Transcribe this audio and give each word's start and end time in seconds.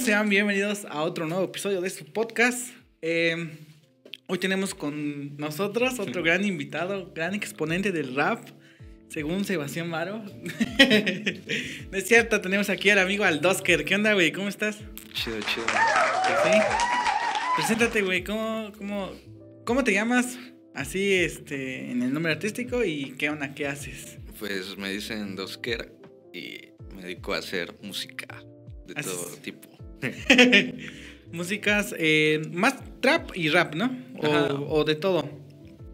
sean 0.00 0.30
bienvenidos 0.30 0.86
a 0.88 1.02
otro 1.02 1.26
nuevo 1.26 1.44
episodio 1.44 1.82
de 1.82 1.90
su 1.90 2.06
podcast. 2.06 2.70
Eh, 3.02 3.50
hoy 4.28 4.38
tenemos 4.38 4.74
con 4.74 5.36
nosotros 5.36 5.98
otro 5.98 6.22
gran 6.24 6.42
invitado, 6.42 7.12
gran 7.14 7.34
exponente 7.34 7.92
del 7.92 8.14
rap, 8.14 8.48
según 9.10 9.44
Sebastián 9.44 9.90
Maro. 9.90 10.24
no 11.90 11.98
es 11.98 12.08
cierto, 12.08 12.40
tenemos 12.40 12.70
aquí 12.70 12.88
al 12.88 12.98
amigo 12.98 13.24
Aldosker. 13.24 13.84
¿Qué 13.84 13.94
onda, 13.94 14.14
güey? 14.14 14.32
¿Cómo 14.32 14.48
estás? 14.48 14.78
Chido, 15.12 15.38
chido. 15.40 15.66
¿Sí? 16.44 16.58
Preséntate, 17.56 18.00
güey. 18.00 18.24
¿Cómo, 18.24 18.72
cómo, 18.78 19.12
¿Cómo 19.66 19.84
te 19.84 19.92
llamas? 19.92 20.38
Así, 20.74 21.12
este, 21.12 21.90
en 21.90 22.02
el 22.02 22.14
nombre 22.14 22.32
artístico 22.32 22.84
y 22.84 23.16
qué 23.18 23.28
onda, 23.28 23.54
qué 23.54 23.66
haces. 23.66 24.16
Pues 24.38 24.78
me 24.78 24.90
dicen 24.90 25.36
Dosker 25.36 25.92
y 26.32 26.70
me 26.94 27.02
dedico 27.02 27.34
a 27.34 27.38
hacer 27.38 27.74
música 27.82 28.42
de 28.86 28.94
todo 28.94 29.26
tipo. 29.42 29.70
Músicas, 31.32 31.94
eh, 31.98 32.42
más 32.52 32.74
trap 33.00 33.30
y 33.36 33.48
rap, 33.48 33.74
¿no? 33.74 33.96
O, 34.18 34.80
o 34.80 34.84
de 34.84 34.96
todo. 34.96 35.28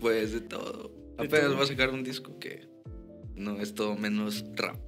Pues 0.01 0.33
de 0.33 0.41
todo. 0.41 0.91
De 1.19 1.25
Apenas 1.25 1.47
todo. 1.47 1.55
voy 1.57 1.65
a 1.65 1.69
sacar 1.69 1.91
un 1.91 2.03
disco 2.05 2.39
que 2.39 2.67
no 3.35 3.61
es 3.61 3.75
todo 3.75 3.97
menos 3.97 4.45
rap. 4.55 4.79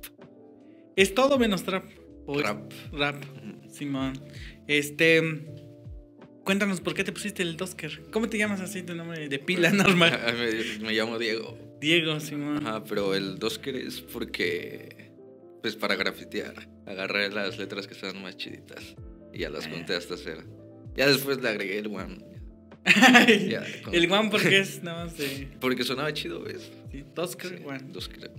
Es 0.97 1.15
todo 1.15 1.39
menos 1.39 1.63
trap. 1.65 1.85
O 2.27 2.39
es 2.41 2.43
Rap. 2.47 2.73
Rap. 2.93 3.23
Simón. 3.71 4.13
Este. 4.67 5.23
Cuéntanos 6.45 6.81
por 6.81 6.95
qué 6.95 7.05
te 7.05 7.13
pusiste 7.13 7.43
el 7.43 7.57
Dosker. 7.57 8.05
¿Cómo 8.11 8.29
te 8.29 8.39
llamas 8.39 8.61
así 8.61 8.83
tu 8.83 8.95
nombre 8.95 9.29
de 9.29 9.39
pila 9.39 9.71
normal? 9.73 10.19
me, 10.39 10.79
me 10.87 10.93
llamo 10.95 11.19
Diego. 11.19 11.59
Diego, 11.81 12.19
Simón. 12.21 12.67
Ajá, 12.67 12.85
pero 12.85 13.15
el 13.15 13.39
Dosker 13.39 13.77
es 13.77 14.01
porque, 14.01 15.13
pues 15.63 15.77
para 15.77 15.95
grafitear. 15.95 16.69
Agarré 16.87 17.31
las 17.31 17.59
letras 17.59 17.87
que 17.87 17.95
estaban 17.95 18.23
más 18.23 18.37
chiditas 18.39 18.97
y 19.33 19.39
ya 19.41 19.51
las 19.51 19.67
Ah. 19.67 19.71
conté 19.71 19.95
hasta 19.95 20.17
cero. 20.17 20.43
Ya 20.97 21.07
después 21.09 21.41
le 21.41 21.49
agregué 21.49 21.79
el 21.79 21.87
one. 21.89 22.19
Ya, 23.49 23.65
con- 23.85 23.95
el 23.95 24.11
One 24.11 24.31
porque 24.31 24.59
es 24.61 24.83
nada 24.83 25.05
más 25.05 25.19
de. 25.19 25.49
Porque 25.61 25.85
sonaba 25.85 26.13
chido, 26.13 26.43
¿ves? 26.43 26.71
sí, 26.91 27.05
Dosker, 27.15 27.59
Sí, 27.59 27.65
One. 27.67 27.81
Dosker. 27.93 28.31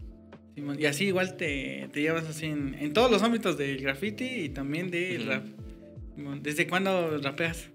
Simón. 0.55 0.77
Y 0.79 0.85
así 0.85 1.05
igual 1.05 1.37
te, 1.37 1.87
te 1.93 2.01
llevas 2.01 2.25
así 2.25 2.47
en, 2.47 2.73
en 2.75 2.91
todos 2.93 3.11
los 3.11 3.21
ámbitos 3.21 3.57
del 3.57 3.79
graffiti 3.79 4.25
y 4.25 4.49
también 4.49 4.89
del 4.89 5.21
Ujú. 5.21 5.29
rap. 5.29 5.45
Simón. 6.15 6.41
¿Desde 6.43 6.67
cuándo 6.67 7.17
rapeas? 7.19 7.69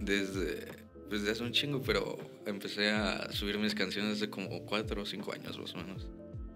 Desde, 0.00 0.66
pues 1.08 1.20
desde 1.22 1.30
hace 1.32 1.42
un 1.44 1.52
chingo, 1.52 1.80
pero 1.82 2.18
empecé 2.46 2.90
a 2.90 3.30
subir 3.32 3.58
mis 3.58 3.74
canciones 3.74 4.16
hace 4.16 4.28
como 4.28 4.64
cuatro 4.66 5.02
o 5.02 5.06
cinco 5.06 5.32
años 5.32 5.58
más 5.58 5.74
o 5.74 5.78
menos. 5.78 6.06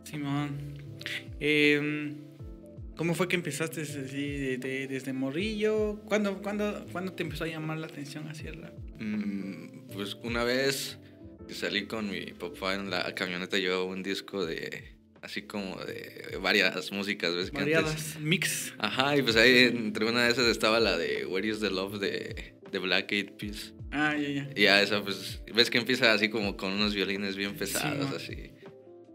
Simón. 0.05 0.59
Em, 1.39 2.17
¿Cómo 3.01 3.15
fue 3.15 3.29
que 3.29 3.37
empezaste 3.37 3.81
así 3.81 3.97
de- 4.37 4.59
de- 4.59 4.87
desde 4.87 5.15
morrillo? 5.15 6.03
¿Cuándo, 6.05 6.43
cuándo, 6.43 6.85
¿Cuándo 6.93 7.15
te 7.15 7.23
empezó 7.23 7.45
a 7.45 7.47
llamar 7.47 7.79
la 7.79 7.87
atención 7.87 8.29
rap? 8.29 8.75
Mm, 8.99 9.89
pues 9.95 10.19
una 10.23 10.45
vez 10.45 10.99
salí 11.49 11.87
con 11.87 12.11
mi 12.11 12.27
papá 12.33 12.75
en 12.75 12.91
la 12.91 13.15
camioneta 13.15 13.57
llevaba 13.57 13.85
un 13.85 14.03
disco 14.03 14.45
de, 14.45 14.97
así 15.23 15.41
como 15.41 15.77
de 15.83 16.37
varias 16.43 16.93
músicas, 16.93 17.35
¿ves? 17.35 17.51
Que 17.51 17.57
antes- 17.61 17.75
Variadas, 17.75 18.19
mix. 18.21 18.75
Ajá, 18.77 19.17
y 19.17 19.23
pues 19.23 19.37
ahí 19.37 19.61
entre 19.73 20.05
una 20.05 20.25
de 20.25 20.33
esas 20.33 20.45
estaba 20.49 20.79
la 20.79 20.99
de 20.99 21.25
Where 21.25 21.49
is 21.49 21.61
the 21.61 21.71
Love 21.71 22.01
de, 22.01 22.53
de 22.71 22.79
Black 22.81 23.13
Eyed 23.13 23.31
Peas. 23.39 23.73
Ah, 23.93 24.15
ya, 24.15 24.29
ya. 24.29 24.51
Y 24.55 24.65
ya 24.65 24.83
esa, 24.83 25.03
pues, 25.03 25.41
ves 25.55 25.71
que 25.71 25.79
empieza 25.79 26.13
así 26.13 26.29
como 26.29 26.55
con 26.59 26.71
unos 26.75 26.95
violines 26.95 27.35
bien 27.35 27.55
pesados, 27.55 28.11
¿no? 28.11 28.17
así. 28.17 28.51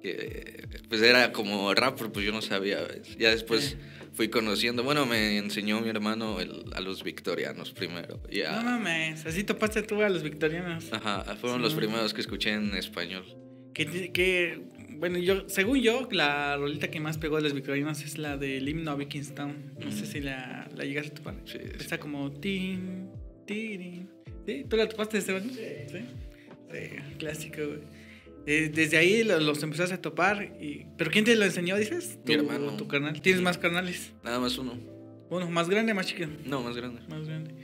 Que, 0.06 0.68
pues 0.88 1.02
era 1.02 1.32
como 1.32 1.74
rap, 1.74 1.96
pero 1.98 2.12
pues 2.12 2.26
yo 2.26 2.32
no 2.32 2.42
sabía, 2.42 2.82
¿ves? 2.82 3.18
Ya 3.18 3.32
después 3.32 3.64
Sí. 3.72 3.76
fui 4.14 4.30
conociendo, 4.30 4.84
bueno, 4.84 5.06
me 5.08 5.38
enseñó 5.38 5.82
mi 5.82 5.90
hermano 5.90 6.40
el- 6.40 6.66
a 6.74 6.80
los 6.82 7.04
victorianos 7.04 7.72
primero. 7.72 8.22
y 8.30 8.40
Ya, 8.40 8.58
No 8.58 8.64
mames, 8.64 9.26
así 9.26 9.44
topaste 9.44 9.82
tú 9.82 10.02
a 10.04 10.10
los 10.10 10.22
victorianos. 10.22 10.92
Ajá, 10.94 11.24
fueron 11.42 11.60
Sí, 11.60 11.64
los 11.64 11.74
¿no? 11.74 11.80
primeros 11.80 12.14
que 12.14 12.22
escuché 12.22 12.52
en 12.54 12.76
español. 12.76 13.26
Que, 13.74 14.12
que, 14.14 14.62
bueno, 14.92 15.18
yo, 15.18 15.50
según 15.50 15.82
yo, 15.82 16.08
la 16.12 16.56
rolita 16.56 16.90
que 16.92 17.00
más 17.00 17.18
pegó 17.18 17.38
de 17.38 17.42
los 17.44 17.54
victorianos 17.54 18.02
es 18.04 18.18
la 18.18 18.38
del 18.38 18.70
himno 18.70 18.92
a 18.92 18.96
Vikingstown. 18.96 19.74
No 19.80 19.92
sé 19.92 20.04
Ujú. 20.04 20.12
si 20.12 20.20
la, 20.22 20.70
la 20.76 20.86
llegaste 20.86 21.12
a 21.12 21.16
topar. 21.16 21.36
Sí, 21.46 21.58
sí. 21.62 21.70
Está 21.80 21.98
como 22.00 22.32
tin, 22.32 23.10
tirin. 23.48 24.10
¿Sí? 24.46 24.66
¿Tú 24.70 24.78
la 24.78 24.88
topaste, 24.88 25.18
Esteban? 25.18 25.50
Sí. 25.50 26.00
Sí, 26.72 26.80
clásico, 27.18 27.58
güey. 27.68 27.80
Eh, 28.48 28.72
Desde 28.74 28.98
ahí 28.98 29.24
lo- 29.24 29.40
los 29.40 29.62
empezaste 29.64 29.96
a 29.96 30.02
topar. 30.02 30.56
Y... 30.62 30.86
¿Pero 30.98 31.12
quién 31.12 31.26
te 31.26 31.36
lo 31.36 31.46
enseñó, 31.46 31.78
dices? 31.78 32.18
Mi 32.26 32.36
Tu- 32.36 32.42
hermano. 32.42 32.78
Tu 32.78 32.88
carnal. 32.88 33.20
¿Tienes 33.22 33.42
más 33.42 33.58
carnales? 33.58 34.14
Nada 34.24 34.40
más 34.40 34.58
uno. 34.58 34.74
Bueno, 35.30 35.50
más 35.50 35.70
grande, 35.70 35.94
más 35.94 36.06
chiquito. 36.08 36.30
No, 36.46 36.62
más 36.62 36.76
grande. 36.78 37.02
Más 37.10 37.26
grande. 37.28 37.56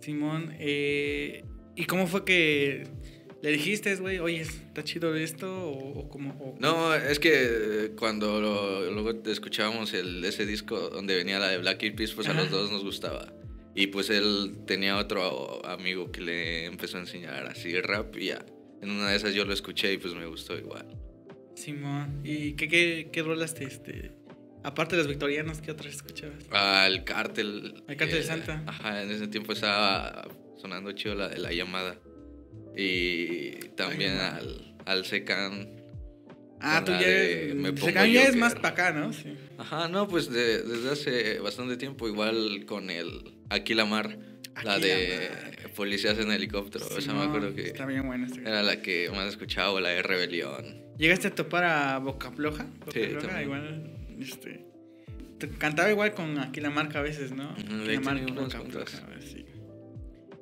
Simón, 0.00 0.54
eh, 0.58 1.44
¿y 1.76 1.84
cómo 1.84 2.06
fue 2.06 2.24
que 2.24 2.86
le 3.42 3.50
dijiste, 3.52 3.94
güey, 3.96 4.18
oye, 4.18 4.40
está 4.40 4.82
chido 4.84 5.14
esto? 5.14 5.46
¿O, 5.68 6.00
o 6.00 6.08
cómo? 6.08 6.30
o- 6.40 6.56
No, 6.60 6.94
es 6.94 7.18
que 7.18 7.92
cuando 7.98 8.40
lo- 8.40 8.90
luego 8.90 9.12
escuchábamos 9.30 9.92
el, 9.94 10.24
ese 10.24 10.46
disco 10.46 10.88
donde 10.90 11.14
venía 11.16 11.38
la 11.38 11.48
de 11.48 11.58
Black 11.58 11.82
Eyed 11.82 11.94
Peas, 11.94 12.12
pues 12.12 12.28
a 12.28 12.32
los 12.34 12.50
dos 12.50 12.70
nos 12.72 12.82
gustaba. 12.84 13.32
Y 13.74 13.88
pues 13.88 14.08
él 14.10 14.58
tenía 14.66 14.96
otro 14.96 15.64
amigo 15.66 16.10
que 16.12 16.20
le 16.20 16.64
empezó 16.66 16.96
a 16.96 17.00
enseñar 17.00 17.46
así 17.46 17.78
rap 17.80 18.16
y 18.16 18.26
ya. 18.26 18.44
En 18.84 18.90
una 18.90 19.10
de 19.10 19.16
esas 19.16 19.34
yo 19.34 19.44
lo 19.44 19.52
escuché 19.54 19.92
y 19.94 19.98
pues 19.98 20.14
me 20.14 20.26
gustó 20.26 20.56
igual. 20.56 20.86
Simón, 21.56 22.20
¿y 22.22 22.52
qué, 22.52 22.68
qué, 22.68 23.08
qué 23.10 23.22
rolas 23.22 23.54
te, 23.54 23.64
este, 23.64 24.12
aparte 24.62 24.94
de 24.96 25.02
los 25.02 25.08
victorianos, 25.08 25.60
qué 25.60 25.70
otras 25.70 25.94
escuchabas? 25.94 26.44
Al 26.50 27.04
cártel. 27.04 27.82
Al 27.88 27.96
Cártel 27.96 28.18
de 28.18 28.22
Santa. 28.24 28.62
Ajá, 28.66 29.02
en 29.02 29.10
ese 29.10 29.28
tiempo 29.28 29.52
estaba 29.54 30.28
sonando 30.60 30.92
chido 30.92 31.14
la 31.14 31.28
la 31.36 31.52
llamada. 31.52 31.98
Y 32.76 33.52
también 33.76 34.12
llamada. 34.12 34.36
al, 34.36 34.74
al 34.84 35.04
Secan. 35.04 35.82
Ah, 36.60 36.82
tú 36.84 36.92
ya 36.92 37.06
eres, 37.06 37.54
Me 37.54 37.68
se 37.68 37.72
Pongo 37.74 37.92
cambia 37.94 38.22
es 38.28 38.36
más 38.36 38.54
para 38.54 38.68
acá, 38.70 38.92
¿no? 38.92 39.12
Sí. 39.12 39.34
Ajá, 39.58 39.88
no, 39.88 40.08
pues 40.08 40.30
de- 40.30 40.62
desde 40.62 40.90
hace 40.90 41.38
bastante 41.38 41.76
tiempo, 41.76 42.08
igual 42.08 42.64
con 42.66 42.90
el 42.90 43.34
Aquí 43.50 43.74
la 43.74 43.84
Mar, 43.84 44.18
la 44.62 44.78
de. 44.78 45.30
Policías 45.74 46.18
en 46.18 46.30
Helicóptero. 46.30 46.84
esa 46.86 46.94
me 46.96 47.00
Simón, 47.02 47.28
acuerdo 47.28 47.54
que 47.54 47.62
Está 47.66 47.84
bien 47.86 48.06
buena 48.06 48.26
esta 48.26 48.40
era 48.40 48.62
la 48.62 48.80
que 48.80 49.10
más 49.10 49.26
escuchaba, 49.28 49.72
o 49.72 49.80
la 49.80 49.88
de 49.88 50.02
Rebelión. 50.02 50.82
¿Llegaste 50.98 51.28
a 51.28 51.34
topar 51.34 51.64
a 51.64 51.98
Boca 51.98 52.30
Floja? 52.30 52.64
Boca 52.80 52.92
Sí, 52.92 53.00
Floja, 53.06 53.26
también. 53.26 53.42
igual, 53.44 53.90
este... 54.20 54.64
te- 55.38 55.48
Cantaba 55.48 55.90
igual 55.90 56.14
con 56.14 56.38
Aquí 56.38 56.60
la 56.60 56.70
marca 56.70 57.00
a 57.00 57.02
veces, 57.02 57.32
¿no? 57.32 57.50
Aquí 57.50 57.64
la 57.68 58.00
marca, 58.00 58.32
Boca. 58.32 58.60
Floja, 58.60 58.98
sí. 59.20 59.44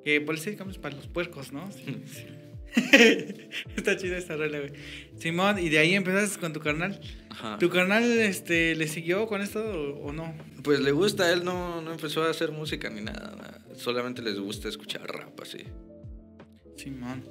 Que 0.04 0.20
policía, 0.20 0.52
digamos, 0.52 0.76
para 0.78 0.96
los 0.96 1.06
puercos, 1.06 1.52
¿no? 1.52 1.70
Sí, 1.72 2.02
sí. 2.06 2.26
Está 3.76 3.96
chida 3.96 4.16
esta 4.18 4.36
rola, 4.36 4.58
güey. 4.60 4.72
Simón, 5.18 5.58
y 5.58 5.68
de 5.68 5.78
ahí 5.78 5.94
empezaste 5.94 6.40
con 6.40 6.52
tu 6.52 6.60
carnal. 6.60 7.00
Ajá. 7.30 7.58
¿Tu 7.58 7.68
carnal 7.70 8.04
este, 8.20 8.74
le 8.74 8.88
siguió 8.88 9.26
con 9.26 9.40
esto 9.42 9.60
o, 9.62 10.06
o 10.08 10.12
no? 10.12 10.34
Pues 10.62 10.80
le 10.80 10.92
gusta, 10.92 11.32
él 11.32 11.44
no, 11.44 11.80
no 11.82 11.92
empezó 11.92 12.22
a 12.24 12.30
hacer 12.30 12.50
música 12.52 12.88
ni 12.90 13.00
nada, 13.02 13.34
nada. 13.36 13.58
Solamente 13.76 14.22
les 14.22 14.38
gusta 14.38 14.68
escuchar 14.68 15.02
rap 15.06 15.38
así. 15.40 15.58
Simón. 16.76 17.24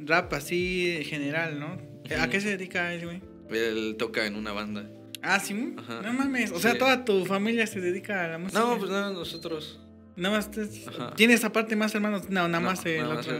Rap 0.00 0.32
así 0.34 0.90
en 0.98 1.04
general, 1.04 1.58
¿no? 1.58 1.78
¿A 2.20 2.28
qué 2.28 2.40
se 2.40 2.50
dedica 2.56 2.92
él, 2.92 3.04
güey? 3.06 3.22
Él 3.50 3.96
toca 3.98 4.26
en 4.26 4.36
una 4.36 4.52
banda. 4.52 4.90
Ah, 5.22 5.40
sí. 5.40 5.74
Ajá. 5.78 6.02
No 6.02 6.12
mames. 6.12 6.52
O 6.52 6.58
sea, 6.60 6.72
Sí. 6.72 6.78
toda 6.78 7.04
tu 7.04 7.24
familia 7.24 7.66
se 7.66 7.80
dedica 7.80 8.24
a 8.24 8.28
la 8.28 8.38
música. 8.38 8.60
No, 8.60 8.78
pues 8.78 8.90
nada, 8.90 9.10
nosotros. 9.10 9.80
Nada 10.16 10.36
más. 10.36 10.50
te-. 10.50 10.68
¿Tienes 11.16 11.44
aparte 11.44 11.76
más 11.76 11.94
hermanos? 11.94 12.28
No, 12.28 12.46
nada 12.46 12.60
No, 12.60 12.68
más 12.68 12.84
el 12.86 13.00
nada 13.02 13.14
más 13.14 13.26
otro. 13.26 13.38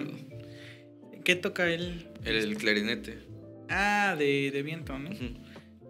¿Qué 1.28 1.36
toca 1.36 1.68
él? 1.70 2.06
El, 2.24 2.36
el 2.36 2.56
clarinete. 2.56 3.18
Ah, 3.68 4.16
de, 4.18 4.50
de 4.50 4.62
viento, 4.62 4.98
¿no? 4.98 5.10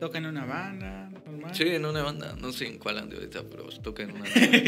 Toca 0.01 0.19
en 0.19 0.27
una 0.27 0.45
banda, 0.45 1.11
normal. 1.25 1.55
Sí, 1.55 1.63
en 1.63 1.85
una 1.85 2.03
banda. 2.03 2.35
No 2.41 2.51
sé 2.51 2.67
en 2.67 2.79
cuál 2.79 2.99
ande 2.99 3.15
ahorita, 3.15 3.45
pero 3.49 3.69
toca 3.69 4.03
en 4.03 4.11
una 4.17 4.25
banda. 4.35 4.59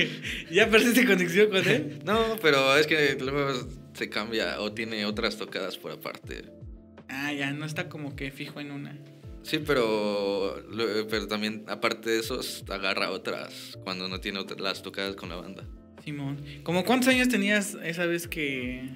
¿Ya 0.48 0.70
perdiste 0.70 1.04
conexión 1.04 1.48
con 1.50 1.66
él? 1.68 1.98
No, 2.04 2.36
pero 2.40 2.76
es 2.76 2.86
que 2.86 3.16
luego 3.18 3.66
se 3.94 4.08
cambia 4.08 4.60
o 4.60 4.70
tiene 4.72 5.04
otras 5.06 5.36
tocadas 5.36 5.76
por 5.76 5.90
aparte. 5.90 6.44
Ah, 7.08 7.32
ya, 7.32 7.50
no 7.50 7.64
está 7.64 7.88
como 7.88 8.14
que 8.14 8.30
fijo 8.30 8.60
en 8.60 8.70
una. 8.70 8.96
Sí, 9.42 9.58
pero, 9.58 10.54
pero 11.10 11.26
también 11.26 11.64
aparte 11.66 12.10
de 12.10 12.20
eso 12.20 12.38
agarra 12.68 13.10
otras 13.10 13.76
cuando 13.82 14.06
no 14.06 14.20
tiene 14.20 14.38
otras, 14.38 14.60
las 14.60 14.82
tocadas 14.84 15.16
con 15.16 15.30
la 15.30 15.34
banda. 15.34 15.66
Simón. 16.04 16.40
¿Cómo 16.62 16.84
cuántos 16.84 17.08
años 17.08 17.28
tenías 17.28 17.76
esa 17.82 18.06
vez 18.06 18.28
que, 18.28 18.88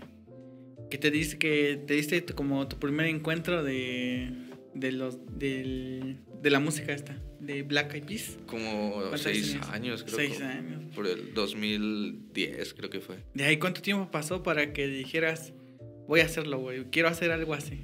que 0.91 0.99
te 0.99 1.11
diste 1.11 1.39
que 1.39 1.81
te 1.87 1.95
diste 1.95 2.25
como 2.25 2.69
tu 2.69 2.79
primer 2.79 3.07
encuentro 3.07 3.63
de, 3.63 4.31
de 4.75 4.93
los 4.93 5.19
del, 5.39 6.19
de 6.43 6.51
la 6.51 6.61
música 6.61 6.93
esta, 6.93 7.21
de 7.41 7.63
Black 7.63 7.95
Eyed 7.95 8.05
Peas? 8.05 8.39
Como 8.47 8.93
¿Cuántos 8.95 9.23
seis 9.23 9.57
años, 9.71 10.05
creo. 10.05 10.17
Seis 10.17 10.41
años. 10.41 10.95
Por 10.95 11.07
el 11.07 11.35
2010, 11.35 12.75
creo 12.75 12.91
que 12.91 13.01
fue. 13.01 13.17
¿De 13.35 13.45
ahí 13.45 13.59
cuánto 13.59 13.83
tiempo 13.83 14.11
pasó 14.11 14.43
para 14.43 14.73
que 14.73 14.87
dijeras, 14.89 15.53
voy 16.07 16.21
a 16.21 16.25
hacerlo, 16.25 16.59
güey, 16.59 16.85
quiero 16.91 17.09
hacer 17.09 17.31
algo 17.31 17.55
así? 17.55 17.81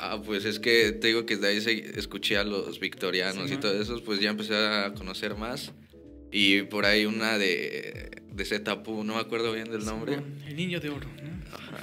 Ah, 0.00 0.22
pues 0.24 0.44
es 0.44 0.60
que 0.60 0.92
te 0.92 1.08
digo 1.08 1.26
que 1.26 1.36
de 1.36 1.48
ahí 1.48 1.56
escuché 1.96 2.36
a 2.36 2.44
los 2.44 2.78
victorianos 2.78 3.48
Sí, 3.48 3.54
y 3.54 3.56
todo 3.58 3.80
eso, 3.80 4.00
pues 4.04 4.20
ya 4.20 4.30
empecé 4.30 4.54
a 4.54 4.94
conocer 4.94 5.34
más. 5.34 5.72
Y 6.30 6.62
por 6.62 6.84
ahí 6.84 7.06
una 7.06 7.38
de, 7.38 8.22
de 8.32 8.44
Zetapu, 8.44 9.04
no 9.04 9.14
me 9.14 9.20
acuerdo 9.20 9.52
bien 9.52 9.70
del 9.70 9.84
nombre. 9.84 10.18
El 10.46 10.56
niño 10.56 10.80
de 10.80 10.90
oro, 10.90 11.08
¿no? 11.22 11.56
Ajá. 11.56 11.82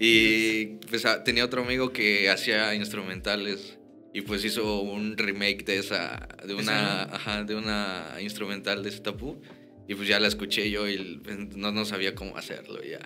y 0.00 0.66
pues 0.88 1.04
ah, 1.04 1.22
tenía 1.22 1.44
otro 1.44 1.62
amigo 1.62 1.92
que 1.92 2.30
hacía 2.30 2.74
instrumentales 2.74 3.78
y 4.12 4.22
pues 4.22 4.44
hizo 4.44 4.80
un 4.80 5.16
remake 5.16 5.64
de 5.64 5.78
esa, 5.78 6.28
de 6.46 6.54
una, 6.54 7.02
ajá, 7.02 7.44
de 7.44 7.54
una 7.54 8.16
instrumental 8.20 8.82
de 8.82 8.90
Zetapu. 8.90 9.40
Y 9.86 9.94
pues 9.94 10.08
ya 10.08 10.20
la 10.20 10.28
escuché 10.28 10.70
yo 10.70 10.88
y 10.88 11.20
no, 11.56 11.72
no 11.72 11.84
sabía 11.84 12.14
cómo 12.14 12.36
hacerlo 12.36 12.80
ya. 12.82 13.00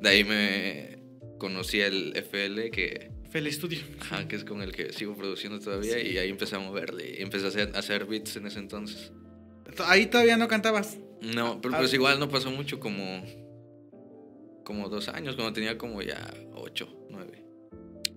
De 0.00 0.08
ahí 0.08 0.24
me 0.24 0.98
conocí 1.38 1.80
el 1.80 2.12
FL 2.14 2.70
que, 2.70 3.10
Fue 3.30 3.40
el 3.40 3.46
estudio. 3.46 3.78
ajá, 4.00 4.28
que 4.28 4.36
es 4.36 4.44
con 4.44 4.60
el 4.60 4.72
que 4.72 4.92
sigo 4.92 5.16
produciendo 5.16 5.58
todavía 5.60 5.98
y 6.00 6.18
ahí 6.18 6.28
empecé 6.28 6.56
a 6.56 6.58
moverle 6.58 7.16
y 7.18 7.22
empecé 7.22 7.46
a 7.46 7.48
hacer, 7.48 7.70
a 7.74 7.78
hacer 7.78 8.04
beats 8.04 8.36
en 8.36 8.46
ese 8.46 8.58
entonces. 8.58 9.12
Ahí 9.86 10.06
todavía 10.06 10.36
no 10.36 10.48
cantabas. 10.48 10.98
No, 11.20 11.60
pero 11.60 11.74
Ah. 11.74 11.78
pues 11.78 11.92
igual 11.94 12.18
no 12.20 12.28
pasó 12.28 12.50
mucho 12.50 12.78
como 12.80 13.24
como 14.64 14.88
dos 14.88 15.08
años, 15.08 15.36
cuando 15.36 15.52
tenía 15.52 15.78
como 15.78 16.02
ya 16.02 16.28
ocho, 16.54 16.88
nueve. 17.08 17.44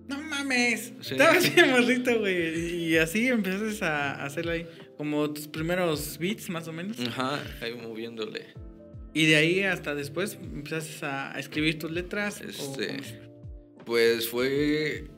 No 0.08 0.20
mames. 0.20 0.92
Sí. 1.00 1.12
Estabas 1.14 1.54
bien 1.54 1.70
morrito, 1.70 2.18
güey. 2.18 2.88
Y 2.88 2.96
así 2.96 3.28
empezaste 3.28 3.84
a 3.84 4.24
hacerlo 4.24 4.50
ahí. 4.50 4.66
Como 4.96 5.30
tus 5.32 5.46
primeros 5.46 6.18
beats, 6.18 6.50
más 6.50 6.66
o 6.66 6.72
menos. 6.72 6.98
Ajá, 6.98 7.40
ahí 7.60 7.74
moviéndole. 7.74 8.48
Y 9.14 9.26
de 9.26 9.36
ahí 9.36 9.62
hasta 9.62 9.94
después 9.94 10.34
empezaste 10.34 11.06
a, 11.06 11.38
escribir 11.38 11.78
tus 11.78 11.92
letras. 11.92 12.40
Este? 12.40 12.96
Pues 13.86 14.28
fue 14.28 15.08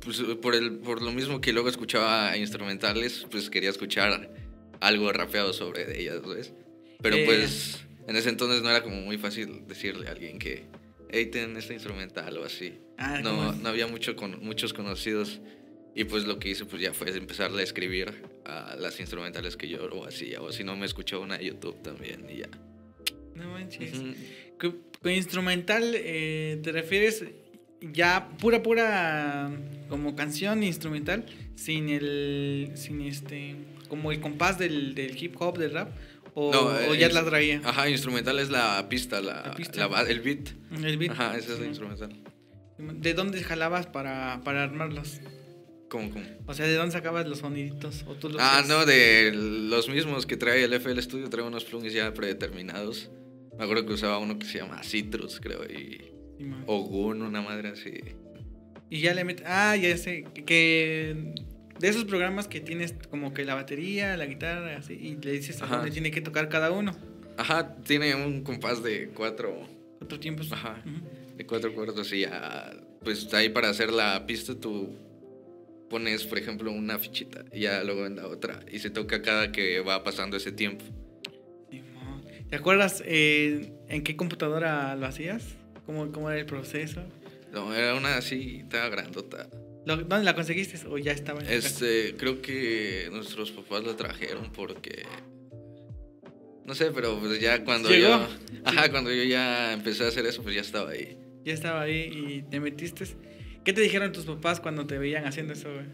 pues, 0.00 0.20
por 0.42 0.56
el 0.56 0.78
por 0.78 1.02
lo 1.02 1.12
mismo 1.12 1.40
que 1.40 1.52
luego 1.52 1.68
escuchaba 1.68 2.36
instrumentales, 2.36 3.26
pues 3.30 3.48
quería 3.48 3.70
escuchar 3.70 4.28
algo 4.80 5.12
rapeado 5.12 5.52
sobre 5.52 6.00
ellas, 6.00 6.20
¿ves? 6.26 6.52
Pero 7.02 7.16
Eh. 7.16 7.24
pues 7.24 7.84
en 8.08 8.16
ese 8.16 8.28
entonces 8.28 8.62
no 8.62 8.70
era 8.70 8.82
como 8.82 8.96
muy 8.96 9.18
fácil 9.18 9.66
decirle 9.66 10.08
a 10.08 10.12
alguien 10.12 10.38
que 10.38 10.64
hey, 11.10 11.26
ten 11.26 11.56
este 11.56 11.74
instrumental 11.74 12.36
o 12.38 12.44
así. 12.44 12.74
Ah, 12.98 13.20
no, 13.22 13.52
no 13.52 13.68
había 13.68 13.86
mucho 13.86 14.16
con, 14.16 14.44
muchos 14.44 14.72
conocidos. 14.72 15.40
Y 15.96 16.04
pues 16.04 16.24
lo 16.24 16.40
que 16.40 16.48
hice 16.50 16.64
pues 16.64 16.82
ya 16.82 16.92
fue 16.92 17.08
empezarle 17.16 17.60
a 17.60 17.64
escribir 17.64 18.12
a 18.44 18.74
las 18.76 18.98
instrumentales 18.98 19.56
que 19.56 19.68
yo 19.68 19.84
o 19.92 20.06
hacía. 20.06 20.40
O 20.42 20.50
si 20.50 20.64
no 20.64 20.76
me 20.76 20.86
escuchaba 20.86 21.22
una 21.22 21.38
de 21.38 21.44
YouTube 21.46 21.80
también 21.82 22.26
y 22.28 22.38
ya. 22.38 22.48
No 23.36 23.50
manches. 23.52 23.94
Ujú. 23.98 24.14
Con, 24.58 24.82
con 25.00 25.12
instrumental, 25.12 25.92
eh, 25.94 26.58
¿te 26.62 26.72
refieres 26.72 27.24
ya 27.80 28.28
pura, 28.40 28.60
pura 28.62 29.52
como 29.88 30.16
canción 30.16 30.64
instrumental? 30.64 31.26
Sin 31.54 31.88
el. 31.88 32.72
Sin 32.74 33.00
este. 33.02 33.54
Como 33.94 34.10
el 34.12 34.20
compás 34.20 34.58
del, 34.58 34.94
del 34.94 35.16
hip 35.22 35.36
hop, 35.40 35.56
del 35.58 35.70
rap. 35.72 35.90
O, 36.34 36.50
No, 36.52 36.62
o 36.90 36.94
ya 36.94 37.06
es- 37.06 37.14
la 37.14 37.24
traía. 37.24 37.60
Ajá, 37.64 37.88
instrumental 37.88 38.38
es 38.40 38.50
la 38.50 38.88
pista, 38.88 39.20
la, 39.20 39.42
La 39.46 39.54
pista. 39.54 39.78
la 39.78 39.86
ba- 39.86 40.02
el 40.02 40.20
beat. 40.20 40.48
El 40.82 40.98
beat. 40.98 41.12
Ajá, 41.12 41.36
ese 41.36 41.52
es 41.54 41.60
el 41.60 41.66
instrumental. 41.66 42.10
¿De 42.78 43.14
dónde 43.14 43.40
jalabas 43.44 43.86
para, 43.86 44.40
para 44.44 44.64
armarlos? 44.64 45.20
¿Cómo, 45.88 46.10
cómo? 46.10 46.24
O 46.46 46.54
sea, 46.54 46.66
¿de 46.66 46.74
dónde 46.74 46.90
sacabas 46.90 47.28
los 47.28 47.38
soniditos? 47.38 48.04
¿O 48.08 48.14
tú 48.16 48.28
los 48.30 48.40
Ah, 48.42 48.64
no, 48.66 48.84
de 48.84 49.30
los 49.32 49.88
mismos 49.88 50.26
que 50.26 50.36
trae 50.36 50.64
el 50.64 50.72
FL 50.72 51.00
Studio, 51.00 51.30
trae 51.30 51.44
unos 51.46 51.64
plugins 51.64 51.92
ya 51.92 52.12
predeterminados. 52.12 53.10
Me 53.56 53.62
acuerdo 53.62 53.86
que 53.86 53.92
usaba 53.92 54.18
uno 54.18 54.36
que 54.40 54.46
se 54.46 54.58
llama 54.58 54.82
Citrus, 54.82 55.38
creo, 55.40 55.62
y 55.64 56.10
Sí, 56.38 56.44
man. 56.46 56.64
o 56.66 56.80
Gun, 56.80 57.22
una 57.22 57.40
madre 57.42 57.68
así. 57.68 57.92
Y 58.90 59.00
ya 59.02 59.14
le 59.14 59.22
metes. 59.22 59.46
Ah, 59.48 59.76
ya 59.76 59.96
sé. 59.96 60.24
Que 60.44 61.32
de 61.78 61.88
esos 61.88 62.04
programas 62.04 62.48
que 62.48 62.60
tienes 62.60 62.94
como 63.10 63.34
que 63.34 63.44
la 63.44 63.54
batería, 63.54 64.16
la 64.16 64.26
guitarra, 64.26 64.76
así. 64.76 64.94
Y 64.94 65.16
le 65.16 65.32
dices 65.32 65.60
a 65.62 65.66
dónde 65.66 65.90
tiene 65.90 66.10
que 66.10 66.20
tocar 66.20 66.48
cada 66.48 66.70
uno. 66.70 66.96
Ajá, 67.36 67.74
tiene 67.84 68.14
un 68.14 68.42
compás 68.42 68.82
de 68.82 69.08
cuatro, 69.08 69.68
Otros 70.00 70.20
tiempos. 70.20 70.52
Ajá. 70.52 70.82
De 71.36 71.44
cuatro 71.46 71.74
cuartos 71.74 72.12
y 72.12 72.20
ya, 72.20 72.72
pues 73.02 73.32
ahí 73.34 73.48
para 73.48 73.68
hacer 73.68 73.92
la 73.92 74.24
pista 74.26 74.54
tú 74.54 74.96
pones, 75.90 76.24
por 76.24 76.38
ejemplo, 76.38 76.70
una 76.70 76.98
fichita 76.98 77.44
y 77.52 77.60
ya 77.60 77.82
luego 77.82 78.06
en 78.06 78.16
la 78.16 78.26
otra 78.26 78.60
y 78.70 78.78
se 78.78 78.90
toca 78.90 79.20
cada 79.22 79.50
que 79.50 79.80
va 79.80 80.04
pasando 80.04 80.36
ese 80.36 80.52
tiempo. 80.52 80.84
¿Te 82.50 82.56
acuerdas 82.56 83.02
eh, 83.04 83.72
en 83.88 84.04
qué 84.04 84.14
computadora 84.14 84.94
lo 84.94 85.06
hacías? 85.06 85.56
¿Cómo, 85.86 86.12
¿Cómo 86.12 86.30
era 86.30 86.38
el 86.38 86.46
proceso? 86.46 87.02
No, 87.52 87.74
era 87.74 87.94
una 87.94 88.16
así, 88.16 88.60
estaba 88.60 88.88
grandota. 88.88 89.48
¿Lo- 89.86 89.96
¿Dónde 89.96 90.24
la 90.24 90.34
conseguiste 90.34 90.78
o 90.88 90.96
ya 90.98 91.12
estaba 91.12 91.40
en? 91.40 91.46
Este, 91.50 92.14
creo 92.16 92.40
que 92.40 93.08
nuestros 93.12 93.50
papás 93.52 93.84
la 93.84 93.96
trajeron 93.96 94.50
porque. 94.52 95.04
No 96.64 96.74
sé, 96.74 96.90
pero 96.92 97.18
pues 97.18 97.40
ya 97.40 97.62
cuando 97.64 97.90
Llegó. 97.90 98.08
yo. 98.08 98.28
Ajá, 98.64 98.90
cuando 98.90 99.12
yo 99.12 99.22
ya 99.24 99.72
empecé 99.74 100.04
a 100.04 100.08
hacer 100.08 100.24
eso, 100.26 100.42
pues 100.42 100.54
ya 100.54 100.62
estaba 100.62 100.90
ahí. 100.90 101.18
Ya 101.44 101.52
estaba 101.52 101.82
ahí 101.82 102.10
y 102.38 102.42
te 102.50 102.58
metiste. 102.60 103.04
¿Qué 103.64 103.72
te 103.74 103.82
dijeron 103.82 104.12
tus 104.12 104.24
papás 104.24 104.60
cuando 104.60 104.86
te 104.86 104.96
veían 104.98 105.26
haciendo 105.26 105.52
eso, 105.52 105.68
güey? 105.72 105.84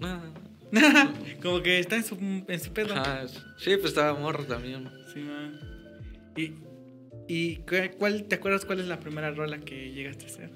Nada. 0.00 0.32
como 1.42 1.62
que 1.62 1.78
está 1.78 1.96
en 1.96 2.04
su, 2.04 2.16
en 2.48 2.60
su 2.60 2.72
pedo. 2.72 2.94
Ajá, 2.94 3.26
sí, 3.58 3.76
pues 3.76 3.84
estaba 3.92 4.18
morro 4.18 4.44
también. 4.44 4.88
Sí, 5.12 5.20
man. 5.20 5.60
¿Y, 6.36 6.52
y 7.28 7.56
cu- 7.58 7.96
cuál, 7.98 8.24
te 8.24 8.36
acuerdas 8.36 8.64
cuál 8.64 8.80
es 8.80 8.86
la 8.86 8.98
primera 9.00 9.30
rola 9.30 9.60
que 9.60 9.92
llegaste 9.92 10.24
a 10.24 10.28
hacer? 10.28 10.50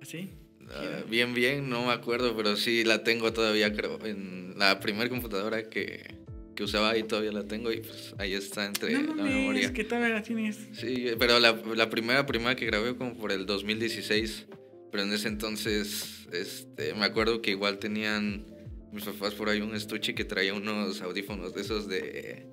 ¿Así? 0.00 0.30
Ah, 0.74 1.02
bien, 1.08 1.34
bien, 1.34 1.68
no 1.68 1.86
me 1.86 1.92
acuerdo, 1.92 2.36
pero 2.36 2.56
sí 2.56 2.84
la 2.84 3.02
tengo 3.02 3.32
todavía, 3.32 3.72
creo. 3.72 3.98
En 4.04 4.54
la 4.58 4.80
primera 4.80 5.08
computadora 5.08 5.68
que, 5.68 6.16
que 6.54 6.64
usaba 6.64 6.90
ahí 6.90 7.04
todavía 7.04 7.32
la 7.32 7.44
tengo 7.44 7.72
y 7.72 7.80
pues 7.80 8.14
ahí 8.18 8.34
está 8.34 8.66
entre 8.66 8.92
no 8.92 9.14
la 9.14 9.22
memoria. 9.22 9.72
que 9.72 9.84
todavía 9.84 10.10
la 10.10 10.22
tienes. 10.22 10.58
Sí, 10.72 11.06
pero 11.18 11.38
la, 11.40 11.52
la 11.74 11.90
primera, 11.90 12.26
primera 12.26 12.56
que 12.56 12.66
grabé 12.66 12.96
como 12.96 13.16
por 13.16 13.32
el 13.32 13.46
2016, 13.46 14.46
pero 14.90 15.04
en 15.04 15.12
ese 15.12 15.28
entonces, 15.28 16.26
este, 16.32 16.94
me 16.94 17.04
acuerdo 17.04 17.40
que 17.40 17.50
igual 17.52 17.78
tenían 17.78 18.46
mis 18.92 19.04
papás 19.04 19.34
por 19.34 19.48
ahí 19.48 19.60
un 19.60 19.74
estuche 19.74 20.14
que 20.14 20.24
traía 20.24 20.54
unos 20.54 21.00
audífonos 21.02 21.54
de 21.54 21.60
esos 21.60 21.88
de, 21.88 22.46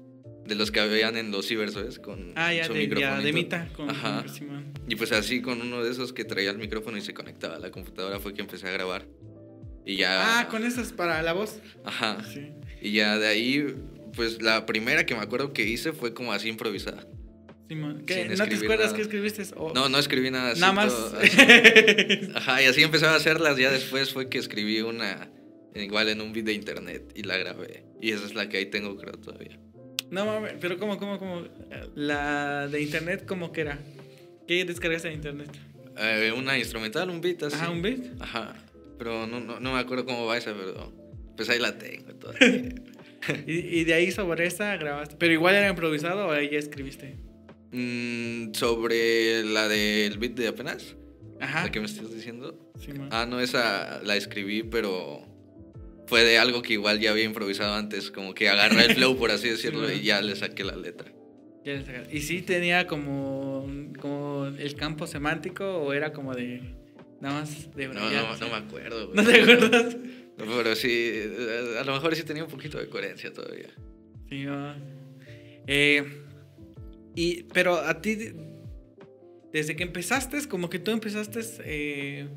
de 0.45 0.55
los 0.55 0.71
que 0.71 0.79
habían 0.79 1.17
en 1.17 1.31
los 1.31 1.47
cibers, 1.47 1.73
¿sabes? 1.73 1.99
Con 1.99 2.33
Ah, 2.35 2.53
ya, 2.53 2.65
su 2.65 2.73
de, 2.73 2.87
ya, 2.87 3.19
de 3.19 3.33
Mita. 3.33 3.67
Con, 3.75 3.89
Ajá. 3.89 4.23
con-. 4.25 4.73
Y 4.87 4.95
pues 4.95 5.11
así 5.11 5.41
con 5.41 5.61
uno 5.61 5.83
de 5.83 5.91
esos 5.91 6.13
que 6.13 6.23
traía 6.25 6.51
el 6.51 6.57
micrófono 6.57 6.97
y 6.97 7.01
se 7.01 7.13
conectaba 7.13 7.55
a 7.55 7.59
la 7.59 7.71
computadora 7.71 8.19
fue 8.19 8.33
que 8.33 8.41
empecé 8.41 8.67
a 8.67 8.71
grabar. 8.71 9.05
Y 9.85 9.97
ya... 9.97 10.39
Ah, 10.39 10.47
con 10.47 10.63
esas 10.65 10.91
para 10.93 11.21
la 11.21 11.33
voz. 11.33 11.59
Ajá. 11.83 12.23
Sí. 12.33 12.49
Y 12.81 12.91
ya 12.93 13.17
de 13.17 13.27
ahí, 13.27 13.75
pues 14.15 14.41
la 14.41 14.65
primera 14.65 15.05
que 15.05 15.13
me 15.15 15.21
acuerdo 15.21 15.53
que 15.53 15.65
hice 15.67 15.93
fue 15.93 16.13
como 16.13 16.33
así 16.33 16.47
improvisada. 16.49 17.07
Sí. 17.67 17.75
¿Qué? 18.05 18.25
¿No 18.37 18.45
te 18.45 18.55
acuerdas 18.55 18.93
qué 18.93 19.01
escribiste? 19.01 19.43
O- 19.55 19.73
No, 19.73 19.89
no 19.89 19.97
escribí 19.97 20.29
nada 20.29 20.51
así. 20.51 20.61
Nada 20.61 20.73
más. 20.73 20.93
todo. 20.93 21.17
Ajá, 22.35 22.61
y 22.61 22.65
así 22.65 22.83
empezaba 22.83 23.13
a 23.13 23.17
hacerlas. 23.17 23.57
Ya 23.57 23.71
después 23.71 24.11
fue 24.13 24.29
que 24.29 24.37
escribí 24.37 24.81
una, 24.81 25.29
igual 25.73 26.09
en 26.09 26.21
un 26.21 26.31
beat 26.33 26.45
de 26.45 26.53
internet 26.53 27.11
y 27.15 27.23
la 27.23 27.37
grabé. 27.37 27.83
Y 28.01 28.11
esa 28.11 28.25
es 28.25 28.35
la 28.35 28.49
que 28.49 28.57
ahí 28.57 28.67
tengo, 28.67 28.95
creo, 28.97 29.13
todavía. 29.13 29.59
No 30.11 30.25
mames, 30.25 30.53
pero 30.59 30.77
¿cómo, 30.77 30.97
cómo, 30.97 31.17
cómo? 31.17 31.43
La 31.95 32.67
de 32.67 32.81
internet, 32.81 33.25
¿cómo 33.27 33.51
que 33.51 33.61
era? 33.61 33.79
¿Qué 34.47 34.63
descargaste 34.65 35.09
de 35.09 35.15
internet? 35.15 35.49
Eh, 35.97 36.33
una 36.35 36.57
instrumental, 36.57 37.09
un 37.09 37.21
beat 37.21 37.43
así. 37.43 37.55
Ajá, 37.55 37.69
un 37.71 37.81
beat. 37.81 38.21
Ajá. 38.21 38.55
Pero 38.97 39.27
no, 39.27 39.39
no, 39.39 39.59
no 39.59 39.73
me 39.73 39.79
acuerdo 39.79 40.05
cómo 40.05 40.25
va 40.25 40.37
esa, 40.37 40.53
pero 40.53 40.93
pues 41.35 41.49
ahí 41.49 41.59
la 41.59 41.77
tengo 41.77 42.13
todavía. 42.15 42.75
Y, 43.47 43.79
y 43.79 43.83
de 43.85 43.95
ahí 43.95 44.11
sobre 44.11 44.45
esa 44.45 44.77
grabaste. 44.77 45.15
Pero 45.17 45.33
igual 45.33 45.55
era 45.55 45.67
improvisado 45.67 46.27
o 46.27 46.31
ahí 46.31 46.47
ya 46.51 46.59
escribiste. 46.59 47.15
Mm, 47.71 48.53
sobre 48.53 49.43
la 49.43 49.67
del 49.67 50.19
beat 50.19 50.33
de 50.33 50.47
apenas, 50.47 50.95
Ajá. 51.39 51.63
la 51.63 51.71
que 51.71 51.79
me 51.79 51.87
estás 51.87 52.13
diciendo. 52.13 52.71
Sí. 52.79 52.91
Ah, 53.09 53.25
no, 53.27 53.39
esa 53.39 53.99
la 54.03 54.15
escribí, 54.15 54.61
pero 54.61 55.25
fue 56.07 56.23
de 56.23 56.37
algo 56.37 56.61
que 56.61 56.73
igual 56.73 56.99
ya 56.99 57.11
había 57.11 57.23
improvisado 57.23 57.73
antes, 57.73 58.11
como 58.11 58.33
que 58.33 58.49
agarré 58.49 58.85
el 58.85 58.95
flow, 58.95 59.17
por 59.17 59.31
así 59.31 59.49
decirlo, 59.49 59.91
y 59.91 60.01
ya 60.01 60.21
le 60.21 60.35
saqué 60.35 60.63
la 60.63 60.75
letra. 60.75 61.11
¿Y 62.11 62.21
sí 62.21 62.43
tenía 62.43 62.85
como, 62.85 63.67
como 63.99 64.45
el 64.45 64.75
campo 64.75 65.07
semántico 65.07 65.65
o 65.79 65.93
era 65.93 66.13
como 66.13 66.35
de 66.35 66.61
nada 67.21 67.39
más 67.39 67.75
de 67.75 67.87
No, 67.87 67.93
no, 68.11 68.37
no 68.37 68.49
me 68.49 68.55
acuerdo. 68.55 69.07
güey. 69.07 69.15
¿No 69.15 69.31
te 69.31 69.41
acuerdas? 69.41 69.97
Pero 70.37 70.75
sí, 70.75 71.11
a 71.79 71.83
lo 71.83 71.93
mejor 71.93 72.15
sí 72.15 72.23
tenía 72.23 72.43
un 72.43 72.49
poquito 72.51 72.77
de 72.77 72.87
coherencia 72.87 73.33
todavía. 73.33 73.69
Sí, 74.29 74.45
man. 74.45 74.83
Eh, 75.65 76.03
y, 77.15 77.43
pero 77.43 77.77
a 77.77 78.01
ti, 78.01 78.33
desde 79.51 79.75
que 79.75 79.83
empezaste, 79.83 80.47
como 80.47 80.69
que 80.69 80.77
tú 80.77 80.91
empezaste 80.91 81.39
eh, 81.63 82.27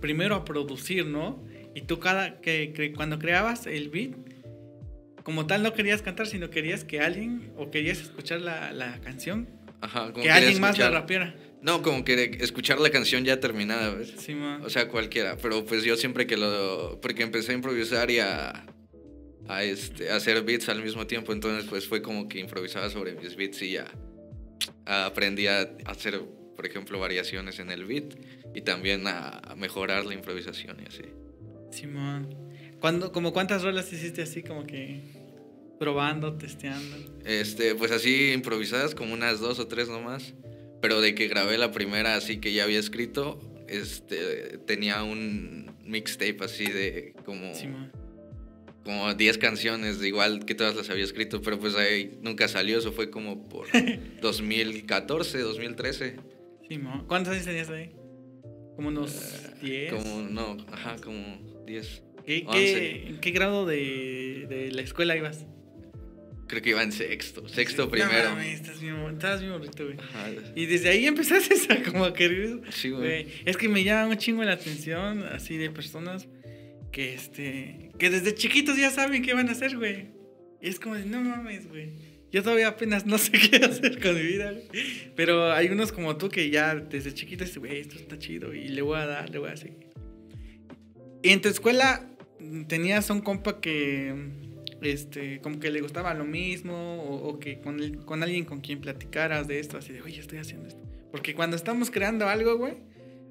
primero 0.00 0.34
a 0.34 0.44
producir, 0.44 1.06
¿no? 1.06 1.44
Y 1.74 1.82
tú 1.82 1.98
cada 1.98 2.40
que, 2.40 2.72
que 2.74 2.92
cuando 2.92 3.18
creabas 3.18 3.66
el 3.66 3.88
beat, 3.88 4.12
como 5.22 5.46
tal 5.46 5.62
no 5.62 5.72
querías 5.72 6.02
cantar, 6.02 6.26
sino 6.26 6.50
querías 6.50 6.84
que 6.84 7.00
alguien, 7.00 7.52
o 7.56 7.70
querías 7.70 8.00
escuchar 8.00 8.40
la, 8.40 8.72
la 8.72 9.00
canción, 9.00 9.48
Ajá, 9.80 10.12
como 10.12 10.22
que 10.22 10.30
alguien 10.30 10.60
más 10.60 10.76
la 10.78 10.86
escuchar- 10.86 10.92
rapiera. 10.92 11.34
No, 11.62 11.80
como 11.82 12.04
que 12.04 12.38
escuchar 12.40 12.80
la 12.80 12.90
canción 12.90 13.24
ya 13.24 13.38
terminada, 13.38 13.94
¿ves? 13.94 14.14
Sí, 14.18 14.34
man. 14.34 14.62
O 14.64 14.68
sea, 14.70 14.88
cualquiera. 14.88 15.36
Pero 15.36 15.64
pues 15.64 15.84
yo 15.84 15.96
siempre 15.96 16.26
que 16.26 16.36
lo. 16.36 16.98
Porque 17.00 17.22
empecé 17.22 17.52
a 17.52 17.54
improvisar 17.54 18.10
y 18.10 18.18
a. 18.18 18.66
a, 19.48 19.62
este, 19.62 20.10
a 20.10 20.16
hacer 20.16 20.42
beats 20.42 20.68
al 20.68 20.82
mismo 20.82 21.06
tiempo. 21.06 21.32
Entonces, 21.32 21.64
pues 21.70 21.86
fue 21.86 22.02
como 22.02 22.28
que 22.28 22.40
improvisaba 22.40 22.90
sobre 22.90 23.12
mis 23.14 23.36
beats 23.36 23.62
y 23.62 23.72
ya 23.74 23.84
aprendí 24.86 25.46
a 25.46 25.70
hacer, 25.86 26.20
por 26.56 26.66
ejemplo, 26.66 26.98
variaciones 26.98 27.60
en 27.60 27.70
el 27.70 27.84
beat 27.84 28.14
y 28.56 28.62
también 28.62 29.06
a 29.06 29.54
mejorar 29.56 30.04
la 30.04 30.14
improvisación 30.14 30.78
y 30.82 30.86
así. 30.88 31.02
Simón. 31.72 32.34
¿Cuándo, 32.80 33.12
como 33.12 33.32
cuántas 33.32 33.62
rolas 33.62 33.92
hiciste 33.92 34.22
así 34.22 34.42
como 34.42 34.66
que 34.66 35.00
probando, 35.78 36.34
testeando? 36.34 36.96
Este, 37.24 37.74
pues 37.74 37.92
así 37.92 38.32
improvisadas 38.32 38.94
como 38.94 39.14
unas 39.14 39.40
dos 39.40 39.58
o 39.58 39.66
tres 39.66 39.88
nomás. 39.88 40.34
Pero 40.80 41.00
de 41.00 41.14
que 41.14 41.28
grabé 41.28 41.58
la 41.58 41.70
primera 41.70 42.16
así 42.16 42.38
que 42.38 42.52
ya 42.52 42.64
había 42.64 42.80
escrito, 42.80 43.40
este, 43.68 44.58
tenía 44.66 45.04
un 45.04 45.70
mixtape 45.84 46.38
así 46.40 46.66
de 46.66 47.14
como... 47.24 47.52
como 48.84 49.14
10 49.14 49.38
canciones, 49.38 50.02
igual 50.02 50.44
que 50.44 50.56
todas 50.56 50.74
las 50.74 50.90
había 50.90 51.04
escrito, 51.04 51.40
pero 51.40 51.60
pues 51.60 51.76
ahí 51.76 52.18
nunca 52.20 52.48
salió, 52.48 52.78
eso 52.78 52.90
fue 52.90 53.10
como 53.10 53.48
por 53.48 53.68
2014, 54.20 55.38
2013. 55.38 56.16
Sí, 56.68 56.80
¿Cuántos 57.06 57.32
años 57.32 57.44
tenías 57.44 57.70
ahí? 57.70 57.92
Como 58.74 58.88
unos 58.88 59.12
10. 59.62 59.92
Eh, 59.92 59.96
como, 59.96 60.22
no, 60.28 60.56
ajá, 60.72 60.96
como 60.96 61.51
10. 61.66 62.02
¿Qué, 62.26 63.04
¿En 63.08 63.18
qué 63.20 63.30
grado 63.30 63.66
de, 63.66 64.46
de, 64.48 64.70
la 64.72 64.82
escuela 64.82 65.16
ibas? 65.16 65.44
Creo 66.46 66.62
que 66.62 66.70
iba 66.70 66.82
en 66.82 66.92
sexto, 66.92 67.48
sexto 67.48 67.88
primero. 67.88 68.34
No, 68.34 68.40
estás 68.40 68.80
bien, 68.80 68.96
estás 69.10 69.40
bien 69.40 69.52
bonito, 69.52 69.84
güey. 69.84 69.96
Y 70.54 70.66
desde 70.66 70.90
ahí 70.90 71.06
empezaste 71.06 71.72
a 71.72 71.82
como 71.90 72.12
querer. 72.12 72.60
Sí, 72.70 72.90
güey. 72.90 73.26
Es 73.44 73.56
que 73.56 73.68
me 73.68 73.82
llama 73.82 74.10
un 74.10 74.18
chingo 74.18 74.44
la 74.44 74.52
atención, 74.52 75.24
así 75.24 75.56
de 75.56 75.70
personas 75.70 76.28
que, 76.92 77.14
este, 77.14 77.90
que 77.98 78.10
desde 78.10 78.34
chiquitos 78.34 78.76
ya 78.76 78.90
saben 78.90 79.22
qué 79.22 79.34
van 79.34 79.48
a 79.48 79.52
hacer, 79.52 79.76
güey. 79.76 80.08
Y 80.60 80.68
es 80.68 80.78
como, 80.78 80.96
no 80.96 81.22
mames, 81.22 81.68
güey. 81.68 81.90
Yo 82.30 82.42
todavía 82.42 82.68
apenas 82.68 83.06
no 83.06 83.18
sé 83.18 83.32
qué 83.32 83.56
hacer 83.56 84.00
con 84.00 84.14
mi 84.14 84.22
vida, 84.22 84.52
güey. 84.52 84.66
Pero 85.16 85.52
hay 85.52 85.68
unos 85.68 85.90
como 85.90 86.16
tú 86.16 86.28
que 86.28 86.50
ya 86.50 86.74
desde 86.74 87.14
chiquitos, 87.14 87.56
güey, 87.58 87.80
esto 87.80 87.96
está 87.96 88.18
chido 88.18 88.54
y 88.54 88.68
le 88.68 88.82
voy 88.82 88.98
a 88.98 89.06
dar, 89.06 89.30
le 89.30 89.38
voy 89.38 89.50
a 89.50 89.56
seguir. 89.56 89.91
Y 91.22 91.30
en 91.30 91.40
tu 91.40 91.48
escuela 91.48 92.04
tenías 92.66 93.08
un 93.10 93.20
compa 93.20 93.60
que, 93.60 94.14
este, 94.82 95.40
como 95.40 95.60
que 95.60 95.70
le 95.70 95.80
gustaba 95.80 96.14
lo 96.14 96.24
mismo 96.24 97.02
o, 97.04 97.38
que 97.38 97.60
con, 97.60 98.02
con 98.04 98.22
alguien 98.22 98.44
con 98.44 98.60
quien 98.60 98.80
platicaras 98.80 99.46
de 99.46 99.60
esto, 99.60 99.78
así 99.78 99.92
de, 99.92 100.02
oye, 100.02 100.20
estoy 100.20 100.38
haciendo 100.38 100.68
esto. 100.68 100.82
Porque 101.10 101.34
cuando 101.34 101.56
estamos 101.56 101.90
creando 101.90 102.28
algo, 102.28 102.56
güey, 102.56 102.74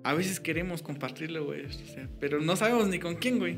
a 0.03 0.13
veces 0.13 0.39
queremos 0.39 0.81
compartirlo, 0.81 1.45
güey. 1.45 1.65
pero 2.19 2.39
no 2.39 2.55
sabemos 2.55 2.87
ni 2.87 2.99
con 2.99 3.15
quién, 3.15 3.39
güey. 3.39 3.57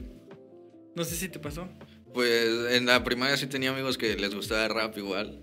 No 0.96 1.04
sé 1.04 1.16
si 1.16 1.30
te 1.30 1.40
pasó. 1.40 1.68
Pues 2.14 2.72
en 2.72 2.86
la 2.86 3.04
primaria 3.04 3.38
sí 3.38 3.48
tenía 3.48 3.72
amigos 3.72 3.98
que 3.98 4.16
les 4.16 4.34
gustaba 4.34 4.68
rap 4.68 4.98
igual. 4.98 5.42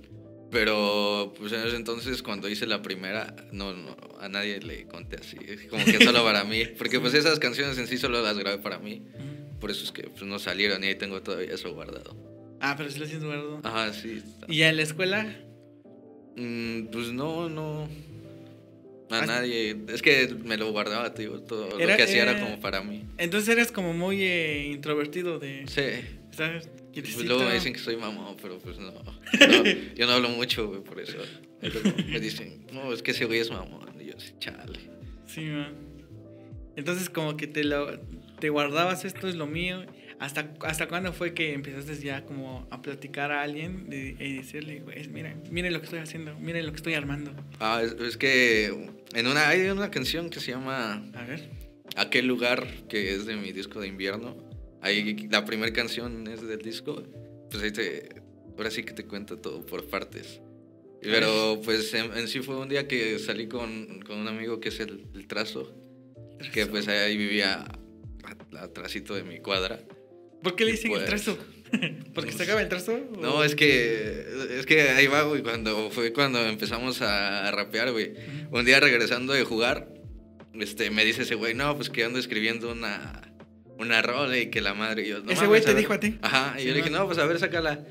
Pero 0.50 1.32
pues 1.38 1.52
en 1.52 1.66
ese 1.66 1.76
entonces 1.76 2.22
cuando 2.22 2.48
hice 2.48 2.66
la 2.66 2.82
primera, 2.82 3.34
no, 3.52 3.72
no 3.72 3.96
a 4.20 4.28
nadie 4.28 4.60
le 4.60 4.86
conté 4.86 5.16
así, 5.16 5.36
como 5.68 5.84
que 5.84 6.02
solo 6.04 6.24
para 6.24 6.44
mí, 6.44 6.64
porque 6.78 6.98
pues 6.98 7.14
esas 7.14 7.38
canciones 7.38 7.78
en 7.78 7.86
sí 7.86 7.98
solo 7.98 8.20
las 8.22 8.36
grabé 8.36 8.58
para 8.58 8.78
mí. 8.78 9.02
Por 9.60 9.70
eso 9.70 9.84
es 9.84 9.92
que 9.92 10.04
pues, 10.04 10.22
no 10.22 10.38
salieron 10.38 10.82
y 10.82 10.88
ahí 10.88 10.94
tengo 10.94 11.22
todavía 11.22 11.54
eso 11.54 11.72
guardado. 11.72 12.16
Ah, 12.60 12.74
pero 12.76 12.90
sí 12.90 12.98
lo 12.98 13.06
tienes 13.06 13.24
guardado. 13.24 13.60
Ajá, 13.62 13.92
sí. 13.92 14.22
¿Y 14.48 14.62
en 14.62 14.76
la 14.76 14.82
escuela? 14.82 15.36
Mm, 16.36 16.86
pues 16.86 17.12
no, 17.12 17.48
no. 17.48 17.88
A 19.10 19.26
nadie. 19.26 19.76
Es 19.88 20.02
que 20.02 20.34
me 20.44 20.56
lo 20.56 20.70
guardaba, 20.72 21.14
tío. 21.14 21.40
Todo 21.40 21.68
lo 21.70 21.76
que 21.76 22.02
hacía 22.02 22.22
era 22.22 22.40
como 22.40 22.60
para 22.60 22.82
mí. 22.82 23.04
Entonces 23.18 23.48
eres 23.48 23.72
como 23.72 23.92
muy 23.92 24.22
eh, 24.22 24.68
introvertido 24.72 25.38
de. 25.38 25.64
Sí. 25.66 26.06
¿Sabes? 26.30 26.68
Pues 26.92 27.24
luego 27.24 27.44
me 27.44 27.54
dicen 27.54 27.72
que 27.72 27.78
soy 27.78 27.96
mamá, 27.96 28.36
pero 28.40 28.58
pues 28.58 28.78
no. 28.80 28.92
yo 29.94 30.06
no 30.06 30.12
hablo 30.12 30.28
mucho, 30.30 30.68
güey, 30.68 30.82
por 30.82 31.00
eso. 31.00 31.18
Me 32.08 32.20
dicen, 32.20 32.66
no, 32.72 32.92
es 32.92 33.02
que 33.02 33.12
ese 33.12 33.26
güey 33.26 33.40
es 33.40 33.50
mamón. 33.50 34.00
Y 34.00 34.06
yo, 34.06 34.14
sí, 34.18 34.32
chale. 34.38 34.80
Sí, 35.26 35.42
man. 35.42 35.74
Entonces, 36.76 37.10
como 37.10 37.36
que 37.36 37.46
te 37.46 37.64
lo 37.64 38.00
te 38.40 38.48
guardabas 38.48 39.04
esto 39.04 39.28
es 39.28 39.36
lo 39.36 39.46
mío. 39.46 39.84
¿Hasta, 40.18 40.52
¿Hasta 40.60 40.88
cuándo 40.88 41.12
fue 41.12 41.32
que 41.32 41.54
empezaste 41.54 41.94
ya 41.96 42.26
como 42.26 42.66
a 42.70 42.82
platicar 42.82 43.32
a 43.32 43.42
alguien 43.42 43.86
y 43.90 44.36
decirle, 44.36 44.82
miren, 45.10 45.42
miren 45.50 45.72
lo 45.72 45.80
que 45.80 45.84
estoy 45.84 46.00
haciendo, 46.00 46.38
miren 46.38 46.66
lo 46.66 46.72
que 46.72 46.76
estoy 46.76 46.94
armando? 46.94 47.32
Ah, 47.58 47.82
es, 47.82 48.16
que 48.18 48.66
en 49.14 49.26
una, 49.26 49.48
hay 49.48 49.68
una 49.68 49.90
canción 49.90 50.28
que 50.28 50.40
se 50.40 50.50
llama... 50.50 51.02
A 51.14 51.24
ver. 51.24 51.48
Aquel 51.96 52.26
lugar, 52.26 52.66
que 52.88 53.14
es 53.14 53.24
de 53.24 53.36
mi 53.36 53.52
disco 53.52 53.80
de 53.80 53.88
invierno. 53.88 54.36
Ahí 54.82 55.28
la 55.30 55.44
primera 55.44 55.72
canción 55.72 56.26
es 56.26 56.46
del 56.46 56.60
disco. 56.60 57.02
Pues 57.50 57.62
ahí 57.62 57.72
te... 57.72 58.08
Ahora 58.56 58.70
sí 58.70 58.82
que 58.82 58.92
te 58.92 59.06
cuento 59.06 59.38
todo 59.38 59.64
por 59.64 59.88
partes. 59.88 60.40
Pero 61.00 61.60
pues 61.64 61.94
en, 61.94 62.28
sí 62.28 62.40
fue 62.40 62.56
un 62.56 62.68
día 62.68 62.86
que 62.86 63.18
salí 63.18 63.48
con, 63.48 64.00
con 64.00 64.18
un 64.18 64.28
amigo 64.28 64.60
que 64.60 64.68
es 64.68 64.80
el, 64.80 65.06
el 65.14 65.26
trazo, 65.26 65.74
que 66.52 66.66
pues 66.66 66.88
ahí 66.88 67.16
vivía 67.16 67.66
atrásito 68.58 69.14
de 69.14 69.22
mi 69.22 69.40
cuadra. 69.40 69.80
¿Por 70.42 70.56
qué 70.56 70.64
le 70.64 70.72
dicen 70.72 70.92
el 70.92 71.04
trazo? 71.04 71.38
¿Porque 72.14 72.32
se 72.32 72.42
acaba 72.42 72.60
el 72.60 72.68
trazo? 72.68 72.98
No, 73.18 73.44
es 73.44 73.54
que, 73.54 74.26
es 74.58 74.66
que 74.66 74.82
ahí 74.82 75.06
va, 75.06 75.22
güey, 75.22 75.42
cuando 75.42 75.90
fue 75.90 76.12
cuando 76.12 76.44
empezamos 76.46 77.00
a, 77.02 77.50
rapear, 77.50 77.92
güey. 77.92 78.14
Un 78.50 78.64
día 78.64 78.80
regresando 78.80 79.32
de 79.32 79.44
jugar, 79.44 79.92
este, 80.54 80.90
me 80.90 81.04
dice 81.04 81.22
ese 81.22 81.34
güey, 81.34 81.54
no, 81.54 81.76
pues 81.76 81.90
que 81.90 82.04
ando 82.04 82.18
escribiendo 82.18 82.72
una, 82.72 83.29
una 83.80 84.02
rola 84.02 84.38
y 84.38 84.46
que 84.50 84.60
la 84.60 84.74
madre 84.74 85.02
y 85.02 85.08
yo... 85.08 85.18
¿Ese 85.28 85.46
güey 85.46 85.62
te 85.62 85.74
dijo 85.74 85.92
a 85.92 86.00
ti? 86.00 86.18
Ajá, 86.22 86.60
y 86.60 86.64
yo 86.64 86.70
le 86.70 86.78
dije, 86.78 86.90
no, 86.90 87.06
pues 87.06 87.18
a 87.18 87.26
ver, 87.26 87.38
sácala. 87.38 87.84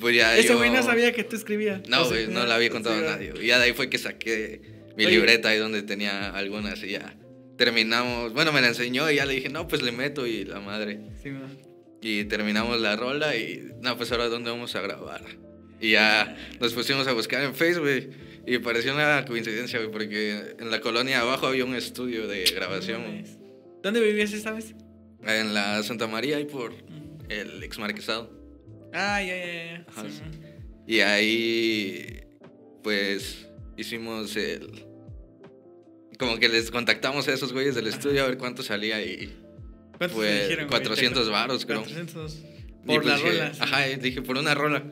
Pues 0.00 0.16
ya 0.16 0.36
Ese 0.36 0.54
güey 0.54 0.70
no 0.70 0.82
sabía 0.82 1.12
que 1.12 1.24
tú 1.24 1.36
escribías. 1.36 1.88
No, 1.88 2.06
güey, 2.06 2.26
no, 2.26 2.40
no, 2.40 2.46
la 2.46 2.56
había 2.56 2.70
contado 2.70 2.96
a 2.96 3.12
nadie. 3.12 3.32
Y 3.40 3.46
ya 3.46 3.58
de 3.58 3.64
ahí 3.64 3.72
fue 3.72 3.88
que 3.88 3.98
saqué 3.98 4.60
mi 4.96 5.06
libreta 5.06 5.48
ahí 5.50 5.58
donde 5.58 5.82
tenía 5.82 6.30
algunas 6.30 6.82
y 6.82 6.90
ya 6.90 7.16
terminamos, 7.56 8.32
bueno, 8.32 8.52
me 8.52 8.60
la 8.60 8.68
enseñó 8.68 9.10
y 9.10 9.16
ya 9.16 9.26
le 9.26 9.34
dije, 9.34 9.48
no, 9.48 9.68
pues 9.68 9.82
le 9.82 9.92
meto 9.92 10.26
y 10.26 10.44
la 10.44 10.60
madre. 10.60 11.00
Sí, 11.22 11.30
Y 12.00 12.24
terminamos 12.24 12.80
la 12.80 12.96
rola 12.96 13.36
y, 13.36 13.70
no, 13.80 13.96
pues 13.96 14.10
ahora 14.12 14.28
dónde 14.28 14.50
vamos 14.50 14.74
a 14.74 14.80
grabar. 14.80 15.22
Y 15.80 15.92
ya 15.92 16.36
nos 16.60 16.72
pusimos 16.72 17.06
a 17.06 17.12
buscar 17.12 17.42
en 17.42 17.54
Facebook 17.54 18.10
y 18.46 18.58
pareció 18.58 18.94
una 18.94 19.24
coincidencia, 19.24 19.78
güey, 19.78 19.90
porque 19.90 20.56
en 20.58 20.70
la 20.70 20.80
colonia 20.80 21.20
abajo 21.20 21.46
había 21.46 21.64
un 21.64 21.74
estudio 21.74 22.26
de 22.26 22.44
grabación. 22.44 23.24
¿Dónde 23.82 24.00
vivías 24.00 24.32
esta 24.32 24.52
vez? 24.52 24.74
En 25.26 25.54
la 25.54 25.82
Santa 25.82 26.06
María 26.06 26.40
y 26.40 26.44
por 26.44 26.72
el 27.28 27.62
ex 27.62 27.78
marquesado. 27.78 28.30
Ah, 28.92 29.22
ya, 29.22 29.36
ya, 29.36 29.86
ya. 29.86 29.86
Y 30.86 31.00
ahí, 31.00 32.20
pues, 32.82 33.48
hicimos 33.76 34.36
el 34.36 34.84
como 36.18 36.38
que 36.38 36.48
les 36.48 36.70
contactamos 36.70 37.26
a 37.28 37.32
esos 37.32 37.52
güeyes 37.52 37.74
del 37.74 37.86
estudio 37.86 38.24
a 38.24 38.28
ver 38.28 38.38
cuánto 38.38 38.62
salía 38.62 39.02
y. 39.02 39.34
¿Cuánto 39.98 40.16
fue 40.16 40.42
dijeron, 40.44 40.68
400 40.68 41.30
varos, 41.30 41.66
creo. 41.66 41.82
400 41.82 42.38
por 42.86 43.02
pues 43.02 43.06
la 43.06 43.16
rola. 43.16 43.52
Ajá, 43.60 43.86
dije, 43.86 44.22
por 44.22 44.36
una 44.36 44.54
rola. 44.54 44.84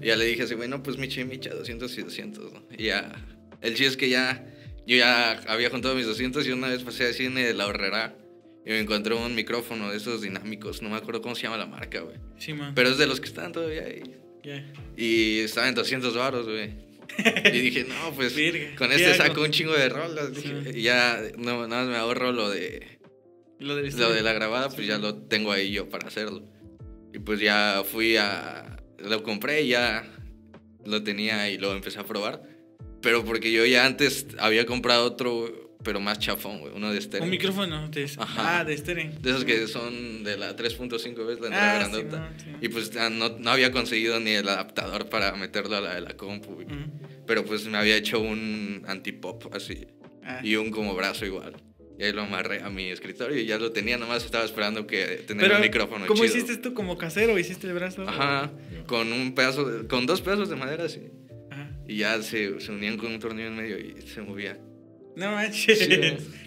Y 0.00 0.06
ya 0.06 0.16
le 0.16 0.24
dije 0.24 0.44
así, 0.44 0.54
güey, 0.54 0.68
no, 0.68 0.82
pues 0.82 0.96
micha 0.96 1.20
y 1.20 1.24
micha, 1.24 1.50
200 1.50 1.98
y 1.98 2.02
200, 2.02 2.52
¿no? 2.52 2.62
Y 2.76 2.84
ya. 2.84 3.12
El 3.60 3.74
chiste 3.74 3.86
es 3.86 3.96
que 3.96 4.08
ya. 4.08 4.46
Yo 4.86 4.96
ya 4.96 5.32
había 5.46 5.70
juntado 5.70 5.94
mis 5.94 6.06
200 6.06 6.46
y 6.46 6.50
una 6.50 6.68
vez 6.68 6.82
pasé 6.82 7.06
así 7.06 7.26
en 7.26 7.56
la 7.56 7.66
horrera 7.66 8.16
y 8.64 8.70
me 8.70 8.80
encontré 8.80 9.14
un 9.14 9.34
micrófono 9.34 9.90
de 9.90 9.96
esos 9.96 10.22
dinámicos. 10.22 10.82
No 10.82 10.90
me 10.90 10.96
acuerdo 10.96 11.20
cómo 11.20 11.34
se 11.34 11.42
llama 11.42 11.56
la 11.56 11.66
marca, 11.66 12.00
güey. 12.00 12.16
Sí, 12.38 12.52
man. 12.52 12.74
Pero 12.74 12.90
es 12.90 12.98
de 12.98 13.06
los 13.06 13.20
que 13.20 13.26
están 13.26 13.52
todavía 13.52 13.82
ahí. 13.82 14.02
Yeah. 14.42 14.72
Y 14.96 15.40
estaba 15.40 15.68
en 15.68 15.74
200 15.74 16.16
varos, 16.16 16.46
güey. 16.46 16.92
Y 17.52 17.58
dije, 17.58 17.84
no, 17.84 18.12
pues 18.14 18.34
con 18.76 18.92
este 18.92 19.14
saco 19.14 19.42
un 19.42 19.50
chingo 19.50 19.72
de 19.72 19.88
rolas. 19.88 20.30
y 20.74 20.82
ya 20.82 21.20
no, 21.36 21.66
nada 21.66 21.82
más 21.82 21.90
me 21.90 21.96
ahorro 21.96 22.32
lo 22.32 22.50
de. 22.50 22.98
Lo 23.58 23.76
de, 23.76 23.90
lo 23.92 24.12
de 24.12 24.22
la 24.22 24.32
grabada, 24.32 24.70
pues 24.70 24.86
ya 24.86 24.98
lo 24.98 25.14
tengo 25.14 25.52
ahí 25.52 25.70
yo 25.70 25.88
para 25.88 26.08
hacerlo. 26.08 26.42
Y 27.12 27.18
pues 27.18 27.40
ya 27.40 27.82
fui 27.84 28.16
a. 28.16 28.76
Lo 28.98 29.22
compré 29.22 29.62
y 29.62 29.68
ya 29.68 30.04
lo 30.84 31.02
tenía 31.02 31.48
y 31.50 31.58
lo 31.58 31.72
empecé 31.72 31.98
a 32.00 32.04
probar. 32.04 32.42
Pero 33.00 33.24
porque 33.24 33.52
yo 33.52 33.64
ya 33.66 33.84
antes 33.84 34.26
había 34.38 34.66
comprado 34.66 35.04
otro 35.04 35.61
pero 35.82 36.00
más 36.00 36.18
chafón, 36.18 36.60
güey. 36.60 36.72
Uno 36.74 36.92
de 36.92 36.98
estéreo. 36.98 37.24
Un 37.24 37.30
micrófono 37.30 37.88
de, 37.88 38.10
Ah, 38.18 38.64
de 38.64 38.74
estéreo. 38.74 39.10
De 39.20 39.30
esos 39.30 39.44
que 39.44 39.66
son 39.66 40.24
de 40.24 40.36
la 40.36 40.56
3.5 40.56 41.26
veces 41.26 41.40
la 41.40 41.46
entrada 41.46 41.72
ah, 41.72 41.78
grandota. 41.78 42.32
Y 42.60 42.68
pues 42.68 42.92
no, 42.94 43.28
no, 43.38 43.50
había 43.50 43.72
conseguido 43.72 44.20
ni 44.20 44.30
el 44.30 44.48
adaptador 44.48 45.08
para 45.08 45.34
meterlo 45.34 45.76
a 45.76 45.80
la 45.80 45.94
de 45.94 46.00
la 46.00 46.16
compu, 46.16 46.64
Pero 47.26 47.44
pues 47.44 47.66
me 47.66 47.78
había 47.78 47.96
hecho 47.96 48.20
un 48.20 48.84
antipop 48.86 49.54
así. 49.54 49.86
Ah. 50.24 50.40
Y 50.42 50.56
un 50.56 50.70
como 50.70 50.94
brazo 50.94 51.26
igual. 51.26 51.56
Y 51.98 52.04
ahí 52.04 52.12
lo 52.12 52.22
amarré 52.22 52.62
a 52.62 52.70
mi 52.70 52.88
escritorio 52.88 53.38
y 53.38 53.46
ya 53.46 53.58
lo 53.58 53.70
tenía, 53.72 53.98
nomás 53.98 54.24
estaba 54.24 54.44
esperando 54.44 54.86
que 54.86 55.24
tener 55.26 55.52
un 55.52 55.60
micrófono 55.60 56.06
¿Cómo 56.06 56.24
hiciste 56.24 56.56
tú 56.56 56.74
como 56.74 56.96
casero? 56.96 57.38
¿Hiciste 57.38 57.66
el 57.66 57.74
brazo? 57.74 58.08
Ajá, 58.08 58.50
con 58.86 59.12
un 59.12 59.34
pedazo, 59.34 59.86
con 59.88 60.06
dos 60.06 60.20
pedazos 60.20 60.48
de 60.48 60.56
madera 60.56 60.84
así. 60.84 61.10
Ajá. 61.50 61.70
Y 61.86 61.98
ya 61.98 62.20
se, 62.22 62.60
se 62.60 62.72
unían 62.72 62.96
con 62.96 63.12
un 63.12 63.20
tornillo 63.20 63.48
en 63.48 63.56
medio 63.56 63.78
y 63.78 64.02
se 64.06 64.22
movía. 64.22 64.58
No 65.16 65.30
manches. 65.32 65.88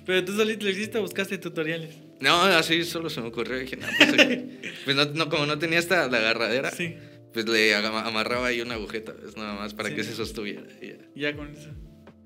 Pero 0.05 0.23
tú 0.25 0.33
solito 0.33 0.65
lo 0.65 0.71
hiciste 0.71 0.97
o 0.97 1.01
buscaste 1.01 1.37
tutoriales. 1.37 1.95
No, 2.19 2.41
así 2.43 2.83
solo 2.83 3.09
se 3.09 3.21
me 3.21 3.27
ocurrió. 3.27 3.57
Dije, 3.59 3.77
no, 3.77 3.87
pues, 3.97 4.13
pues 4.85 4.95
no, 4.95 5.05
no, 5.05 5.29
como 5.29 5.45
no 5.45 5.59
tenía 5.59 5.79
esta 5.79 6.07
la 6.07 6.17
agarradera, 6.17 6.71
Sí, 6.71 6.95
pues 7.33 7.47
le 7.47 7.75
amarraba 7.75 8.47
ahí 8.47 8.61
una 8.61 8.75
agujeta, 8.75 9.13
¿ves? 9.13 9.35
nada 9.37 9.53
más 9.55 9.73
para 9.73 9.89
Sí. 9.89 9.95
que 9.95 10.03
se 10.03 10.13
sostuviera. 10.13 10.63
Y 10.81 10.87
ya, 10.87 10.97
ya 11.31 11.35
con 11.35 11.49
eso. 11.51 11.69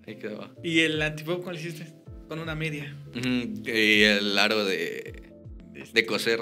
ahí 0.07 0.15
quedaba. 0.17 0.53
¿Y 0.63 0.79
el 0.81 1.01
antipop 1.01 1.43
cuál 1.43 1.57
hiciste? 1.57 1.87
Con 2.27 2.39
una 2.39 2.53
media. 2.55 2.95
Y 3.15 4.01
el 4.03 4.37
aro 4.37 4.63
de, 4.63 5.23
de 5.93 6.05
coser. 6.05 6.39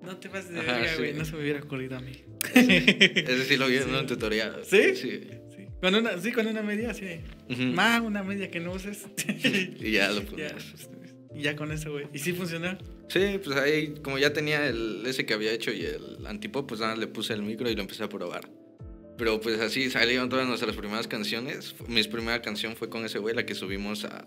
No 0.00 0.16
te 0.18 0.28
pases 0.28 0.50
de 0.50 0.60
verga, 0.60 0.88
sí. 0.92 0.98
güey. 0.98 1.12
No 1.14 1.24
se 1.24 1.32
me 1.32 1.42
hubiera 1.42 1.60
ocurrido 1.60 1.96
a 1.96 2.00
mí. 2.00 2.12
Ese 2.54 3.44
sí 3.44 3.56
lo 3.56 3.66
vi 3.68 3.76
en 3.78 3.94
un 3.94 4.06
tutorial. 4.06 4.60
¿Sí? 4.64 4.94
Sí. 4.94 5.20
Con 5.82 5.94
una, 5.96 6.16
sí, 6.18 6.30
con 6.32 6.46
una 6.46 6.62
media, 6.62 6.94
sí. 6.94 7.06
Ujú. 7.50 7.62
Más 7.74 8.00
una 8.00 8.22
media 8.22 8.50
que 8.50 8.60
no 8.60 8.72
uses. 8.72 9.04
Y 9.80 9.90
ya 9.90 10.10
lo 10.12 10.22
ya, 10.36 10.54
pusimos. 10.54 10.88
pues, 10.98 11.14
y 11.34 11.42
ya 11.42 11.56
con 11.56 11.72
eso, 11.72 11.90
güey. 11.90 12.06
¿Y 12.14 12.18
sí 12.20 12.32
funcionó? 12.32 12.78
Sí, 13.08 13.40
pues 13.44 13.56
ahí, 13.58 13.94
como 14.02 14.16
ya 14.18 14.32
tenía 14.32 14.66
el 14.68 15.02
ese 15.04 15.26
que 15.26 15.34
había 15.34 15.52
hecho 15.52 15.72
y 15.72 15.82
el 15.84 16.24
antipop, 16.26 16.68
pues 16.68 16.80
nada, 16.80 16.94
le 16.96 17.08
puse 17.08 17.34
el 17.34 17.42
micro 17.42 17.68
y 17.68 17.74
lo 17.74 17.82
empecé 17.82 18.04
a 18.04 18.08
probar. 18.08 18.48
Pero 19.18 19.40
pues 19.40 19.60
así 19.60 19.90
salieron 19.90 20.28
todas 20.28 20.46
nuestras 20.46 20.74
primeras 20.76 21.08
canciones. 21.08 21.74
Mi 21.88 22.02
primera 22.04 22.40
canción 22.42 22.76
fue 22.76 22.88
con 22.88 23.04
ese 23.04 23.18
güey, 23.18 23.34
la 23.34 23.44
que 23.44 23.54
subimos 23.54 24.04
a, 24.04 24.18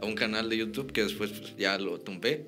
a 0.00 0.06
un 0.06 0.14
canal 0.14 0.48
de 0.48 0.56
YouTube 0.56 0.90
que 0.90 1.02
después 1.02 1.30
pues, 1.32 1.54
ya 1.56 1.78
lo 1.78 2.00
tumbé. 2.00 2.46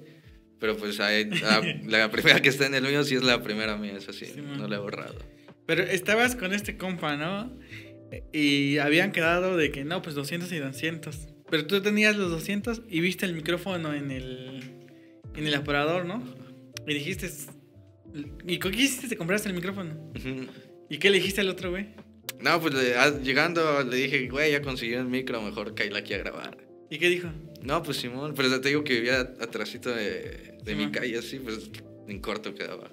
Pero 0.58 0.76
pues 0.78 0.98
ahí, 0.98 1.26
la, 1.30 1.60
la 1.86 2.10
primera 2.10 2.40
que 2.40 2.48
está 2.48 2.66
en 2.66 2.74
el 2.74 2.84
mío 2.84 3.04
sí 3.04 3.16
es 3.16 3.22
la 3.22 3.42
primera 3.42 3.76
mía, 3.76 3.92
es 3.98 4.08
así, 4.08 4.24
Sí, 4.26 4.40
no 4.40 4.66
la 4.66 4.76
he 4.76 4.78
borrado. 4.78 5.14
Pero 5.66 5.82
estabas 5.82 6.36
con 6.36 6.52
este 6.54 6.76
compa, 6.76 7.16
¿no? 7.16 7.52
Y 8.32 8.78
habían 8.78 9.12
quedado 9.12 9.56
de 9.56 9.70
que 9.70 9.84
no, 9.84 10.02
pues 10.02 10.14
200 10.14 10.50
y 10.52 10.58
200. 10.58 11.28
Pero 11.50 11.66
tú 11.66 11.80
tenías 11.82 12.16
los 12.16 12.30
200 12.30 12.82
y 12.88 13.00
viste 13.00 13.26
el 13.26 13.34
micrófono 13.34 13.92
en 13.94 14.10
el, 14.10 14.62
en 15.36 15.46
el 15.46 15.54
aparador, 15.54 16.04
¿no? 16.06 16.22
Y 16.86 16.94
dijiste. 16.94 17.30
¿Y 18.46 18.58
con 18.58 18.70
qué 18.72 18.78
hiciste? 18.82 19.08
Te 19.08 19.16
compraste 19.16 19.48
el 19.48 19.54
micrófono. 19.54 20.12
¿Y 20.88 20.98
qué 20.98 21.10
le 21.10 21.16
dijiste 21.18 21.40
al 21.40 21.48
otro, 21.48 21.70
güey? 21.70 21.88
No, 22.40 22.60
pues 22.60 22.74
le- 22.74 22.94
ah, 22.96 23.10
llegando 23.20 23.82
le 23.84 23.96
dije, 23.96 24.28
güey, 24.28 24.52
ya 24.52 24.62
consiguió 24.62 25.00
el 25.00 25.06
micro, 25.06 25.40
mejor 25.42 25.74
caíla 25.74 25.98
aquí 26.00 26.14
a 26.14 26.18
grabar. 26.18 26.58
¿Y 26.90 26.98
qué 26.98 27.08
dijo? 27.08 27.28
No, 27.62 27.82
pues 27.82 27.96
Simón, 27.96 28.34
pero 28.36 28.60
te 28.60 28.68
digo 28.68 28.84
que 28.84 28.94
vivía 28.94 29.20
atrásito 29.20 29.90
de, 29.90 30.58
de 30.62 30.74
mi 30.76 30.90
calle, 30.90 31.18
así, 31.18 31.38
pues 31.38 31.70
en 32.06 32.20
corto 32.20 32.54
quedaba. 32.54 32.90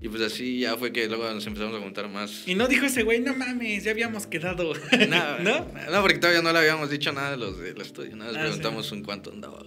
Y 0.00 0.08
pues 0.08 0.22
así 0.22 0.60
ya 0.60 0.76
fue 0.76 0.92
que 0.92 1.08
luego 1.08 1.28
nos 1.32 1.44
empezamos 1.46 1.74
a 1.76 1.82
juntar 1.82 2.08
más. 2.08 2.46
Y 2.46 2.54
no 2.54 2.68
dijo 2.68 2.86
ese 2.86 3.02
güey, 3.02 3.20
no 3.20 3.34
mames, 3.34 3.82
ya 3.84 3.90
habíamos 3.90 4.26
quedado. 4.28 4.72
Nada, 5.08 5.38
¿No? 5.40 5.66
¿No? 5.90 6.02
porque 6.02 6.18
todavía 6.18 6.40
no 6.42 6.52
le 6.52 6.58
habíamos 6.60 6.88
dicho 6.90 7.12
nada 7.12 7.32
de 7.32 7.36
los 7.36 7.58
del 7.58 7.80
estudio, 7.80 8.14
nada, 8.14 8.30
les 8.30 8.38
Ah, 8.40 8.44
preguntamos 8.44 8.92
en 8.92 9.02
cuánto 9.02 9.32
andaba. 9.32 9.64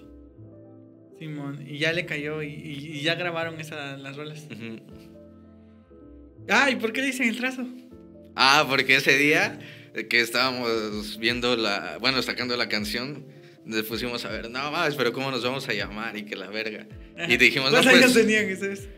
Simón, 1.20 1.66
y 1.68 1.78
ya 1.78 1.92
le 1.94 2.06
cayó 2.06 2.42
y, 2.42 2.48
y- 2.48 2.98
y 2.98 3.02
ya 3.02 3.16
grabaron 3.16 3.60
esa, 3.60 3.98
las 3.98 4.16
rolas. 4.16 4.48
Ujú. 4.52 4.80
Ah, 6.50 6.70
¿y 6.72 6.76
por 6.78 6.92
qué 6.94 7.02
le 7.02 7.08
dicen 7.08 7.28
el 7.30 7.38
trazo? 7.38 7.66
Ah, 8.36 8.66
porque 8.68 8.96
ese 8.96 9.18
día 9.18 9.60
que 10.10 10.22
estábamos 10.22 11.18
viendo 11.20 11.56
la, 11.58 11.98
bueno, 12.00 12.22
sacando 12.22 12.56
la 12.58 12.70
canción, 12.70 13.26
nos 13.66 13.84
pusimos 13.84 14.24
a 14.26 14.30
ver, 14.30 14.50
no 14.50 14.72
más, 14.72 14.96
pero 14.96 15.12
cómo 15.14 15.30
nos 15.30 15.44
vamos 15.44 15.68
a 15.70 15.74
llamar 15.74 16.18
y 16.18 16.24
que 16.24 16.36
la 16.36 16.48
verga. 16.50 16.88
Y 17.28 17.38
dijimos, 17.38 17.72
no, 17.72 17.78
¿Cuántos 17.82 17.94
años 17.94 18.14
pues, 18.14 18.26
tenían 18.26 18.48
vez? 18.48 18.90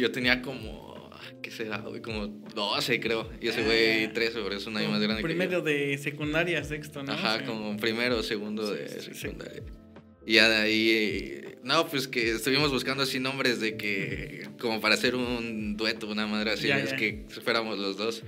Yo 0.00 0.10
tenía 0.12 0.42
como, 0.42 1.10
¿qué 1.42 1.50
será, 1.50 1.78
güey? 1.78 2.00
Como 2.02 2.26
12, 2.26 3.00
creo. 3.00 3.30
Y 3.40 3.48
ese 3.48 3.62
güey 3.62 4.12
13, 4.12 4.40
pero 4.42 4.54
es 4.56 4.66
un 4.66 4.76
año 4.76 4.88
más 4.90 5.00
grande 5.00 5.16
que 5.16 5.22
yo. 5.22 5.26
Primero 5.26 5.60
de 5.60 5.98
secundaria, 5.98 6.62
sexto, 6.64 7.02
¿no? 7.02 7.12
Ajá, 7.12 7.38
Sí. 7.38 7.44
como 7.44 7.76
primero 7.76 8.22
segundo 8.22 8.66
Sí, 8.66 8.78
de 8.78 8.88
sí, 8.88 9.14
secundaria. 9.14 9.62
Y 10.26 10.34
ya 10.34 10.48
de 10.48 10.56
ahí, 10.56 11.40
no, 11.64 11.86
pues 11.88 12.06
que 12.06 12.30
estuvimos 12.30 12.70
buscando 12.70 13.02
así 13.02 13.18
nombres 13.18 13.60
de 13.60 13.76
que, 13.76 14.48
como 14.60 14.80
para 14.80 14.94
hacer 14.94 15.16
un 15.16 15.76
dueto, 15.76 16.06
una 16.08 16.26
madre 16.28 16.52
así, 16.52 16.68
Ya, 16.68 16.78
es 16.78 16.90
ya. 16.90 16.96
que 16.96 17.24
fuéramos 17.44 17.78
los 17.78 17.96
dos. 17.96 18.22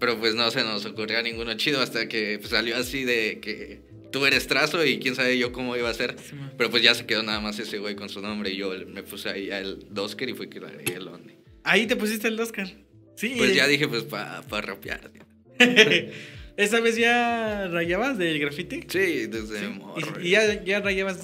Pero 0.00 0.18
pues 0.18 0.34
no 0.34 0.50
se 0.50 0.62
nos 0.64 0.84
ocurría 0.86 1.22
ninguno 1.22 1.54
chido 1.54 1.80
hasta 1.80 2.08
que 2.08 2.38
pues, 2.38 2.50
salió 2.50 2.76
así 2.76 3.04
de 3.04 3.40
que 3.40 3.82
tú 4.14 4.24
eres 4.26 4.46
trazo 4.46 4.86
y 4.86 5.00
quién 5.00 5.16
sabe 5.16 5.36
yo 5.36 5.50
cómo 5.50 5.76
iba 5.76 5.90
a 5.90 5.94
ser. 5.94 6.14
Pero 6.56 6.70
pues 6.70 6.84
ya 6.84 6.94
se 6.94 7.04
quedó 7.04 7.24
nada 7.24 7.40
más 7.40 7.58
ese 7.58 7.78
güey 7.78 7.96
con 7.96 8.08
su 8.08 8.20
nombre 8.22 8.50
y 8.50 8.56
yo 8.56 8.72
me 8.86 9.02
puse 9.02 9.28
ahí 9.28 9.50
al 9.50 9.84
Dosker 9.90 10.28
y 10.28 10.34
fue 10.34 10.48
que 10.48 10.58
agregué 10.58 10.94
el 10.94 11.08
Only. 11.08 11.34
Ahí 11.64 11.86
te 11.88 11.96
pusiste 11.96 12.28
el 12.28 12.38
Oscar. 12.38 12.68
Sí. 13.16 13.34
Pues 13.36 13.54
ya 13.56 13.66
dije, 13.66 13.88
pues 13.88 14.04
para 14.04 14.42
pa 14.42 14.60
rapear. 14.60 15.10
¿Esa 16.56 16.78
vez 16.80 16.96
ya 16.96 17.66
rayabas 17.66 18.16
del 18.16 18.38
graffiti? 18.38 18.82
Sí, 18.88 19.26
desde 19.26 19.58
Sí. 19.60 19.66
morro. 19.66 20.20
¿Y, 20.22 20.28
y 20.28 20.30
ya, 20.30 20.62
ya 20.62 20.80
rayabas 20.80 21.18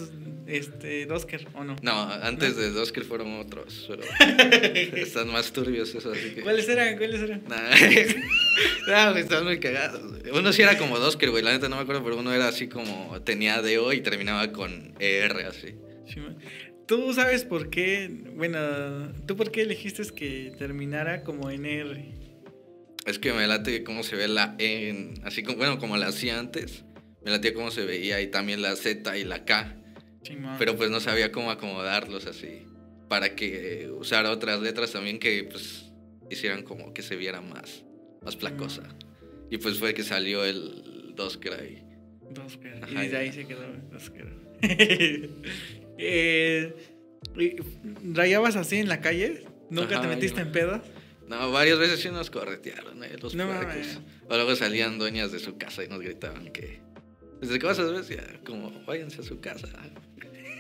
este, 0.51 1.11
Oscar 1.11 1.41
o 1.55 1.65
no? 1.65 1.77
No, 1.83 2.03
antes 2.11 2.57
de 2.57 2.71
Dosker 2.71 3.05
fueron 3.05 3.39
otros, 3.41 3.87
pero 3.89 4.03
están 4.97 5.29
más 5.29 5.53
turbios 5.53 5.91
esos, 5.95 6.07
así 6.17 6.31
que... 6.35 6.43
¿Cuáles 6.43 6.69
eran? 6.69 6.97
¿Cuáles 6.97 7.21
eran? 7.23 7.43
Nah. 7.49 7.71
no, 9.13 9.17
están 9.17 9.45
muy 9.45 9.59
cagados. 9.61 10.01
Uno 10.33 10.53
sí 10.53 10.63
era 10.63 10.77
como 10.79 10.99
Dosker, 10.99 11.31
güey, 11.31 11.43
la 11.43 11.53
neta 11.53 11.69
no 11.69 11.77
me 11.77 11.83
acuerdo, 11.83 12.03
pero 12.05 12.19
uno 12.19 12.33
era 12.33 12.49
así 12.49 12.69
como 12.69 13.21
tenía 13.23 13.61
DO 13.63 13.93
y 13.93 14.01
terminaba 14.01 14.53
con 14.53 14.95
ER, 14.99 15.47
así. 15.47 15.75
¿Tú 16.87 17.13
sabes 17.15 17.45
por 17.45 17.71
qué? 17.71 18.11
Bueno, 18.35 19.13
¿tú 19.27 19.37
por 19.37 19.53
qué 19.53 19.63
elegiste 19.63 20.03
que 20.15 20.53
terminara 20.59 21.23
como 21.23 21.51
NR? 21.51 22.05
Es 23.07 23.19
que 23.19 23.33
me 23.33 23.47
late 23.47 23.85
cómo 23.85 24.03
se 24.03 24.17
ve 24.17 24.29
la 24.29 24.57
E, 24.59 24.89
en- 24.89 25.15
así 25.25 25.43
como, 25.43 25.57
bueno, 25.59 25.79
como 25.79 25.97
la 25.97 26.09
hacía 26.09 26.39
antes. 26.39 26.85
Me 27.25 27.31
latía 27.31 27.55
cómo 27.55 27.71
se 27.71 27.85
veía 27.85 28.21
y 28.21 28.29
también 28.29 28.63
la 28.63 28.75
Z 28.77 29.17
y 29.19 29.25
la 29.25 29.45
K. 29.45 29.77
Pero 30.59 30.77
pues 30.77 30.91
no 30.91 31.01
sabía 31.01 31.33
cómo 31.33 31.51
acomodarlos 31.51 32.27
así. 32.27 32.67
Para 33.09 33.35
que 33.35 33.91
usara 33.99 34.31
otras 34.31 34.61
letras 34.61 34.93
también 34.93 35.19
que 35.19 35.45
pues 35.45 35.87
hicieran 36.31 36.63
como 36.63 36.93
que 36.95 37.03
se 37.03 37.17
viera 37.17 37.41
más, 37.41 37.85
más 38.23 38.37
placosa. 38.37 38.83
Y 39.51 39.59
pues 39.59 39.79
fue 39.79 39.95
que 39.95 40.05
salió 40.05 40.45
el 40.45 41.15
ahí. 41.59 41.83
Oscar. 42.47 42.79
Y 42.79 42.83
Ajá, 42.95 43.05
ya. 43.07 43.19
ahí 43.19 43.33
se 43.33 43.47
quedó 43.47 43.63
Oscar. 43.97 44.27
eh, 45.99 46.75
¿Rayabas 48.13 48.57
así 48.57 48.77
en 48.77 48.89
la 48.89 49.01
calle? 49.01 49.45
¿Nunca 49.69 49.95
Ajá, 49.99 50.03
te 50.03 50.09
metiste 50.15 50.39
yo- 50.41 50.47
en 50.47 50.53
pedo? 50.53 50.83
No, 51.29 51.53
varias 51.53 51.79
veces 51.79 52.01
sí 52.01 52.09
nos 52.11 52.29
corretearon, 52.29 53.05
eh, 53.05 53.17
los 53.21 53.35
No. 53.37 53.49
O 54.29 54.35
luego 54.35 54.57
salían 54.57 54.99
dueñas 54.99 55.31
de 55.31 55.39
su 55.39 55.57
casa 55.57 55.85
y 55.85 55.89
nos 55.89 56.01
gritaban 56.01 56.51
que... 56.53 56.81
¿Desde 57.41 57.59
vas 57.59 57.79
a 57.79 57.85
ver? 57.85 58.05
Ya, 58.05 58.41
como, 58.45 58.71
váyanse 58.85 59.21
a 59.21 59.25
su 59.25 59.41
casa. 59.41 59.69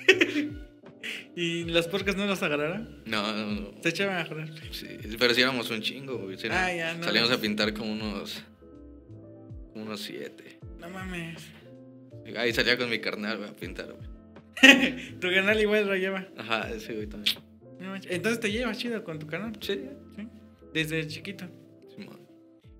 ¿Y 1.36 1.64
las 1.64 1.88
porcas 1.88 2.16
no 2.16 2.26
las 2.26 2.42
agarraron? 2.42 3.02
No, 3.06 3.32
no, 3.32 3.46
no. 3.60 3.70
Se 3.82 3.90
echaban 3.90 4.18
a 4.18 4.24
joder. 4.24 4.50
Sí, 4.72 4.86
pero 5.18 5.34
si 5.34 5.42
éramos 5.42 5.70
un 5.70 5.80
chingo, 5.80 6.18
güey. 6.18 6.36
sí 6.36 6.48
Ah, 6.50 6.72
ya, 6.74 6.94
no, 6.94 7.04
Salíamos 7.04 7.30
no. 7.30 7.36
a 7.36 7.40
pintar 7.40 7.72
como 7.74 7.92
unos... 7.92 8.42
como 9.72 9.84
unos 9.86 10.00
siete. 10.00 10.58
No 10.78 10.90
mames. 10.90 11.42
Ahí 12.36 12.52
salía 12.52 12.76
con 12.76 12.88
mi 12.90 12.98
carnal, 13.00 13.38
güey, 13.38 13.50
a 13.50 13.56
pintar, 13.56 13.92
güey. 13.92 14.08
Tu 15.20 15.30
canal 15.30 15.60
igual 15.60 15.86
rayaba. 15.88 16.28
Ajá, 16.36 16.70
ese 16.70 16.94
güey 16.94 17.06
también. 17.06 17.36
No. 17.78 17.94
Entonces 17.96 18.40
te 18.40 18.52
llevas 18.52 18.78
chido 18.78 19.02
con 19.04 19.18
tu 19.18 19.26
canal. 19.26 19.52
Sí, 19.60 19.80
¿sí? 20.16 20.28
Desde 20.74 21.06
chiquito. 21.06 21.46
Simón. 21.94 22.20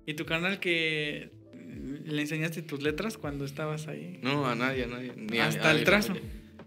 ¿Y 0.05 0.13
tu 0.13 0.25
canal 0.25 0.59
que 0.59 1.31
le 2.05 2.21
enseñaste 2.21 2.61
tus 2.61 2.81
letras 2.81 3.17
cuando 3.17 3.45
estabas 3.45 3.87
ahí? 3.87 4.19
No, 4.21 4.45
a 4.47 4.55
nadie, 4.55 4.83
a 4.83 4.87
nadie. 4.87 5.13
Ni 5.15 5.39
a- 5.39 5.47
Hasta 5.47 5.69
a 5.69 5.71
el 5.71 5.83
trazo. 5.83 6.13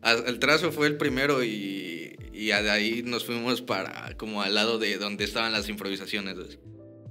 Hasta 0.02 0.28
el 0.28 0.38
trazo 0.38 0.70
fue 0.72 0.86
el 0.86 0.96
primero 0.96 1.42
y, 1.42 2.16
y 2.32 2.46
de 2.46 2.70
ahí 2.70 3.02
nos 3.04 3.24
fuimos 3.24 3.62
para 3.62 4.14
como 4.16 4.42
al 4.42 4.54
lado 4.54 4.78
de 4.78 4.98
donde 4.98 5.24
estaban 5.24 5.52
las 5.52 5.68
improvisaciones. 5.68 6.34
pues. 6.34 6.58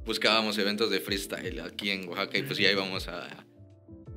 Buscábamos 0.06 0.58
eventos 0.58 0.90
de 0.92 1.00
freestyle 1.00 1.60
aquí 1.62 1.90
en 1.90 2.08
Oaxaca 2.10 2.38
y 2.38 2.44
pues 2.44 2.58
ya 2.60 2.70
íbamos 2.72 3.08
a, 3.08 3.46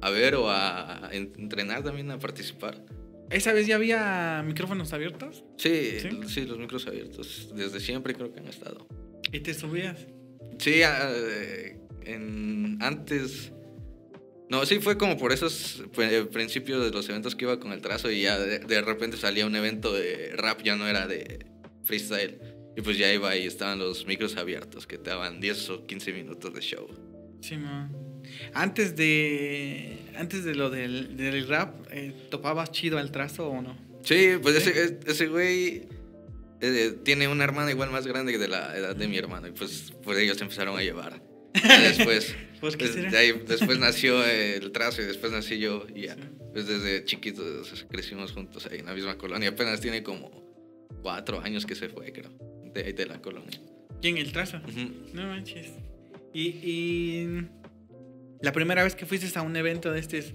a 0.00 0.10
ver 0.10 0.34
o 0.34 0.50
a, 0.50 1.08
en- 1.12 1.32
entrenar 1.38 1.82
también, 1.84 2.10
a 2.10 2.18
participar. 2.18 2.84
¿Esa 3.30 3.52
vez 3.52 3.66
ya 3.66 3.76
había 3.76 4.42
micrófonos 4.46 4.92
abiertos? 4.92 5.42
Sí, 5.58 5.98
¿Sí? 6.00 6.08
¿Sí? 6.28 6.40
los 6.46 6.58
micros 6.58 6.86
abiertos. 6.86 7.50
Desde 7.54 7.80
siempre 7.80 8.14
creo 8.14 8.32
que 8.32 8.40
han 8.40 8.46
estado. 8.48 8.86
¿Y 9.32 9.40
te 9.40 9.52
subías? 9.54 10.06
Sí, 10.58 10.82
a- 10.82 11.10
eh, 11.12 11.78
en, 12.04 12.78
antes... 12.80 13.52
No, 14.48 14.64
sí 14.64 14.78
fue 14.78 14.96
como 14.96 15.16
por 15.16 15.32
esos 15.32 15.82
eh, 15.98 16.26
principios 16.32 16.84
de 16.84 16.90
los 16.90 17.08
eventos 17.08 17.34
que 17.34 17.44
iba 17.44 17.58
con 17.58 17.72
el 17.72 17.80
trazo 17.80 18.10
y 18.10 18.22
ya 18.22 18.38
de, 18.38 18.60
de 18.60 18.80
repente 18.82 19.16
salía 19.16 19.44
un 19.46 19.56
evento 19.56 19.92
de 19.92 20.32
rap, 20.36 20.62
ya 20.62 20.76
no 20.76 20.86
era 20.86 21.06
de 21.06 21.46
freestyle. 21.84 22.38
Y 22.76 22.82
pues 22.82 22.98
ya 22.98 23.12
iba 23.12 23.34
y 23.34 23.46
estaban 23.46 23.78
los 23.78 24.06
micros 24.06 24.36
abiertos 24.36 24.86
que 24.86 24.98
te 24.98 25.10
daban 25.10 25.40
10 25.40 25.70
o 25.70 25.86
15 25.86 26.12
minutos 26.12 26.52
de 26.52 26.60
show. 26.60 26.86
Sí, 27.40 27.56
man. 27.56 27.90
Antes 28.52 28.96
de. 28.96 29.98
Antes 30.16 30.44
de 30.44 30.54
lo 30.54 30.68
del, 30.68 31.16
del 31.16 31.48
rap, 31.48 31.86
eh, 31.90 32.12
¿topabas 32.30 32.70
chido 32.72 32.98
al 32.98 33.10
trazo 33.10 33.48
o 33.48 33.62
no? 33.62 33.76
Sí, 34.02 34.32
pues 34.42 34.62
¿Sí? 34.62 34.70
ese, 34.70 34.98
ese 35.06 35.26
güey 35.26 35.88
eh, 36.60 36.94
tiene 37.02 37.28
una 37.28 37.44
hermana 37.44 37.70
igual 37.70 37.90
más 37.90 38.06
grande 38.06 38.32
que 38.32 38.38
de 38.38 38.48
la 38.48 38.76
edad 38.76 38.94
de 38.94 39.08
mi 39.08 39.16
hermano 39.16 39.48
y 39.48 39.52
pues 39.52 39.92
por 40.04 40.16
ellos 40.18 40.36
se 40.36 40.44
empezaron 40.44 40.76
a 40.78 40.82
llevar. 40.82 41.22
Después, 41.96 42.34
¿Por 42.60 42.72
qué 42.72 42.78
pues, 42.86 42.92
será? 42.92 43.10
de 43.10 43.18
ahí- 43.18 43.42
después 43.46 43.78
nació 43.80 44.24
el 44.24 44.72
trazo 44.72 45.02
y 45.02 45.04
después 45.06 45.32
nací 45.32 45.58
yo 45.58 45.86
y 45.94 46.02
ya. 46.02 46.14
Sí. 46.14 46.20
Pues 46.52 46.66
desde 46.66 47.04
chiquitos 47.04 47.86
crecimos 47.90 48.32
juntos 48.32 48.66
ahí 48.70 48.78
en 48.78 48.86
la 48.86 48.94
misma 48.94 49.18
colonia. 49.18 49.50
Apenas 49.50 49.80
tiene 49.80 50.02
como 50.02 50.30
cuatro 51.02 51.40
años 51.40 51.66
que 51.66 51.74
se 51.74 51.88
fue, 51.88 52.12
creo, 52.12 52.30
de, 52.72 52.92
de 52.92 53.06
la 53.06 53.20
colonia. 53.20 53.60
¿Quién? 54.00 54.16
¿El 54.18 54.32
trazo? 54.32 54.60
No 55.12 55.22
manches. 55.26 55.68
Y, 56.32 56.48
y 56.62 57.28
la 58.42 58.52
primera 58.52 58.84
vez 58.84 58.94
que 58.94 59.06
fuiste 59.06 59.38
a 59.38 59.42
un 59.42 59.56
evento 59.56 59.92
de 59.92 60.00
este, 60.00 60.34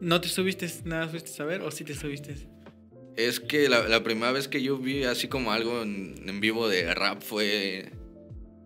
¿no 0.00 0.20
te 0.20 0.28
subiste 0.28 0.68
nada 0.84 1.08
fuiste 1.08 1.40
a 1.42 1.44
ver 1.44 1.62
o 1.62 1.70
sí 1.70 1.84
te 1.84 1.94
subiste? 1.94 2.34
Es 3.16 3.40
que 3.40 3.68
la, 3.68 3.88
la 3.88 4.02
primera 4.04 4.30
vez 4.32 4.46
que 4.48 4.62
yo 4.62 4.78
vi 4.78 5.02
así 5.04 5.26
como 5.28 5.52
algo 5.52 5.82
en, 5.82 6.14
en 6.28 6.40
vivo 6.40 6.68
de 6.68 6.94
rap 6.94 7.20
fue 7.22 7.90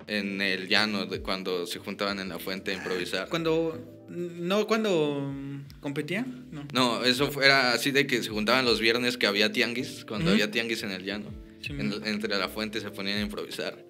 en 0.07 0.41
el 0.41 0.69
llano, 0.69 1.07
de 1.07 1.21
cuando 1.21 1.67
se 1.67 1.79
juntaban 1.79 2.19
en 2.21 2.29
la 2.29 2.39
fuente 2.39 2.71
a 2.73 2.75
improvisar. 2.75 3.29
Cuando 3.29 4.05
no 4.09 4.67
cuando 4.67 5.31
mm, 5.33 5.81
competía, 5.81 6.27
no. 6.51 6.67
No, 6.73 7.05
eso 7.05 7.31
fue- 7.31 7.45
era 7.47 7.73
así 7.73 7.91
de 7.93 8.07
que 8.07 8.23
se 8.23 8.31
juntaban 8.31 8.65
los 8.65 8.81
viernes 8.81 9.17
que 9.17 9.27
había 9.27 9.53
tianguis, 9.53 10.05
cuando 10.07 10.31
había 10.33 10.51
tianguis 10.51 10.83
en 10.83 10.91
el 10.91 11.05
llano. 11.05 11.31
Sí, 11.61 11.73
En- 11.73 11.93
entre 12.07 12.37
la 12.37 12.49
fuente 12.49 12.81
se 12.81 12.91
ponían 12.91 13.19
a 13.19 13.23
improvisar. 13.23 13.85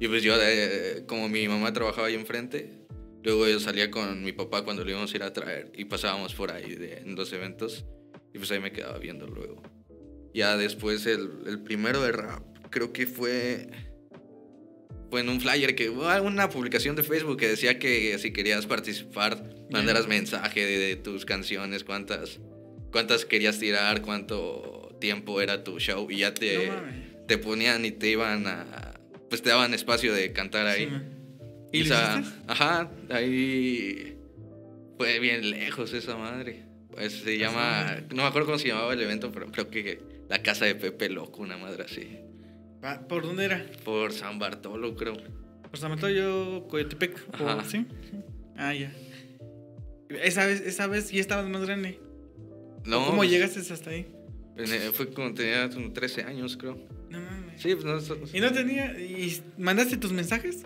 Y 0.00 0.08
pues 0.08 0.22
yo, 0.22 0.34
eh, 0.40 1.04
como 1.06 1.28
mi 1.28 1.48
mamá 1.48 1.72
trabajaba 1.72 2.08
ahí 2.08 2.14
enfrente, 2.14 2.86
luego 3.22 3.48
yo 3.48 3.58
salía 3.60 3.90
con 3.90 4.22
mi 4.22 4.32
papá 4.32 4.62
cuando 4.64 4.84
le 4.84 4.90
íbamos 4.92 5.12
a 5.12 5.16
ir 5.16 5.22
a 5.22 5.32
traer 5.32 5.72
y 5.76 5.86
pasábamos 5.86 6.34
por 6.34 6.50
ahí 6.52 6.74
de, 6.74 6.98
en 6.98 7.14
los 7.14 7.32
eventos 7.32 7.84
y 8.34 8.38
pues 8.38 8.50
ahí 8.50 8.60
me 8.60 8.72
quedaba 8.72 8.98
viendo 8.98 9.26
luego. 9.26 9.62
Ya 10.34 10.56
después 10.56 11.06
el, 11.06 11.30
el 11.46 11.60
primero 11.62 12.02
de 12.02 12.10
rap, 12.12 12.42
creo 12.70 12.92
que 12.92 13.06
fue 13.06 13.68
en 15.12 15.28
un 15.28 15.40
flyer, 15.40 15.74
que 15.74 15.90
una 15.90 16.48
publicación 16.48 16.96
de 16.96 17.02
Facebook 17.02 17.38
que 17.38 17.48
decía 17.48 17.78
que 17.78 18.18
si 18.18 18.32
querías 18.32 18.66
participar, 18.66 19.42
mandaras 19.70 20.08
mensaje 20.08 20.64
de, 20.64 20.78
de 20.78 20.96
tus 20.96 21.24
canciones, 21.24 21.84
cuántas, 21.84 22.40
cuántas 22.90 23.24
querías 23.24 23.58
tirar, 23.58 24.02
cuánto 24.02 24.96
tiempo 25.00 25.40
era 25.40 25.62
tu 25.62 25.78
show 25.78 26.10
y 26.10 26.18
ya 26.18 26.34
te 26.34 26.66
No 26.66 27.04
te 27.26 27.38
ponían 27.38 27.84
y 27.84 27.90
te 27.90 28.08
iban 28.10 28.46
a. 28.46 28.94
Pues 29.28 29.42
te 29.42 29.50
daban 29.50 29.74
espacio 29.74 30.12
de 30.12 30.32
cantar 30.32 30.66
ahí. 30.66 30.86
Sí. 30.86 31.78
¿Y 31.78 31.82
O 31.82 31.86
sea? 31.86 32.22
Ajá, 32.46 32.90
ahí. 33.10 34.16
Fue 34.96 35.18
bien 35.18 35.50
lejos 35.50 35.92
esa 35.92 36.16
madre. 36.16 36.62
Pues 36.90 37.12
se 37.12 37.38
llama. 37.38 37.96
No 38.10 38.22
me 38.22 38.28
acuerdo 38.28 38.46
cómo 38.46 38.58
se 38.58 38.68
llamaba 38.68 38.92
el 38.92 39.00
evento, 39.00 39.32
pero 39.32 39.50
creo 39.50 39.70
que 39.70 40.00
la 40.28 40.42
casa 40.42 40.66
de 40.66 40.74
Pepe 40.74 41.08
Loco, 41.08 41.42
una 41.42 41.56
madre 41.56 41.84
así. 41.84 42.18
Pa- 42.84 43.00
¿Por 43.08 43.22
dónde 43.22 43.46
era? 43.46 43.64
Por 43.82 44.12
San 44.12 44.38
Bartolo, 44.38 44.94
creo. 44.94 45.14
Por 45.70 45.78
San 45.78 45.90
Mateo, 45.90 46.68
Coyotepec. 46.68 47.16
o- 47.40 47.48
Ajá. 47.48 47.64
¿Sí? 47.66 47.86
Ah, 48.58 48.74
ya. 48.74 48.92
Esa 50.10 50.44
vez, 50.44 50.60
esa 50.60 50.86
vez 50.86 51.10
ya 51.10 51.18
estabas 51.22 51.48
más 51.48 51.62
grande. 51.64 51.98
No. 52.84 53.06
¿Cómo 53.06 53.16
pues, 53.16 53.30
llegaste 53.30 53.60
hasta 53.72 53.88
ahí? 53.88 54.06
eh, 54.58 54.90
Fue 54.92 55.06
cuando 55.08 55.32
tenía 55.32 55.70
como 55.70 55.94
13 55.94 56.24
años, 56.24 56.58
creo. 56.58 56.76
No 57.08 57.20
mames. 57.20 57.62
Sí, 57.62 57.74
pues 57.74 57.84
no. 57.86 58.16
¿Y 58.34 58.40
no 58.40 58.52
tenía. 58.52 59.00
¿Y 59.00 59.40
mandaste 59.56 59.96
tus 59.96 60.12
mensajes? 60.12 60.64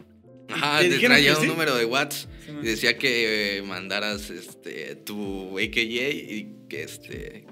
Ajá, 0.49 0.81
¿Te 0.81 0.89
te 0.91 0.99
traía 0.99 1.37
un 1.37 1.43
sí? 1.43 1.47
número 1.47 1.77
de 1.77 1.85
WhatsApp 1.85 2.29
Sí, 2.45 2.53
y 2.63 2.67
decía 2.67 2.99
que 2.99 3.59
eh, 3.59 3.63
mandaras 3.63 4.29
este 4.31 4.97
tu 4.97 5.57
AKJ 5.57 6.11
y 6.11 6.57
que 6.69 6.83
este 6.83 7.47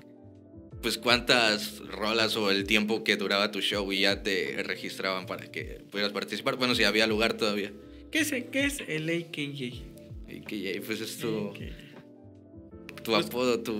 pues 0.86 0.98
cuántas 0.98 1.80
rolas 1.88 2.36
o 2.36 2.48
el 2.52 2.62
tiempo 2.62 3.02
que 3.02 3.16
duraba 3.16 3.50
tu 3.50 3.60
show 3.60 3.90
y 3.92 4.02
ya 4.02 4.22
te 4.22 4.62
registraban 4.62 5.26
para 5.26 5.50
que 5.50 5.80
pudieras 5.90 6.12
participar. 6.12 6.54
Bueno, 6.54 6.76
si 6.76 6.84
había 6.84 7.08
lugar 7.08 7.32
todavía. 7.36 7.72
¿Qué 8.12 8.20
es, 8.20 8.30
qué 8.30 8.66
es 8.66 8.78
el 8.86 9.08
AKJ? 9.08 9.82
AKJ, 10.28 10.86
pues 10.86 11.00
es 11.00 11.18
tu, 11.18 11.48
AKJ. 11.48 13.02
tu 13.02 13.10
Pues- 13.10 13.26
apodo, 13.26 13.58
tu... 13.58 13.74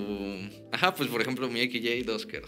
Ajá, 0.73 0.97
pues 0.97 1.09
por 1.09 1.23
ejemplo 1.23 1.49
mi 1.49 1.61
AKJ 1.61 2.05
Dosker. 2.05 2.42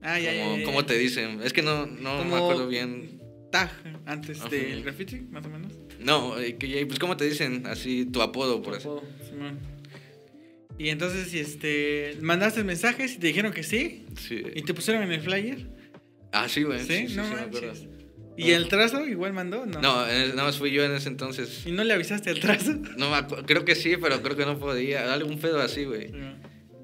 Ah, 0.00 0.20
ya, 0.20 0.32
ya, 0.32 0.44
¿Cómo, 0.44 0.56
ya, 0.58 0.64
cómo 0.64 0.86
te 0.86 0.96
dicen? 0.96 1.40
Es 1.42 1.52
que 1.52 1.62
no, 1.62 1.84
no 1.84 2.24
me 2.24 2.36
acuerdo 2.36 2.68
bien. 2.68 3.20
Tag 3.50 3.72
antes 4.06 4.38
Ajá. 4.42 4.48
del 4.48 4.84
graffiti, 4.84 5.22
más 5.22 5.44
o 5.44 5.48
menos. 5.48 5.72
No, 5.98 6.34
AKJ, 6.34 6.86
pues 6.86 7.00
cómo 7.00 7.16
te 7.16 7.24
dicen 7.24 7.66
así 7.66 8.04
tu 8.06 8.22
apodo, 8.22 8.62
por 8.62 8.76
eso. 8.76 8.98
Apodo, 8.98 9.08
Simón. 9.28 9.58
Y 10.78 10.88
entonces, 10.88 11.32
este, 11.34 12.16
mandaste 12.20 12.64
mensajes 12.64 13.14
y 13.14 13.18
te 13.18 13.26
dijeron 13.28 13.52
que 13.52 13.62
sí. 13.62 14.06
Sí. 14.18 14.42
Y 14.54 14.62
te 14.62 14.74
pusieron 14.74 15.02
en 15.02 15.12
el 15.12 15.20
flyer. 15.20 15.68
Ah, 16.32 16.48
sí, 16.48 16.62
güey. 16.62 16.80
Sí, 16.80 16.86
Sí, 16.86 17.08
sí, 17.08 17.16
no 17.16 17.26
sí, 17.26 17.34
manches. 17.34 17.86
¿Y 18.36 18.50
el 18.52 18.68
trazo 18.68 19.06
igual 19.06 19.32
mandó? 19.34 19.66
No. 19.66 19.80
No, 19.80 20.08
eh, 20.08 20.28
nada 20.28 20.44
más 20.44 20.58
fui 20.58 20.70
yo 20.70 20.84
en 20.84 20.92
ese 20.92 21.08
entonces. 21.08 21.64
¿Y 21.66 21.72
no 21.72 21.84
le 21.84 21.92
avisaste 21.92 22.30
al 22.30 22.40
trazo? 22.40 22.72
No 22.96 23.10
creo 23.46 23.64
que 23.64 23.74
sí, 23.74 23.96
pero 24.00 24.22
creo 24.22 24.36
que 24.36 24.46
no 24.46 24.58
podía. 24.58 25.04
Dale 25.04 25.24
un 25.24 25.38
pedo 25.38 25.60
así, 25.60 25.84
güey. 25.84 26.10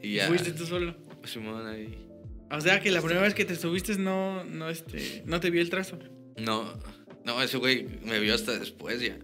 Y 0.03 0.14
ya. 0.14 0.29
Fuiste 0.29 0.53
tú 0.53 0.66
solo. 0.66 0.94
Simón 1.24 1.66
ahí. 1.66 2.07
O 2.51 2.61
sea 2.61 2.81
que 2.81 2.90
la 2.90 3.01
primera 3.01 3.22
vez 3.22 3.35
que 3.35 3.44
te 3.44 3.57
subiste 3.57 3.96
no, 3.98 4.44
no, 4.44 4.70
este, 4.70 5.22
no 5.27 5.40
te 5.40 5.51
vio 5.51 5.61
el 5.61 5.68
trazo. 5.68 5.98
No, 6.38 6.79
no, 7.24 7.42
ese 7.42 7.59
güey 7.59 7.87
me 8.05 8.20
vio 8.20 8.35
hasta 8.35 8.59
después 8.59 9.01
ya. 9.01 9.18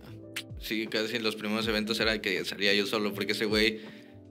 Sí, 0.60 0.86
casi 0.86 1.16
en 1.16 1.22
los 1.22 1.36
primeros 1.36 1.66
eventos 1.68 2.00
era 2.00 2.20
que 2.20 2.44
salía 2.44 2.74
yo 2.74 2.86
solo, 2.86 3.14
porque 3.14 3.32
ese 3.32 3.44
güey, 3.46 3.80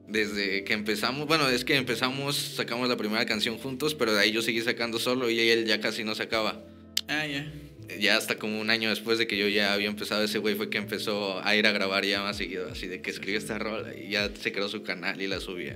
desde 0.08 0.64
que 0.64 0.74
empezamos, 0.74 1.28
bueno, 1.28 1.48
es 1.50 1.64
que 1.66 1.76
empezamos, 1.78 2.36
sacamos 2.36 2.90
la 2.90 2.98
primera 2.98 3.26
canción 3.26 3.58
juntos, 3.58 3.96
pero 3.96 4.14
de 4.14 4.22
ahí 4.22 4.32
yo 4.32 4.42
seguí 4.42 4.62
sacando 4.62 5.00
solo 5.00 5.30
y 5.30 5.40
él 5.40 5.66
ya 5.66 5.80
casi 5.80 6.04
no 6.04 6.14
sacaba. 6.16 6.62
Ah, 7.08 7.26
ya. 7.26 7.52
Ya 8.00 8.16
hasta 8.18 8.38
como 8.38 8.60
un 8.62 8.70
año 8.70 8.90
después 8.90 9.18
de 9.18 9.28
que 9.28 9.38
yo 9.38 9.48
ya 9.48 9.74
había 9.74 9.88
empezado, 9.90 10.24
ese 10.24 10.40
güey 10.40 10.56
fue 10.56 10.70
que 10.70 10.78
empezó 10.78 11.44
a 11.46 11.56
ir 11.56 11.68
a 11.68 11.72
grabar 11.72 12.06
ya 12.06 12.22
más 12.22 12.38
seguido, 12.38 12.70
así 12.72 12.88
de 12.88 13.02
que 13.02 13.10
escribió 13.12 13.38
esta 13.38 13.60
rola 13.60 13.94
y 13.96 14.10
ya 14.10 14.30
se 14.36 14.52
creó 14.52 14.70
su 14.70 14.84
canal 14.84 15.22
y 15.22 15.28
la 15.28 15.40
subía. 15.40 15.76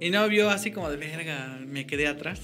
¿Y 0.00 0.10
no 0.10 0.26
vio 0.28 0.50
así 0.50 0.70
como 0.72 0.90
de 0.90 0.96
verga, 0.96 1.58
me 1.66 1.86
quedé 1.86 2.06
atrás? 2.06 2.40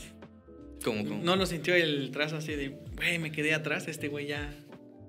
Como, 0.85 1.05
como... 1.07 1.23
¿No 1.25 1.37
lo 1.37 1.47
sintió 1.47 1.75
el 1.75 2.11
trazo 2.13 2.37
así 2.37 2.55
de, 2.55 2.69
güey, 2.97 3.19
me 3.19 3.33
quedé 3.33 3.55
atrás, 3.55 3.89
este 3.89 4.09
güey 4.09 4.27
ya 4.27 4.55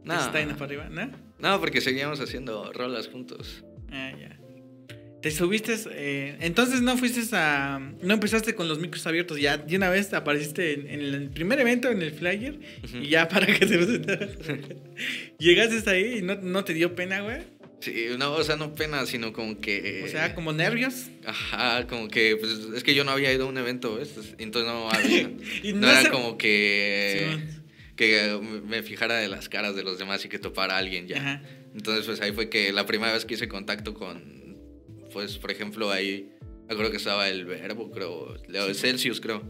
No. 0.04 0.20
está 0.20 0.40
yendo 0.40 0.56
para 0.56 0.66
arriba? 0.66 0.90
¿No? 0.90 1.12
No, 1.40 1.60
porque 1.60 1.82
seguíamos 1.82 2.20
haciendo 2.20 2.72
rolas 2.74 3.08
juntos. 3.08 3.64
Ah, 3.92 4.12
ya. 4.20 4.38
Te 5.22 5.30
subiste, 5.30 5.76
eh, 5.92 6.36
entonces 6.40 6.82
no 6.82 6.98
fuiste 6.98 7.22
a, 7.34 7.80
no 8.02 8.14
empezaste 8.14 8.56
con 8.56 8.68
los 8.68 8.80
micros 8.80 9.06
abiertos, 9.06 9.40
ya 9.40 9.58
de 9.58 9.76
una 9.78 9.90
vez 9.90 10.12
apareciste 10.14 10.74
en, 10.74 10.88
en 10.88 11.14
el 11.14 11.30
primer 11.30 11.60
evento, 11.60 11.90
en 11.90 12.02
el 12.02 12.12
flyer, 12.12 12.60
y 12.92 13.08
ya 13.08 13.28
para 13.28 13.46
que 13.46 13.66
te 13.66 13.78
presentaras. 13.78 14.32
Llegaste 15.38 15.88
ahí 15.90 16.18
y 16.18 16.22
no, 16.24 16.36
no 16.36 16.64
te 16.64 16.74
dio 16.74 16.96
pena, 16.96 17.22
güey. 17.22 17.40
Sí, 17.82 18.08
no, 18.18 18.34
o 18.34 18.44
sea, 18.44 18.56
no 18.56 18.74
pena, 18.76 19.06
sino 19.06 19.34
como 19.34 19.60
que... 19.60 20.04
O 20.06 20.08
sea, 20.08 20.36
como 20.36 20.54
nervios. 20.54 21.10
Ajá, 21.26 21.88
como 21.88 22.08
que, 22.08 22.38
pues, 22.38 22.52
es 22.76 22.84
que 22.84 22.94
yo 22.94 23.04
no 23.04 23.12
había 23.12 23.34
ido 23.34 23.46
a 23.46 23.48
un 23.48 23.58
evento, 23.58 23.96
¿ves? 23.96 24.14
Entonces 24.38 24.72
no 24.72 24.90
había... 24.90 25.32
Y 25.64 25.74
no 25.74 25.82
no 25.82 25.92
era 25.92 26.10
como 26.10 26.38
que... 26.38 27.28
Simón. 27.32 27.64
que 27.96 28.62
me 28.68 28.84
fijara 28.84 29.18
de 29.18 29.28
las 29.28 29.50
caras 29.50 29.76
de 29.76 29.84
los 29.84 29.98
demás 29.98 30.24
y 30.26 30.30
que 30.30 30.38
topara 30.38 30.76
a 30.76 30.78
alguien 30.78 31.08
ya. 31.08 31.18
Ajá. 31.18 31.42
Entonces, 31.74 32.06
pues 32.06 32.22
ahí 32.22 32.32
fue 32.34 32.50
que 32.50 32.72
la 32.72 32.86
primera 32.86 33.14
vez 33.14 33.26
que 33.26 33.34
hice 33.34 33.48
contacto 33.48 33.94
con, 33.94 34.41
pues, 35.12 35.38
por 35.38 35.52
ejemplo, 35.52 35.92
ahí, 35.92 36.32
me 36.68 36.74
acuerdo 36.74 36.92
que 36.92 36.98
estaba 36.98 37.30
el 37.30 37.46
Verbo, 37.46 37.92
creo, 37.92 38.36
o 38.36 38.74
Celsius, 38.74 39.22
creo. 39.22 39.42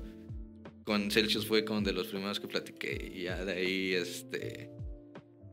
Con 0.84 1.12
Celsius 1.12 1.46
fue 1.46 1.64
con 1.64 1.84
de 1.84 1.94
los 1.94 2.08
primeros 2.08 2.40
que 2.40 2.48
platiqué 2.48 3.12
y 3.14 3.24
ya 3.24 3.46
de 3.46 3.54
ahí, 3.54 3.94
este, 3.94 4.70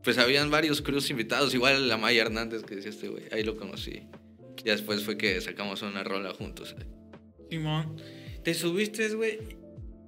pues 0.03 0.17
habían 0.17 0.49
varios 0.49 0.81
crews 0.81 1.09
invitados, 1.09 1.53
igual 1.53 1.87
la 1.87 1.97
Maya 1.97 2.23
Hernández 2.23 2.63
que 2.63 2.75
decía 2.75 2.89
este 2.89 3.09
güey, 3.09 3.23
ahí 3.31 3.43
lo 3.43 3.55
conocí. 3.55 4.03
Ya 4.63 4.73
después 4.73 5.03
fue 5.03 5.17
que 5.17 5.39
sacamos 5.39 5.81
una 5.81 6.03
rola 6.03 6.33
juntos. 6.33 6.75
Simón. 7.49 7.95
Te 8.43 8.53
subiste, 8.53 9.07
güey, 9.15 9.39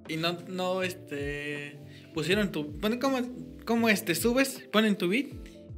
y 0.08 0.18
no, 0.18 0.38
no, 0.48 0.84
este, 0.84 1.78
pusieron 2.14 2.52
tu, 2.52 2.64
bueno, 2.64 2.98
¿cómo, 3.00 3.20
cómo 3.66 3.90
es? 3.90 4.04
¿Te 4.04 4.16
subes, 4.16 4.68
ponen 4.72 4.98
tu 4.98 5.08
beat 5.10 5.28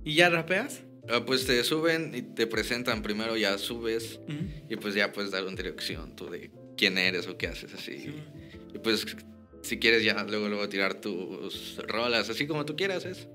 y 0.03 0.15
ya 0.15 0.29
rapeas? 0.29 0.83
Ah, 1.09 1.23
pues 1.25 1.45
te 1.45 1.61
suben 1.63 2.11
y 2.15 2.21
te 2.21 2.47
presentan 2.47 3.01
primero, 3.03 3.35
ya 3.35 3.57
subes 3.57 4.19
Ujú. 4.27 4.37
y 4.69 4.75
pues 4.77 4.95
ya 4.95 5.11
puedes 5.11 5.31
dar 5.31 5.43
una 5.43 5.55
dirección 5.55 6.15
tú 6.15 6.29
de 6.29 6.49
quién 6.77 6.97
eres 6.97 7.27
o 7.27 7.37
qué 7.37 7.47
haces 7.47 7.73
así. 7.73 8.13
Y 8.73 8.79
pues 8.79 9.05
si 9.61 9.79
quieres 9.79 10.03
ya 10.03 10.23
luego 10.23 10.47
luego 10.49 10.67
tirar 10.69 10.95
tus 10.95 11.77
rolas 11.87 12.29
así 12.29 12.47
como 12.47 12.65
tú 12.65 12.75
quieras 12.75 13.05
es. 13.05 13.27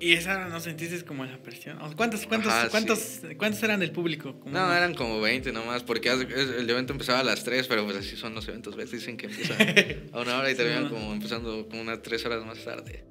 Y 0.00 0.12
esa 0.12 0.48
no 0.48 0.60
sentiste 0.60 1.02
como 1.04 1.24
la 1.24 1.42
presión. 1.42 1.78
¿Cuántos, 1.96 2.24
cuántos, 2.26 2.52
Ajá, 2.52 2.68
cuántos, 2.68 3.20
cuántos 3.36 3.60
eran 3.64 3.80
del 3.80 3.90
público? 3.90 4.38
Como- 4.38 4.52
No, 4.56 4.72
eran 4.72 4.94
como 4.94 5.20
20 5.20 5.50
nomás, 5.50 5.82
porque 5.82 6.08
el 6.10 6.70
evento 6.70 6.92
empezaba 6.92 7.18
a 7.20 7.24
las 7.24 7.42
3, 7.42 7.66
pero 7.66 7.84
pues 7.84 7.96
así 7.96 8.14
son 8.16 8.34
los 8.34 8.46
eventos, 8.46 8.76
¿ves? 8.76 8.92
Dicen 8.92 9.16
que 9.16 9.26
empiezan 9.26 9.56
a 10.12 10.20
una 10.20 10.38
hora 10.38 10.48
y 10.50 10.52
Sí, 10.52 10.58
terminan 10.58 10.84
¿no? 10.84 10.90
como 10.90 11.12
empezando 11.12 11.66
como 11.68 11.82
unas 11.82 12.00
3 12.02 12.24
horas 12.26 12.44
más 12.46 12.62
tarde. 12.64 13.04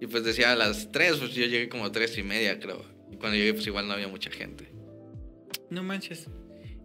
Y 0.00 0.06
pues 0.06 0.24
decía 0.24 0.52
a 0.52 0.56
las 0.56 0.92
3, 0.92 1.16
pues 1.16 1.32
yo 1.32 1.46
llegué 1.46 1.68
como 1.68 1.90
3 1.90 2.18
y 2.18 2.22
media, 2.22 2.58
creo. 2.60 2.84
Y 3.10 3.16
cuando 3.16 3.36
llegué, 3.36 3.54
pues 3.54 3.66
igual 3.66 3.86
no 3.86 3.94
había 3.94 4.08
mucha 4.08 4.30
gente. 4.30 4.70
No 5.70 5.82
manches. 5.82 6.28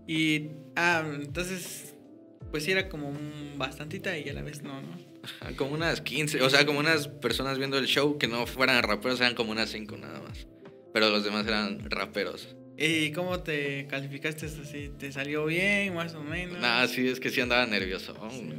Y, 0.08 0.50
ah, 0.76 1.04
entonces, 1.14 1.96
pues 2.52 2.68
era 2.68 2.90
como 2.90 3.10
un 3.10 3.56
bastantita 3.58 4.18
y 4.18 4.30
a 4.30 4.34
la 4.34 4.42
vez 4.42 4.62
no, 4.62 4.82
¿no? 4.82 4.98
Como 5.56 5.74
unas 5.74 6.02
15, 6.02 6.42
o 6.42 6.50
sea, 6.50 6.66
como 6.66 6.80
unas 6.80 7.08
personas 7.08 7.58
viendo 7.58 7.78
el 7.78 7.86
show 7.86 8.18
que 8.18 8.28
no 8.28 8.48
fueran 8.48 8.82
raperos, 8.84 9.20
eran 9.22 9.36
como 9.36 9.52
unas 9.52 9.70
5 9.70 9.98
nada 9.98 10.20
más. 10.22 10.48
Pero 10.94 11.10
los 11.10 11.24
demás 11.24 11.46
eran 11.48 11.90
raperos. 11.90 12.56
¿Y 12.78 13.12
cómo 13.12 13.42
te 13.42 13.86
calificaste 13.88 14.48
así? 14.48 14.92
¿Te 14.98 15.12
salió 15.12 15.46
bien, 15.46 15.94
más 15.94 16.16
o 16.16 16.24
menos? 16.24 16.60
Nada, 16.60 16.88
sí, 16.88 17.08
es 17.08 17.20
que 17.20 17.30
sí 17.30 17.40
andaba 17.40 17.66
nervioso. 17.66 18.18
Sí. 18.32 18.50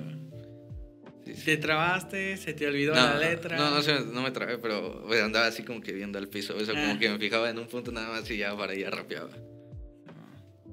Sí, 1.24 1.34
sí. 1.36 1.44
¿Te 1.44 1.56
trabaste? 1.56 2.36
¿Se 2.36 2.52
te 2.52 2.66
olvidó 2.66 2.94
No, 2.94 3.00
la 3.00 3.18
letra? 3.18 3.56
no, 3.56 3.70
no, 3.70 3.82
se- 3.82 4.04
no 4.06 4.22
me 4.22 4.30
trabé, 4.32 4.58
pero 4.58 5.04
pues, 5.06 5.22
andaba 5.22 5.46
así 5.46 5.62
como 5.62 5.80
que 5.80 5.92
viendo 5.92 6.18
al 6.18 6.28
piso. 6.28 6.56
Eso, 6.58 6.72
Ah. 6.76 6.80
como 6.86 6.98
que 6.98 7.08
me 7.10 7.18
fijaba 7.18 7.48
en 7.50 7.58
un 7.58 7.66
punto 7.68 7.92
nada 7.92 8.08
más 8.08 8.28
y 8.30 8.36
ya 8.38 8.56
para 8.56 8.72
allá 8.72 8.90
rapeaba. 8.90 9.30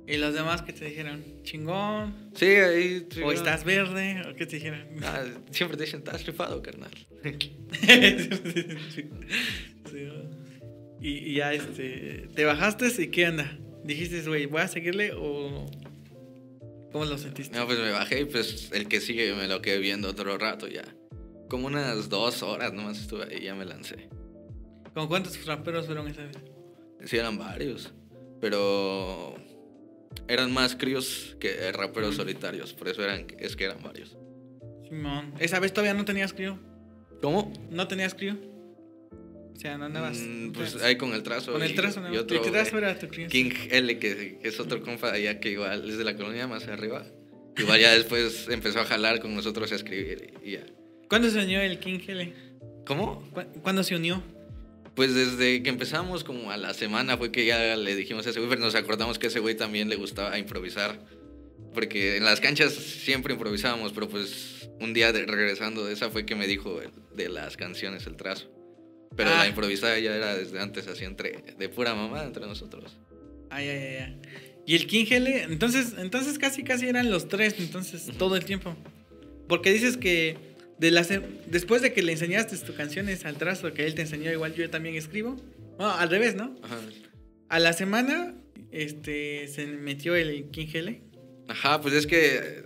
¿Y 0.08 0.18
los 0.18 0.34
demás 0.34 0.64
que 0.64 0.74
te 0.74 0.86
dijeron? 0.86 1.24
¿Chingón? 1.44 2.32
Sí, 2.34 2.46
ahí. 2.48 3.06
sí, 3.12 3.22
¿O 3.22 3.26
no. 3.28 3.32
estás 3.32 3.64
verde? 3.64 4.24
¿O 4.28 4.34
qué 4.36 4.48
te 4.48 4.56
dijeron? 4.56 4.84
Ah, 5.04 5.24
siempre 5.52 5.78
te 5.78 5.84
dicen, 5.84 6.00
estás 6.00 6.26
rifado, 6.26 6.62
carnal. 6.64 6.90
Sí, 9.92 10.04
¿no? 10.06 10.14
y, 11.02 11.10
y 11.10 11.34
ya 11.36 11.54
este, 11.54 12.28
te 12.36 12.46
bajaste 12.46 12.88
y 13.02 13.08
qué 13.08 13.28
onda? 13.28 13.58
Dijiste, 13.84 14.22
güey, 14.24 14.46
voy 14.46 14.62
a 14.62 14.68
seguirle 14.68 15.12
o 15.16 15.70
cómo 16.92 17.06
lo 17.06 17.18
sentiste? 17.18 17.58
No, 17.58 17.66
pues 17.66 17.80
me 17.80 17.92
bajé 17.92 18.22
y 18.22 18.26
pues 18.26 18.72
el 18.74 18.88
que 18.88 19.00
sigue 19.02 19.34
me 19.36 19.48
lo 19.48 19.62
quedé 19.62 19.80
viendo 19.80 20.10
otro 20.10 20.38
rato 20.38 20.68
ya. 20.68 20.84
Como 21.50 21.68
unas 21.68 22.10
dos 22.10 22.44
horas 22.44 22.74
nomás 22.74 23.00
estuve 23.00 23.24
ahí 23.26 23.38
y 23.42 23.44
ya 23.46 23.56
me 23.56 23.66
lancé. 23.66 24.10
¿Con 24.94 25.08
cuántos 25.08 25.44
raperos 25.46 25.86
fueron 25.86 26.08
esa 26.08 26.24
vez? 26.24 26.38
Sí, 27.06 27.18
eran 27.18 27.38
varios. 27.38 27.94
Pero 28.42 29.36
eran 30.28 30.52
más 30.54 30.76
críos 30.76 31.36
que 31.40 31.72
raperos 31.72 32.14
Mm. 32.16 32.18
solitarios. 32.18 32.74
Por 32.74 32.88
eso 32.88 33.04
eran, 33.04 33.28
es 33.38 33.56
que 33.56 33.66
eran 33.66 33.82
varios. 33.84 34.18
Simón, 34.88 35.34
esa 35.40 35.60
vez 35.60 35.72
todavía 35.74 35.94
no 35.94 36.06
tenías 36.06 36.34
crío. 36.34 36.58
¿Cómo? 37.22 37.52
¿No 37.70 37.88
tenías 37.88 38.14
crío? 38.16 38.38
O 39.60 39.62
sea, 39.62 39.78
no. 39.78 39.90
Mm, 39.90 40.54
pues 40.54 40.78
ahí 40.82 40.96
con 40.96 41.12
el 41.14 41.22
trazo. 41.22 41.52
con 41.52 41.62
el 41.62 41.72
y- 41.72 41.76
trazo, 41.76 42.00
¿no? 42.00 42.14
Y 42.14 42.18
otro, 42.18 42.42
el 42.42 42.50
trazo 42.50 42.78
era 42.78 42.98
tu. 42.98 43.10
King 43.10 43.52
L, 43.70 44.00
que, 44.00 44.38
que 44.42 44.48
es 44.48 44.58
otro 44.58 44.82
compa 44.82 45.12
allá 45.12 45.42
que 45.42 45.52
igual 45.52 45.90
es 45.90 45.98
de 45.98 46.06
la 46.06 46.16
colonia 46.16 46.48
más 46.48 46.66
arriba. 46.70 47.06
Igual 47.58 47.78
ya 47.82 47.92
después 47.94 48.48
empezó 48.50 48.80
a 48.80 48.86
jalar 48.86 49.20
con 49.20 49.36
nosotros 49.36 49.70
a 49.74 49.76
escribir 49.76 50.32
y 50.42 50.52
ya. 50.54 50.66
¿Cuándo 51.10 51.30
se 51.30 51.40
unió 51.40 51.60
el 51.60 51.78
King 51.80 52.00
L? 52.08 52.34
¿Cómo? 52.86 53.30
¿Cu- 53.34 53.60
¿Cuándo 53.62 53.84
se 53.84 53.98
unió? 53.98 54.24
Pues 54.96 55.14
desde 55.14 55.62
que 55.62 55.70
empezamos 55.70 56.24
como 56.24 56.52
a 56.52 56.58
la 56.58 56.74
semana 56.74 57.18
fue 57.18 57.30
que 57.32 57.46
ya 57.46 57.76
le 57.76 57.96
dijimos 57.98 58.26
a 58.28 58.30
ese 58.30 58.40
güey, 58.40 58.50
pero 58.50 58.62
nos 58.62 58.76
acordamos 58.76 59.20
que 59.20 59.28
a 59.28 59.30
ese 59.30 59.40
güey 59.42 59.56
también 59.56 59.90
le 59.90 59.98
gustaba 59.98 60.38
improvisar. 60.40 61.00
Porque 61.74 62.16
en 62.16 62.24
las 62.24 62.40
canchas 62.40 62.74
siempre 62.74 63.34
improvisábamos, 63.34 63.92
pero 63.92 64.08
pues 64.08 64.70
un 64.80 64.94
día 64.94 65.12
de- 65.12 65.26
regresando 65.26 65.86
de 65.86 65.94
esa 65.94 66.10
fue 66.10 66.26
que 66.26 66.36
me 66.36 66.48
dijo 66.48 66.82
el- 66.82 66.92
de 67.16 67.28
las 67.28 67.58
canciones 67.58 68.08
el 68.08 68.16
trazo. 68.16 68.50
Pero 69.16 69.30
Ah. 69.32 69.40
la 69.40 69.48
improvisada 69.48 69.98
ya 70.00 70.16
era 70.16 70.36
desde 70.36 70.60
antes 70.60 70.88
así 70.88 71.04
entre 71.06 71.44
de 71.58 71.70
pura 71.70 71.94
mamá 71.96 72.24
entre 72.24 72.46
nosotros. 72.46 72.98
Ay, 73.50 73.68
ay, 73.68 73.96
ay. 73.98 74.20
Y 74.66 74.76
el 74.76 74.86
King 74.88 75.06
L, 75.10 75.44
entonces, 75.44 75.94
entonces 75.98 76.38
casi, 76.38 76.64
casi 76.64 76.88
eran 76.88 77.10
los 77.10 77.28
tres, 77.28 77.56
entonces, 77.60 78.10
todo 78.18 78.36
el 78.36 78.46
tiempo. 78.46 78.76
Porque 79.48 79.74
dices 79.74 79.98
que 79.98 80.38
de 80.78 80.92
la 80.92 81.04
se- 81.04 81.22
después 81.48 81.82
de 81.82 81.92
que 81.92 82.04
le 82.04 82.12
enseñaste 82.12 82.56
tus 82.58 82.76
canciones 82.76 83.26
al 83.26 83.38
trazo, 83.38 83.74
que 83.74 83.86
él 83.88 83.96
te 83.96 84.04
enseñó, 84.04 84.32
igual 84.32 84.54
yo 84.54 84.70
también 84.70 84.96
escribo. 84.96 85.36
No, 85.80 85.90
al 85.90 86.10
revés, 86.10 86.36
¿no? 86.36 86.56
Ajá. 86.62 86.78
A 87.50 87.60
la 87.60 87.74
semana, 87.74 88.36
este, 88.72 89.48
se 89.48 89.66
metió 89.66 90.16
el 90.16 90.50
King 90.52 90.68
L. 90.74 91.02
Ajá, 91.48 91.82
pues 91.82 91.96
es 91.96 92.06
que 92.06 92.64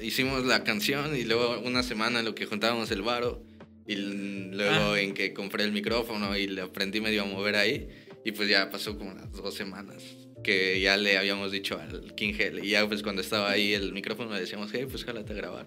hicimos 0.00 0.44
la 0.44 0.62
canción 0.62 1.16
y 1.16 1.24
luego 1.24 1.58
una 1.60 1.82
semana 1.82 2.20
en 2.20 2.24
lo 2.24 2.34
que 2.36 2.46
juntábamos 2.46 2.90
el 2.92 3.02
varo 3.02 3.42
y 3.86 3.94
l- 3.94 4.56
luego 4.56 4.92
Ah. 4.94 5.00
en 5.00 5.14
que 5.14 5.32
compré 5.32 5.64
el 5.64 5.72
micrófono 5.72 6.36
y 6.36 6.46
le 6.46 6.60
aprendí 6.62 7.00
medio 7.00 7.22
a 7.22 7.24
mover 7.26 7.56
ahí 7.56 7.88
y 8.24 8.32
pues 8.32 8.48
ya 8.48 8.70
pasó 8.70 8.96
como 8.98 9.10
unas 9.12 9.32
dos 9.32 9.54
semanas 9.54 10.02
que 10.44 10.80
ya 10.80 10.96
le 10.96 11.16
habíamos 11.18 11.52
dicho 11.52 11.78
al 11.78 12.14
King 12.14 12.34
Hell 12.38 12.64
y 12.64 12.70
ya 12.70 12.86
pues 12.88 13.02
cuando 13.02 13.22
estaba 13.22 13.50
ahí 13.50 13.74
el 13.74 13.92
micrófono 13.92 14.32
le 14.34 14.40
decíamos, 14.40 14.70
hey, 14.72 14.86
pues 14.90 15.04
jálate 15.04 15.32
a 15.32 15.36
grabar. 15.36 15.66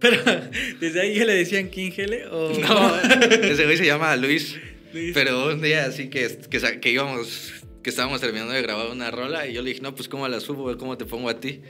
Pero, 0.00 0.22
¿desde 0.80 1.00
ahí 1.00 1.14
ya 1.16 1.24
le 1.24 1.34
decían 1.34 1.70
King 1.70 1.90
L 1.96 2.26
o...? 2.28 2.50
No, 2.60 2.96
ese 3.00 3.64
güey 3.64 3.76
se 3.76 3.86
llama 3.86 4.14
Luis, 4.16 4.56
Luis. 4.92 5.10
pero 5.14 5.48
un 5.52 5.60
día 5.60 5.86
así 5.86 6.08
que, 6.08 6.38
que, 6.50 6.80
que 6.80 6.90
íbamos, 6.92 7.52
que 7.82 7.90
estábamos 7.90 8.20
terminando 8.20 8.52
de 8.52 8.62
grabar 8.62 8.88
una 8.90 9.10
rola 9.10 9.46
y 9.48 9.54
yo 9.54 9.62
le 9.62 9.70
dije, 9.70 9.82
no, 9.82 9.94
pues 9.94 10.08
cómo 10.08 10.26
la 10.28 10.38
subo, 10.40 10.76
cómo 10.78 10.96
te 10.96 11.04
pongo 11.04 11.28
a 11.28 11.40
ti. 11.40 11.60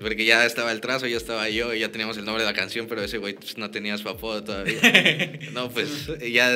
Porque 0.00 0.24
ya 0.24 0.46
estaba 0.46 0.70
el 0.72 0.80
trazo, 0.80 1.06
ya 1.06 1.16
estaba 1.16 1.48
yo, 1.48 1.74
y 1.74 1.80
ya 1.80 1.90
teníamos 1.90 2.16
el 2.18 2.24
nombre 2.24 2.44
de 2.44 2.50
la 2.50 2.54
canción, 2.54 2.86
pero 2.86 3.02
ese 3.02 3.18
güey 3.18 3.34
pues, 3.34 3.58
no 3.58 3.70
tenía 3.70 3.98
su 3.98 4.08
apodo 4.08 4.44
todavía. 4.44 4.78
No, 5.52 5.70
pues 5.70 6.08
ya 6.30 6.50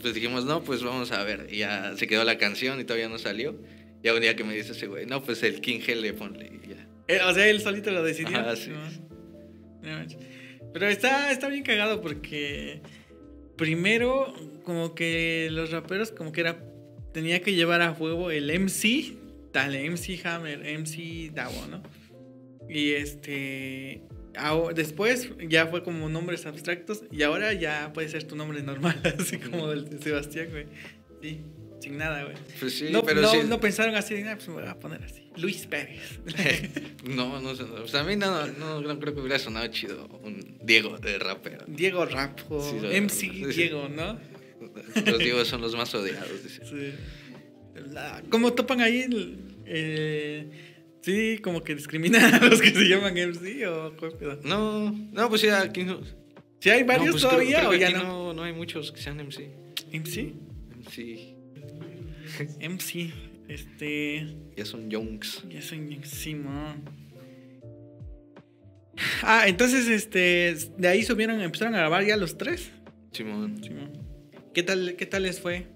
pues 0.00 0.14
dijimos, 0.14 0.44
no, 0.44 0.62
pues 0.62 0.82
vamos 0.82 1.12
a 1.12 1.22
ver. 1.24 1.48
Y 1.50 1.58
ya 1.58 1.94
se 1.96 2.06
quedó 2.06 2.24
la 2.24 2.38
canción 2.38 2.80
y 2.80 2.84
todavía 2.84 3.08
no 3.08 3.18
salió. 3.18 3.56
Ya 4.02 4.14
un 4.14 4.20
día 4.20 4.36
que 4.36 4.44
me 4.44 4.54
dice 4.54 4.72
ese 4.72 4.86
güey, 4.86 5.04
no, 5.04 5.22
pues 5.22 5.42
el 5.42 5.60
King 5.60 5.80
L, 5.86 6.12
ponle. 6.14 6.50
Y 6.64 6.68
ya. 6.68 6.86
Eh, 7.08 7.20
o 7.22 7.34
sea, 7.34 7.48
él 7.48 7.60
solito 7.60 7.90
lo 7.90 8.02
decidió. 8.02 8.38
Ajá, 8.38 8.56
sí. 8.56 8.70
No, 8.70 8.78
no 9.82 9.98
manches. 9.98 10.18
Pero 10.72 10.88
está, 10.88 11.30
está 11.32 11.48
bien 11.48 11.64
cagado 11.64 12.00
porque 12.00 12.80
primero 13.56 14.34
como 14.64 14.94
que 14.94 15.48
los 15.50 15.70
raperos 15.70 16.12
como 16.12 16.32
que 16.32 16.42
era 16.42 16.58
tenía 17.12 17.40
que 17.40 17.54
llevar 17.54 17.80
a 17.80 17.94
juego 17.94 18.30
el 18.30 18.50
MC, 18.50 19.14
dale, 19.52 19.88
MC 19.88 20.20
Hammer, 20.26 20.58
MC 20.78 21.32
Dawo, 21.32 21.66
¿no? 21.66 21.82
Y 22.68 22.92
este 22.92 24.02
después 24.74 25.30
ya 25.48 25.66
fue 25.66 25.82
como 25.82 26.08
nombres 26.08 26.44
abstractos 26.46 27.04
y 27.10 27.22
ahora 27.22 27.52
ya 27.54 27.92
puede 27.94 28.08
ser 28.08 28.24
tu 28.24 28.36
nombre 28.36 28.62
normal, 28.62 29.00
así 29.18 29.38
como 29.38 29.72
el 29.72 29.88
de 29.88 29.98
Sebastián, 29.98 30.48
güey. 30.50 30.66
Sí, 31.22 31.40
sin 31.80 31.96
nada, 31.96 32.24
güey. 32.24 32.36
Pues 32.60 32.74
sí, 32.78 32.88
no, 32.90 33.02
pero 33.02 33.22
no, 33.22 33.30
sí. 33.30 33.38
no 33.48 33.60
pensaron 33.60 33.94
así, 33.94 34.14
"Ah, 34.26 34.34
pues 34.36 34.48
me 34.48 34.54
voy 34.54 34.64
a 34.66 34.78
poner 34.78 35.02
así. 35.02 35.30
Luis 35.36 35.66
Pérez. 35.66 36.20
no, 37.04 37.40
no 37.40 37.54
sea, 37.88 38.00
a 38.00 38.04
mí 38.04 38.16
no, 38.16 38.46
no, 38.46 38.80
no 38.82 38.98
creo 39.00 39.14
que 39.14 39.20
hubiera 39.20 39.38
sonado 39.38 39.66
chido 39.68 40.06
un 40.22 40.58
Diego 40.62 40.98
de 40.98 41.18
rapero. 41.18 41.64
Diego 41.66 42.04
Rap 42.04 42.40
o 42.50 42.62
Sí, 42.62 42.76
MC. 43.00 43.46
Diego, 43.54 43.88
¿no? 43.88 44.18
Los 45.06 45.18
Diegos 45.18 45.48
son 45.48 45.60
los 45.62 45.74
más 45.76 45.94
odiados, 45.94 46.42
dice. 46.42 46.62
Sí. 46.64 46.92
La- 47.92 48.22
¿Cómo 48.30 48.52
topan 48.54 48.80
ahí? 48.80 49.02
el- 49.02 49.38
eh, 49.66 50.48
sí, 51.06 51.38
como 51.38 51.62
que 51.62 51.76
discriminan 51.76 52.34
a 52.34 52.40
los 52.40 52.60
que 52.60 52.70
se 52.70 52.88
llaman 52.88 53.14
MC 53.14 53.64
o? 53.68 53.92
No, 54.42 54.90
no, 54.90 55.28
pues 55.28 55.42
ya 55.42 55.62
aquí 55.62 55.84
no. 55.84 56.00
¿Sí 56.58 56.70
hay 56.70 56.82
varios 56.82 57.06
no, 57.06 57.12
pues 57.12 57.22
todavía 57.22 57.58
creo 57.60 57.70
o 57.70 57.74
ya 57.74 57.90
no? 57.90 58.02
no? 58.02 58.34
No 58.34 58.42
hay 58.42 58.52
muchos 58.52 58.90
que 58.90 59.00
sean 59.00 59.18
MC. 59.18 59.50
MC, 59.92 60.34
MC. 60.74 61.36
MC, 62.60 63.12
este, 63.46 64.26
Ya 64.56 64.64
son 64.64 64.90
Youngs. 64.90 65.44
ya 65.48 65.62
soy 65.62 66.00
Simón. 66.02 66.82
Ah, 69.22 69.46
entonces, 69.46 69.88
este, 69.88 70.56
de 70.76 70.88
ahí 70.88 71.04
subieron, 71.04 71.40
empezaron 71.40 71.74
a 71.74 71.78
grabar 71.78 72.04
ya 72.04 72.16
los 72.16 72.36
tres. 72.36 72.72
Simón. 73.12 73.62
Simón. 73.62 73.92
¿Qué 74.52 74.64
tal, 74.64 74.96
qué 74.96 75.06
tal 75.06 75.22
les 75.22 75.38
fue? 75.38 75.66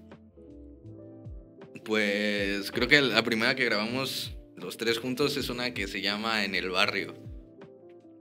Pues 1.85 2.71
creo 2.71 2.87
que 2.89 3.01
la 3.01 3.23
primera 3.23 3.55
que 3.55 3.63
grabamos 3.63 4.35
los 4.61 4.77
tres 4.77 4.99
juntos 4.99 5.35
es 5.37 5.49
una 5.49 5.73
que 5.73 5.87
se 5.87 6.01
llama 6.01 6.45
En 6.45 6.55
el 6.55 6.69
barrio. 6.69 7.13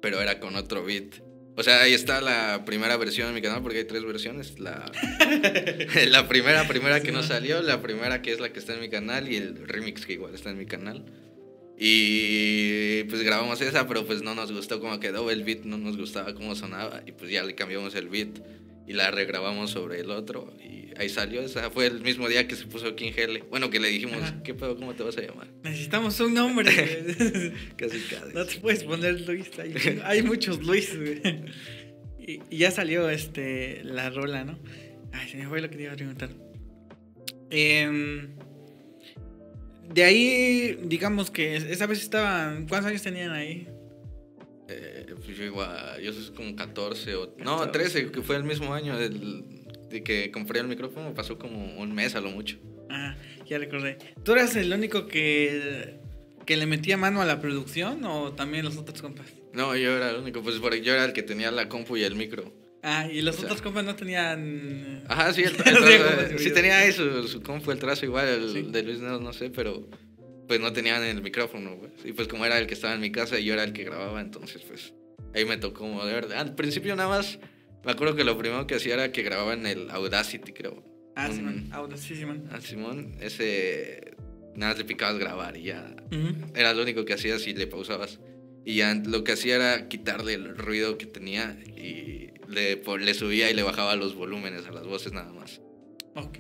Pero 0.01 0.21
era 0.21 0.41
con 0.41 0.57
otro 0.57 0.85
beat. 0.85 1.23
O 1.57 1.63
sea, 1.63 1.83
ahí 1.83 1.93
está 1.93 2.21
la 2.21 2.65
primera 2.65 2.97
versión 2.97 3.29
en 3.29 3.35
mi 3.35 3.43
canal 3.43 3.63
porque 3.63 3.79
hay 3.79 3.85
tres 3.85 4.05
versiones. 4.05 4.59
La, 4.59 4.91
la 6.09 6.29
primera, 6.29 6.67
primera 6.67 7.03
que 7.03 7.13
no 7.13 7.23
salió, 7.23 7.61
la 7.61 7.83
primera 7.83 8.23
que 8.23 8.33
es 8.33 8.41
la 8.41 8.53
que 8.53 8.59
está 8.59 8.75
en 8.75 8.81
mi 8.81 8.89
canal 8.89 9.31
y 9.31 9.37
el 9.37 9.69
remix 9.69 10.07
que 10.07 10.15
igual 10.15 10.35
está 10.35 10.51
en 10.51 10.59
mi 10.59 10.67
canal. 10.67 11.05
Y 11.79 13.05
pues 13.05 13.23
grabamos 13.23 13.61
esa, 13.61 13.87
pero 13.87 14.07
pues 14.07 14.23
no 14.23 14.35
nos 14.35 14.53
gustó 14.53 14.81
cómo 14.81 15.01
quedó 15.01 15.31
el 15.31 15.45
beat, 15.45 15.65
no 15.65 15.79
nos 15.79 15.97
gustaba 15.97 16.35
cómo 16.35 16.55
sonaba 16.55 17.03
y 17.07 17.13
pues 17.13 17.31
ya 17.31 17.43
le 17.43 17.55
cambiamos 17.55 17.95
el 17.95 18.09
beat 18.09 18.39
y 18.91 18.93
la 18.93 19.13
regrabamos 19.13 19.71
sobre 19.71 20.01
el 20.01 20.11
otro 20.11 20.53
y 20.59 20.91
ahí 20.99 21.09
salió. 21.09 21.43
Esa 21.43 21.71
fue 21.71 21.87
el 21.87 22.01
mismo 22.01 22.29
día 22.29 22.49
que 22.49 22.57
se 22.57 22.67
puso 22.67 22.97
King 22.97 23.13
L. 23.17 23.45
Bueno, 23.49 23.71
que 23.71 23.79
le 23.79 23.87
dijimos, 23.87 24.21
Ajá. 24.21 24.43
¿qué 24.43 24.53
pedo? 24.53 24.75
¿Cómo 24.75 24.95
te 24.95 25.05
vas 25.05 25.17
a 25.17 25.21
llamar? 25.21 25.47
Necesitamos 25.63 26.19
un 26.19 26.35
nombre. 26.35 26.73
Casi 27.77 28.01
casi. 28.01 28.35
No 28.35 28.45
te 28.45 28.57
puedes 28.57 28.83
poner 28.83 29.21
Luis, 29.21 29.49
hay, 29.61 30.01
hay 30.05 30.23
muchos 30.25 30.61
Luis, 30.65 30.93
y 32.19 32.57
ya 32.57 32.73
salió 32.73 33.09
este 33.09 33.85
la 33.85 34.11
rola, 34.11 34.43
¿no? 34.43 34.59
Ay, 35.13 35.29
se 35.29 35.37
me 35.37 35.47
fue 35.47 35.61
lo 35.61 35.71
que 35.71 35.77
te 35.77 35.85
iba 35.85 35.93
a 35.93 35.97
preguntar. 35.97 36.31
Em, 37.51 38.31
de 39.89 40.03
ahí, 40.03 40.79
digamos 40.83 41.31
que 41.31 41.55
esa 41.55 41.87
vez 41.87 42.03
estaban. 42.03 42.67
¿Cuántos 42.67 42.91
años 42.91 43.03
tenían 43.03 43.31
ahí? 43.31 43.69
Eh, 44.73 45.07
pues 45.25 45.37
yo 45.37 45.45
igual, 45.45 46.01
yo 46.01 46.13
soy 46.13 46.33
como 46.35 46.55
14 46.55 47.15
o... 47.17 47.35
No, 47.39 47.59
14. 47.59 47.71
13, 47.73 48.13
que 48.13 48.23
fue 48.23 48.37
el 48.37 48.45
mismo 48.45 48.73
año 48.73 48.97
del, 48.97 49.43
de 49.91 50.03
que 50.05 50.31
compré 50.31 50.61
el 50.61 50.69
micrófono, 50.69 51.13
pasó 51.13 51.39
como 51.39 51.77
un 51.79 51.93
mes 51.95 52.15
a 52.15 52.21
lo 52.21 52.31
mucho. 52.31 52.57
Ah, 52.89 53.17
ya 53.49 53.59
recordé. 53.59 53.99
¿Tú 54.23 54.33
eras 54.33 54.55
el 54.57 54.73
único 54.73 55.07
que, 55.07 55.97
que 56.47 56.57
le 56.57 56.67
metía 56.67 56.97
mano 56.97 57.21
a 57.21 57.25
la 57.25 57.41
producción 57.41 58.05
o 58.05 58.33
también 58.33 58.65
los 58.65 58.77
otros 58.77 59.03
compas? 59.03 59.27
No, 59.53 59.77
yo 59.77 59.97
era 59.97 60.11
el 60.11 60.17
único, 60.17 60.43
pues 60.43 60.57
porque 60.59 60.81
yo 60.83 60.93
era 60.95 61.05
el 61.05 61.13
que 61.13 61.23
tenía 61.25 61.51
la 61.51 61.69
compu 61.69 61.97
y 61.97 62.05
el 62.05 62.15
micro. 62.15 62.53
Ah, 62.83 63.07
y 63.11 63.21
los 63.23 63.35
O 63.37 63.39
sea- 63.41 63.47
otros 63.49 63.61
compas 63.63 63.85
no 63.85 63.95
tenían. 63.97 65.03
Ajá, 65.09 65.33
sí, 65.35 65.43
el, 65.43 65.53
trazo, 65.57 65.87
eh, 65.89 66.37
sí 66.39 66.51
tenía 66.53 66.79
ahí 66.79 66.93
su, 66.93 67.27
su 67.29 67.43
compu, 67.43 67.73
el 67.73 67.79
trazo 67.79 68.07
igual, 68.07 68.29
el 68.29 68.53
Sí. 68.53 68.63
de 68.71 68.83
Luis 68.85 69.01
no, 69.01 69.19
no 69.21 69.33
sé, 69.33 69.51
pero 69.51 69.87
pues 70.51 70.59
no 70.59 70.73
tenían 70.73 71.05
el 71.05 71.23
micrófono, 71.23 71.77
pues. 71.79 71.93
Y 72.05 72.13
pues 72.13 72.27
como 72.27 72.45
era 72.45 72.59
el 72.59 72.67
que 72.67 72.75
estaba 72.75 72.93
en 72.93 73.01
mi 73.01 73.13
casa 73.13 73.39
y 73.39 73.45
yo 73.45 73.53
era 73.55 73.63
el 73.63 73.73
que 73.73 73.85
grababa, 73.85 74.21
entonces 74.21 74.61
pues 74.67 74.93
ahí 75.33 75.45
me 75.45 75.57
tocó 75.59 75.87
mover. 75.87 76.33
Al 76.35 76.57
principio 76.57 76.97
nada 76.97 77.09
más, 77.09 77.39
me 77.85 77.93
acuerdo 77.93 78.17
que 78.17 78.25
lo 78.25 78.37
primero 78.37 78.67
que 78.67 78.75
hacía 78.75 78.95
era 78.95 79.13
que 79.13 79.23
grababa 79.23 79.55
en 79.55 79.65
el 79.65 79.89
Audacity, 79.93 80.53
creo. 80.53 80.83
Ah, 81.15 81.29
Un- 81.31 81.37
Simón. 81.37 81.69
Audacity, 81.73 82.17
Simón. 82.17 82.49
Ah, 82.51 82.61
Simón, 82.61 83.15
ese 83.21 84.17
nada 84.57 84.73
más 84.73 84.79
le 84.79 84.85
picabas 84.87 85.19
grabar 85.21 85.57
y 85.57 85.63
ya 85.67 85.95
Ujú. 86.11 86.35
era 86.57 86.75
lo 86.75 86.83
único 86.83 87.05
que 87.05 87.13
hacías 87.13 87.47
y 87.47 87.55
le 87.55 87.69
pausabas. 87.69 88.19
Y 88.65 88.75
ya 88.79 88.93
lo 88.95 89.23
que 89.23 89.31
hacía 89.31 89.55
era 89.55 89.87
quitarle 89.87 90.35
el 90.35 90.57
ruido 90.59 90.99
que 90.99 91.07
tenía 91.07 91.57
y 91.65 92.31
le, 92.49 92.83
le 92.99 93.15
subía 93.15 93.49
y 93.53 93.55
le 93.55 93.63
bajaba 93.63 93.95
los 93.95 94.17
volúmenes 94.17 94.67
a 94.67 94.73
las 94.73 94.85
voces 94.85 95.13
nada 95.13 95.33
más. 95.33 95.61
Ok. 96.17 96.39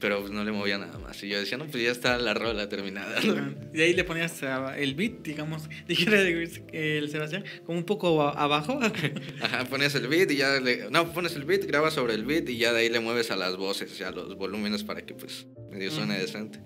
Pero 0.00 0.20
pues 0.20 0.30
no 0.30 0.44
le 0.44 0.52
movía 0.52 0.78
nada 0.78 0.98
más. 0.98 1.22
Y 1.22 1.28
yo 1.28 1.38
decía, 1.40 1.58
no, 1.58 1.66
pues 1.66 1.82
ya 1.82 1.90
está 1.90 2.18
la 2.18 2.34
rola 2.34 2.68
terminada. 2.68 3.20
¿no? 3.20 3.54
Y 3.74 3.80
ahí 3.80 3.94
le 3.94 4.04
ponías 4.04 4.40
el 4.76 4.94
beat, 4.94 5.22
digamos, 5.22 5.68
dijera 5.88 6.20
el 6.20 7.10
Sebastián, 7.10 7.44
como 7.66 7.78
un 7.78 7.84
poco 7.84 8.22
abajo. 8.22 8.78
Ajá, 9.42 9.64
pones 9.64 9.94
el 9.94 10.08
beat 10.08 10.30
y 10.30 10.36
ya 10.36 10.60
le... 10.60 10.90
No, 10.90 11.12
pones 11.12 11.34
el 11.36 11.44
beat, 11.44 11.64
grabas 11.64 11.94
sobre 11.94 12.14
el 12.14 12.24
beat 12.24 12.48
y 12.48 12.58
ya 12.58 12.72
de 12.72 12.80
ahí 12.80 12.88
le 12.88 13.00
mueves 13.00 13.30
a 13.30 13.36
las 13.36 13.56
voces 13.56 14.00
a 14.02 14.10
los 14.10 14.36
volúmenes 14.36 14.84
para 14.84 15.04
que 15.04 15.14
pues 15.14 15.46
medio 15.70 15.90
suene 15.90 16.18
decente. 16.18 16.60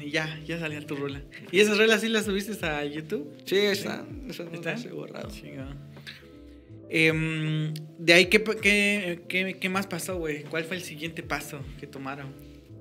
Y 0.00 0.10
ya, 0.10 0.40
ya 0.46 0.58
salía 0.58 0.80
tu 0.86 0.96
rola. 0.96 1.22
¿Y 1.50 1.60
esas 1.60 1.76
rolas 1.76 2.00
sí 2.00 2.08
las 2.08 2.24
subiste 2.24 2.64
a 2.64 2.84
YouTube? 2.84 3.34
Sí, 3.44 3.56
está. 3.56 4.04
Eso 4.28 4.44
no 4.44 4.52
¿Está? 4.52 4.76
se 4.76 4.88
borrado. 4.88 5.28
Chingado. 5.30 5.74
Em, 6.96 7.74
de 7.98 8.12
ahí, 8.12 8.26
¿qué, 8.26 8.40
qué, 8.62 9.20
qué, 9.28 9.56
qué 9.60 9.68
más 9.68 9.88
pasó, 9.88 10.16
güey? 10.16 10.44
¿Cuál 10.44 10.62
fue 10.64 10.76
el 10.76 10.82
siguiente 10.84 11.24
paso 11.24 11.60
que 11.80 11.88
tomaron? 11.88 12.32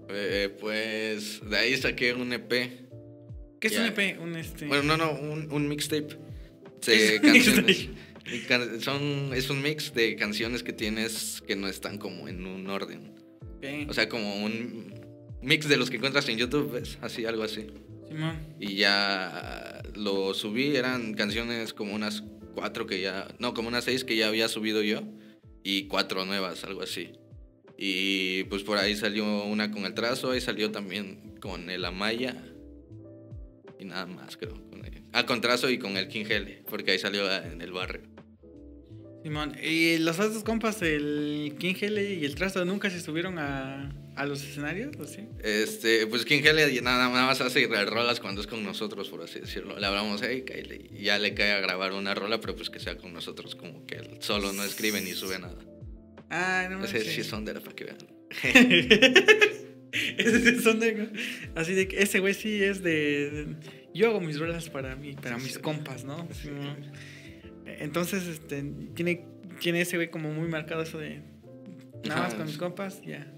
Eh, 0.08 0.56
pues 0.60 1.42
de 1.50 1.58
ahí 1.58 1.76
saqué 1.78 2.14
un 2.14 2.32
EP. 2.32 2.50
¿Qué 3.60 3.68
es 3.68 3.74
Ya. 3.74 3.82
un 3.82 3.88
EP? 3.88 4.20
Un 4.22 4.36
este... 4.36 4.68
Bueno, 4.68 4.84
no, 4.84 4.98
no, 4.98 5.12
un, 5.14 5.52
un 5.52 5.68
mixtape. 5.68 6.10
¿Qué 6.86 6.92
De 6.92 7.16
es 7.16 7.48
un 7.48 7.56
canciones. 7.56 7.90
can- 8.48 8.82
son, 8.82 9.32
es 9.34 9.50
un 9.50 9.64
mix 9.64 9.94
de 9.96 10.16
canciones 10.16 10.62
que 10.62 10.74
tienes 10.74 11.42
que 11.48 11.56
no 11.56 11.68
están 11.68 11.98
como 11.98 12.28
en 12.28 12.46
un 12.46 12.70
orden. 12.70 13.14
O 13.88 13.94
sea, 13.94 14.08
como 14.10 14.44
un 14.44 14.94
mix 15.42 15.68
de 15.70 15.78
los 15.78 15.90
que 15.90 15.96
encuentras 15.96 16.30
en 16.30 16.38
YouTube, 16.38 16.72
¿ves? 16.74 17.00
Así, 17.02 17.26
algo 17.26 17.42
así. 17.44 17.66
Y 18.60 18.76
ya 18.76 19.82
lo 19.96 20.36
subí, 20.36 20.76
eran 20.76 21.16
canciones 21.16 21.74
como 21.74 21.96
unas 21.96 22.24
cuatro 22.54 22.86
que 22.88 23.02
ya, 23.02 23.28
no, 23.40 23.54
como 23.54 23.68
unas 23.68 23.84
seis 23.84 24.04
que 24.04 24.16
ya 24.16 24.28
había 24.28 24.48
subido 24.48 24.82
yo 24.82 25.02
y 25.64 25.88
cuatro 25.88 26.26
nuevas, 26.26 26.64
algo 26.64 26.82
así. 26.82 27.12
Y 27.78 28.44
pues 28.46 28.64
por 28.64 28.78
ahí 28.78 28.96
salió 28.96 29.44
una 29.46 29.72
con 29.72 29.86
el 29.86 29.94
trazo, 29.94 30.32
ahí 30.32 30.42
salió 30.42 30.72
también 30.72 31.36
con 31.42 31.70
el 31.70 31.84
Amaya 31.86 32.36
y 33.80 33.86
nada 33.86 34.06
más, 34.06 34.38
creo. 34.38 34.54
con 34.70 34.86
el- 34.86 35.04
ah, 35.14 35.26
con 35.26 35.42
trazo 35.42 35.70
y 35.70 35.78
con 35.80 35.98
el 35.98 36.08
King 36.08 36.26
L, 36.30 36.64
porque 36.70 36.92
ahí 36.92 37.00
salió 37.00 37.32
en 37.32 37.62
el 37.62 37.72
barrio. 37.72 38.13
Simón. 39.24 39.56
¿Y 39.64 39.98
los 40.00 40.20
otros 40.20 40.44
compas, 40.44 40.82
el 40.82 41.56
King 41.58 41.76
L 41.82 42.14
y 42.16 42.26
el 42.26 42.36
Trazo, 42.36 42.66
nunca 42.66 42.90
se 42.90 43.00
subieron 43.00 43.40
a, 43.40 43.90
a 44.18 44.26
los 44.26 44.44
escenarios? 44.44 44.96
¿O 45.00 45.06
sí? 45.08 45.22
Este, 45.42 46.06
pues 46.08 46.26
King 46.26 46.42
L 46.44 46.82
nada, 46.82 47.08
nada 47.10 47.26
más 47.26 47.40
hace 47.40 47.66
rolas 47.86 48.20
cuando 48.20 48.42
es 48.42 48.48
con 48.48 48.64
nosotros, 48.64 49.08
por 49.10 49.22
así 49.24 49.40
decirlo. 49.40 49.80
Le 49.80 49.86
hablamos, 49.86 50.22
hey, 50.24 50.44
Kyle, 50.46 50.90
y 50.94 51.04
ya 51.04 51.18
le 51.20 51.34
cae 51.34 51.54
a 51.54 51.62
grabar 51.62 51.94
una 51.94 52.14
rola, 52.14 52.42
pero 52.42 52.56
pues 52.56 52.70
que 52.70 52.80
sea 52.80 52.98
con 52.98 53.14
nosotros, 53.14 53.56
como 53.56 53.86
que 53.86 53.96
él 53.96 54.10
solo 54.20 54.52
no 54.52 54.64
escribe 54.64 55.00
ni 55.02 55.12
sube 55.14 55.40
nada. 55.40 55.56
Ah, 56.30 56.68
no 56.70 56.84
Ese 56.84 56.96
manches. 56.96 57.14
sí 57.16 57.22
es 57.22 57.32
under 57.32 57.62
para 57.62 57.76
que 57.76 57.86
vean. 57.86 57.98
Ese 60.18 60.60
son 60.62 60.80
de- 60.80 61.10
así 61.56 61.74
de 61.74 61.88
que 61.88 62.02
ese 62.02 62.20
güey 62.20 62.34
sí 62.34 62.64
es 62.64 62.82
de, 62.82 63.30
de- 63.30 63.56
yo 63.94 64.10
hago 64.10 64.20
mis 64.22 64.40
rolas 64.40 64.68
para 64.70 64.96
mí, 64.96 65.14
para 65.14 65.38
Sí, 65.38 65.44
mis 65.44 65.54
sí. 65.54 65.60
compas, 65.60 66.04
¿no? 66.04 66.28
Sí. 66.42 66.50
Entonces, 67.66 68.28
este, 68.28 68.64
tiene, 68.96 69.26
tiene 69.60 69.82
ese 69.82 69.98
güey 69.98 70.10
como 70.10 70.32
muy 70.34 70.48
marcado 70.48 70.82
eso 70.82 70.98
de 70.98 71.22
nada 72.06 72.22
más 72.22 72.34
con 72.34 72.46
mis 72.46 72.58
compas, 72.58 73.02
ya. 73.02 73.32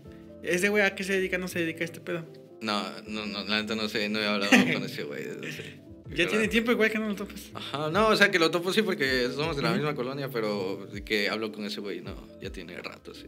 Ese 0.43 0.69
güey 0.69 0.83
a 0.83 0.95
qué 0.95 1.03
se 1.03 1.13
dedica, 1.13 1.37
no 1.37 1.47
se 1.47 1.59
dedica 1.59 1.81
a 1.81 1.85
este 1.85 1.99
pedo. 2.01 2.25
No, 2.61 2.83
no, 3.07 3.25
no, 3.25 3.43
la 3.43 3.61
neta 3.61 3.75
no 3.75 3.87
sé, 3.89 4.09
no 4.09 4.19
he 4.19 4.27
hablado 4.27 4.51
con 4.51 4.83
ese 4.83 5.03
güey 5.03 5.23
Ya 6.15 6.27
tiene 6.27 6.47
tiempo 6.47 6.71
igual 6.71 6.91
que 6.91 6.99
no 6.99 7.07
lo 7.09 7.15
topas. 7.15 7.49
Ajá, 7.53 7.89
no, 7.89 8.09
o 8.09 8.15
sea 8.15 8.29
que 8.29 8.37
lo 8.37 8.51
topo 8.51 8.71
sí 8.71 8.83
porque 8.83 9.27
somos 9.35 9.55
de 9.55 9.63
la 9.63 9.73
misma 9.73 9.95
colonia, 9.95 10.29
pero 10.29 10.87
que 11.03 11.29
hablo 11.29 11.51
con 11.51 11.65
ese 11.65 11.81
güey, 11.81 12.01
no, 12.01 12.15
ya 12.39 12.51
tiene 12.51 12.77
rato, 12.77 13.13
sí. 13.13 13.25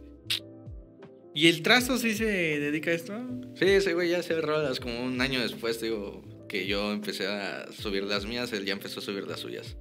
¿Y 1.34 1.48
el 1.48 1.62
trazo 1.62 1.98
sí 1.98 2.14
se 2.14 2.24
dedica 2.24 2.90
a 2.90 2.94
esto? 2.94 3.14
Sí, 3.54 3.66
ese 3.66 3.94
güey 3.94 4.10
ya 4.10 4.20
hace 4.20 4.40
rolas 4.40 4.80
como 4.80 5.00
un 5.02 5.20
año 5.20 5.40
después, 5.40 5.80
digo, 5.80 6.22
que 6.48 6.66
yo 6.66 6.92
empecé 6.92 7.26
a 7.26 7.70
subir 7.72 8.04
las 8.04 8.26
mías, 8.26 8.52
él 8.52 8.64
ya 8.64 8.72
empezó 8.72 9.00
a 9.00 9.02
subir 9.02 9.26
las 9.26 9.40
suyas. 9.40 9.76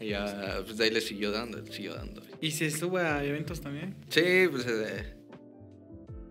Y 0.00 0.08
ya, 0.08 0.62
pues 0.64 0.76
de 0.76 0.84
ahí 0.84 0.90
le 0.90 1.00
siguió 1.00 1.30
dando, 1.30 1.58
él 1.58 1.72
siguió 1.72 1.94
dando. 1.94 2.22
¿Y 2.40 2.52
se 2.52 2.70
sube 2.70 3.00
a 3.02 3.24
eventos 3.24 3.60
también? 3.60 3.96
Sí, 4.08 4.46
pues 4.50 4.64
eh, 4.68 5.16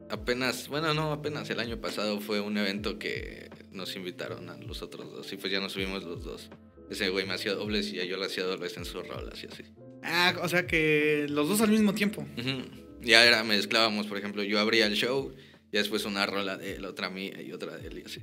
apenas, 0.10 0.68
bueno, 0.70 0.94
no, 0.94 1.12
apenas 1.12 1.50
el 1.50 1.60
año 1.60 1.80
pasado 1.80 2.20
fue 2.22 2.40
un 2.40 2.58
evento 2.58 2.98
que 2.98 3.50
nos 3.72 3.96
invitaron 3.96 4.50
a 4.50 4.58
los 4.58 4.82
otros 4.82 5.12
dos 5.12 5.32
y 5.34 5.38
pues 5.38 5.52
ya 5.52 5.60
nos 5.60 5.74
subimos 5.74 6.04
los 6.04 6.24
dos. 6.24 6.50
Ese 6.90 7.10
güey 7.10 7.26
me 7.26 7.34
hacía 7.34 7.54
dobles 7.54 7.92
y 7.92 7.98
ya 7.98 8.06
yo 8.06 8.18
le 8.18 8.26
hacía 8.26 8.46
dobles 8.46 8.78
en 8.78 8.86
sus 8.86 9.06
rolas 9.08 9.44
y 9.44 9.48
así. 9.48 9.64
Ah, 10.04 10.34
o 10.42 10.48
sea 10.48 10.66
que 10.66 11.26
los 11.30 11.50
dos 11.50 11.62
al 11.62 11.70
mismo 11.70 11.94
tiempo. 11.94 12.26
Ujú. 12.38 12.86
Ya 13.02 13.26
era, 13.26 13.44
mezclábamos, 13.44 14.08
por 14.08 14.18
ejemplo, 14.18 14.44
yo 14.44 14.60
abría 14.60 14.86
el 14.88 14.96
show 14.96 15.34
y 15.72 15.78
después 15.78 16.06
una 16.06 16.26
rola 16.26 16.58
de 16.58 16.76
él, 16.76 16.86
otra 16.86 17.10
mía 17.10 17.42
y 17.42 17.52
otra 17.52 17.78
de 17.78 17.88
él 17.88 18.00
y 18.00 18.04
así. 18.04 18.22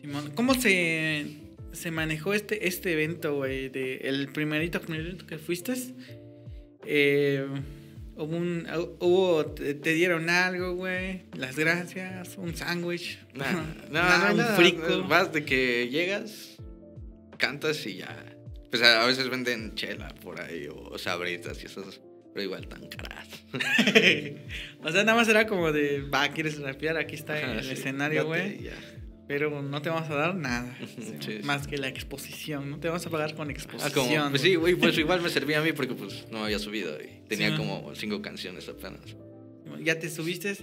Simón, 0.00 0.30
¿cómo 0.34 0.54
se, 0.54 1.26
se 1.76 1.90
manejó 1.90 2.34
este, 2.34 2.66
este 2.66 2.92
evento, 2.92 3.36
güey? 3.36 3.68
De 3.68 3.96
el 3.98 4.28
primerito, 4.28 4.80
primerito 4.80 5.26
que 5.26 5.38
fuiste. 5.38 5.74
Eh, 6.84 7.46
hubo 8.16 8.36
un, 8.36 8.66
hubo, 9.00 9.46
te, 9.46 9.74
te 9.74 9.92
dieron 9.92 10.30
algo, 10.30 10.74
güey. 10.74 11.24
Las 11.36 11.56
gracias, 11.56 12.36
un 12.38 12.56
sándwich. 12.56 13.18
Nah, 13.34 13.52
no, 13.90 14.02
Nah, 14.02 14.32
no 14.32 14.48
un 14.48 14.56
frico. 14.56 15.04
Vas 15.06 15.32
de 15.32 15.44
que 15.44 15.88
llegas, 15.88 16.56
cantas 17.38 17.84
y 17.86 17.98
ya. 17.98 18.36
Pues 18.70 18.82
a, 18.82 19.04
a 19.04 19.06
veces 19.06 19.28
venden 19.28 19.74
chela 19.74 20.08
por 20.22 20.40
ahí 20.40 20.68
o, 20.68 20.98
sabritas 20.98 21.62
y 21.62 21.66
esas, 21.66 22.00
pero 22.32 22.42
igual 22.42 22.66
tan 22.68 22.86
caras. 22.88 23.28
o 24.82 24.90
sea, 24.90 25.04
nada 25.04 25.14
más 25.14 25.28
era 25.28 25.46
como 25.46 25.72
de, 25.72 26.02
va, 26.02 26.28
¿quieres 26.28 26.58
rapear? 26.58 26.96
Aquí 26.96 27.14
está 27.14 27.34
Ajá, 27.34 27.52
el 27.52 27.64
sí, 27.64 27.72
escenario, 27.72 28.26
güey. 28.26 28.70
Pero 29.28 29.60
no 29.62 29.82
te 29.82 29.88
vamos 29.88 30.08
a 30.08 30.14
dar 30.14 30.34
nada. 30.36 30.76
Ujú, 30.82 31.02
sí, 31.02 31.16
sí, 31.20 31.38
más 31.42 31.66
que 31.66 31.78
la 31.78 31.88
exposición. 31.88 32.70
No 32.70 32.78
te 32.78 32.88
vamos 32.88 33.04
a 33.06 33.10
pagar 33.10 33.34
con 33.34 33.48
Ah, 33.48 33.52
exposición. 33.52 33.92
como, 34.18 34.30
pues 34.30 34.42
sí, 34.42 34.54
güey, 34.54 34.74
pues 34.76 34.96
igual 34.98 35.20
me 35.20 35.28
servía 35.30 35.58
a 35.58 35.62
mí 35.62 35.72
porque 35.72 35.94
pues 35.94 36.26
no 36.30 36.44
había 36.44 36.58
subido 36.58 36.96
y 37.00 37.26
tenía 37.28 37.50
Sí, 37.50 37.56
como 37.56 37.92
cinco 37.94 38.22
canciones 38.22 38.68
apenas. 38.68 39.00
Ya 39.82 39.98
te 39.98 40.08
subiste. 40.08 40.56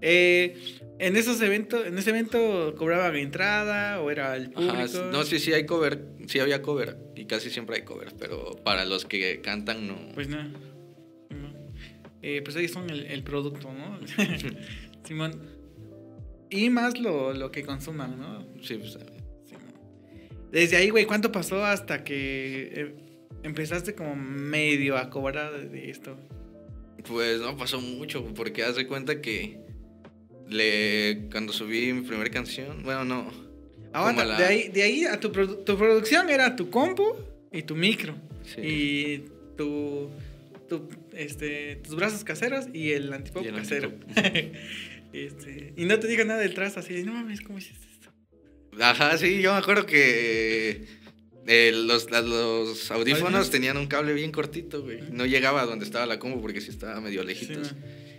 Eh, 0.00 0.56
en 1.00 1.16
esos 1.16 1.40
eventos, 1.40 1.84
en 1.84 1.98
ese 1.98 2.10
evento 2.10 2.72
cobraban 2.78 3.16
entrada 3.16 4.00
o 4.00 4.12
era 4.12 4.36
el 4.36 4.50
público. 4.50 4.72
Ajá, 4.74 4.86
no, 5.10 5.24
sí, 5.24 5.40
sí 5.40 5.52
hay 5.52 5.66
cover, 5.66 6.04
sí 6.28 6.38
había 6.38 6.62
cover 6.62 6.96
y 7.16 7.24
casi 7.24 7.50
siempre 7.50 7.76
hay 7.76 7.82
cover, 7.82 8.12
pero 8.16 8.54
para 8.64 8.84
los 8.84 9.04
que 9.06 9.40
cantan 9.40 9.88
no. 9.88 9.98
Pues 10.14 10.28
no. 10.28 10.38
Simón. 11.28 11.52
Eh, 12.22 12.42
pues 12.44 12.54
ahí 12.56 12.68
son 12.68 12.88
el, 12.90 13.06
el 13.06 13.24
producto, 13.24 13.72
¿no? 13.72 13.98
Simón. 15.04 15.57
Y 16.50 16.70
más 16.70 16.98
lo, 16.98 17.32
lo 17.34 17.50
que 17.50 17.62
consuman, 17.62 18.18
¿no? 18.18 18.46
Sí, 18.62 18.74
pues, 18.76 18.92
Simón. 19.44 19.72
Desde 20.50 20.76
ahí, 20.76 20.90
güey, 20.90 21.04
¿cuánto 21.04 21.30
pasó 21.30 21.64
hasta 21.64 22.04
que 22.04 22.72
eh, 22.74 22.94
empezaste 23.42 23.94
como 23.94 24.14
medio 24.16 24.96
a 24.96 25.10
cobrar 25.10 25.68
de, 25.70 25.90
esto? 25.90 26.16
Pues 27.06 27.40
no 27.40 27.56
pasó 27.56 27.80
mucho, 27.80 28.24
porque 28.34 28.62
haz 28.64 28.76
de 28.76 28.86
cuenta 28.86 29.20
que 29.20 29.60
le 30.48 31.28
cuando 31.30 31.52
subí 31.52 31.92
mi 31.92 32.02
primera 32.02 32.30
canción, 32.30 32.82
bueno, 32.82 33.04
no. 33.04 33.30
Como 33.92 34.22
la- 34.24 34.38
de 34.38 34.44
ahí, 34.44 34.68
de 34.68 34.82
ahí 34.82 35.04
a 35.04 35.18
tu, 35.20 35.30
produ- 35.30 35.64
tu 35.64 35.76
producción 35.76 36.28
era 36.30 36.56
tu 36.56 36.70
compu 36.70 37.14
y 37.52 37.62
tu 37.62 37.74
micro. 37.76 38.14
Sí. 38.44 38.60
Y 38.62 39.24
tu, 39.56 40.08
tu, 40.68 40.88
este, 41.14 41.76
tus 41.76 41.94
brazos 41.96 42.24
caseros 42.24 42.66
y 42.72 42.92
el 42.92 43.12
antipop 43.12 43.44
Y 43.44 43.48
el 43.48 43.54
casero. 43.56 43.92
este, 45.12 45.72
y 45.76 45.84
no 45.84 45.98
te 45.98 46.06
digo 46.08 46.24
nada 46.24 46.40
del 46.40 46.54
trazo 46.54 46.80
así, 46.80 46.94
de, 46.94 47.02
no 47.04 47.12
mames, 47.14 47.40
¿cómo 47.40 47.58
hiciste 47.58 47.86
esto? 47.92 48.10
Ajá, 48.80 49.16
sí, 49.18 49.40
yo 49.40 49.52
me 49.52 49.58
acuerdo 49.58 49.86
que 49.86 50.84
eh, 51.46 51.72
los, 51.74 52.10
la- 52.10 52.20
los 52.22 52.90
audífonos 52.90 53.50
tenían 53.50 53.76
un 53.76 53.86
cable 53.86 54.12
bien 54.12 54.30
cortito, 54.32 54.82
güey. 54.82 55.00
No 55.10 55.26
llegaba 55.26 55.62
a 55.62 55.66
donde 55.66 55.84
estaba 55.84 56.06
la 56.06 56.18
combo 56.18 56.40
porque 56.40 56.60
sí 56.60 56.70
estaba 56.70 57.00
medio 57.00 57.24
lejitos. 57.24 57.68
Sí, 57.68 57.74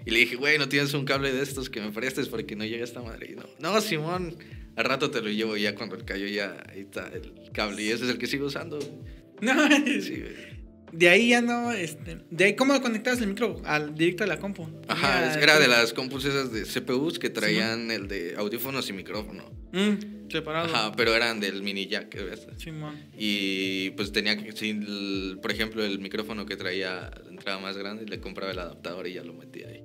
y 0.06 0.12
le 0.12 0.20
dije, 0.20 0.36
güey, 0.36 0.58
¿no 0.58 0.68
tienes 0.68 0.94
un 0.94 1.06
cable 1.06 1.32
de 1.32 1.42
estos 1.44 1.70
que 1.70 1.80
me 1.82 1.92
prestes 1.92 2.28
porque 2.28 2.56
no 2.56 2.66
llega 2.66 2.84
esta 2.84 3.02
madre? 3.02 3.32
Y 3.32 3.36
no, 3.36 3.44
no, 3.60 3.80
Simón, 3.82 4.36
al 4.76 4.86
rato 4.86 5.12
te 5.12 5.22
lo 5.22 5.30
llevo 5.30 5.56
ya 5.58 5.76
cuando 5.76 6.04
cayó 6.04 6.26
ya 6.28 6.58
ahí 6.70 6.82
está 6.82 7.08
el 7.14 7.34
cable 7.54 7.84
y 7.84 7.90
ese 7.92 8.06
es 8.06 8.10
el 8.10 8.18
que 8.18 8.28
sigo 8.28 8.48
usando. 8.48 8.78
güey. 8.80 9.20
No, 9.42 9.54
Sí, 10.02 10.18
güey. 10.20 10.49
De 10.92 11.10
ahí 11.10 11.30
ya 11.30 11.42
no, 11.42 11.72
este, 11.72 12.18
de 12.32 12.46
ahí 12.46 12.56
cómo 12.56 12.80
conectabas 12.82 13.22
el 13.22 13.28
micro 13.28 13.62
al 13.66 13.94
directo 13.96 14.24
a 14.24 14.28
la 14.28 14.40
compu. 14.40 14.68
Ajá, 14.88 15.34
Ya, 15.36 15.40
era 15.40 15.60
de 15.60 15.68
las 15.68 15.94
compus 15.94 16.26
esas 16.26 16.52
de 16.52 16.64
CPUs 16.64 17.20
que 17.20 17.30
traían 17.30 17.92
el 17.92 18.08
de 18.08 18.36
audífonos 18.38 18.90
y 18.90 18.94
micrófono. 18.94 19.52
Mm, 19.72 20.30
separado. 20.32 20.66
Ajá, 20.74 20.92
pero 20.96 21.14
eran 21.16 21.40
del 21.40 21.62
mini 21.62 21.86
jack, 21.88 22.16
¿ves? 22.16 22.48
Simón. 22.58 22.96
Y 23.18 23.92
pues 23.92 24.12
tenía 24.12 24.36
que, 24.38 24.50
el- 24.70 25.38
por 25.42 25.52
ejemplo, 25.52 25.84
el 25.86 26.00
micrófono 26.00 26.46
que 26.46 26.56
traía 26.58 27.12
la 27.24 27.30
entrada 27.30 27.60
más 27.60 27.78
grande, 27.78 28.06
le 28.06 28.20
compraba 28.20 28.52
el 28.52 28.60
adaptador 28.60 29.08
y 29.08 29.14
ya 29.14 29.24
lo 29.24 29.34
metía 29.34 29.68
ahí. 29.68 29.84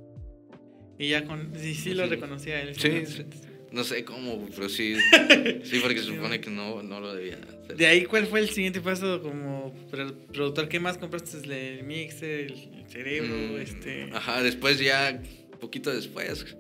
Y 0.99 1.09
ya 1.11 1.25
con, 1.27 1.53
sí, 1.59 1.75
sí 1.75 1.93
lo 1.93 2.07
reconocía 2.07 2.63
él. 2.63 2.75
Sí, 2.77 3.05
sí. 3.07 3.25
No 3.73 3.83
sé 3.85 4.05
cómo, 4.05 4.47
pero 4.55 4.69
sí, 4.69 4.95
sí, 5.65 5.81
porque 5.81 5.99
se 5.99 6.05
supone 6.05 6.41
que 6.41 6.51
no, 6.51 6.83
no 6.83 7.01
lo 7.01 7.15
debía 7.15 7.39
hacer. 7.63 7.77
De 7.77 7.87
ahí, 7.87 8.05
¿cuál 8.05 8.27
fue 8.27 8.41
el 8.41 8.49
siguiente 8.51 8.81
paso 8.81 9.21
como 9.21 9.75
pro- 9.91 10.15
productor? 10.33 10.69
¿Qué 10.69 10.79
más 10.81 10.97
compraste? 10.99 11.39
El 11.39 11.83
mixer, 11.85 12.53
el 12.53 12.85
cerebro, 12.89 13.35
Mm, 13.35 13.57
este... 13.61 14.11
Ajá, 14.13 14.43
después 14.43 14.79
ya, 14.79 15.21
poquito 15.61 15.93
después, 15.93 16.57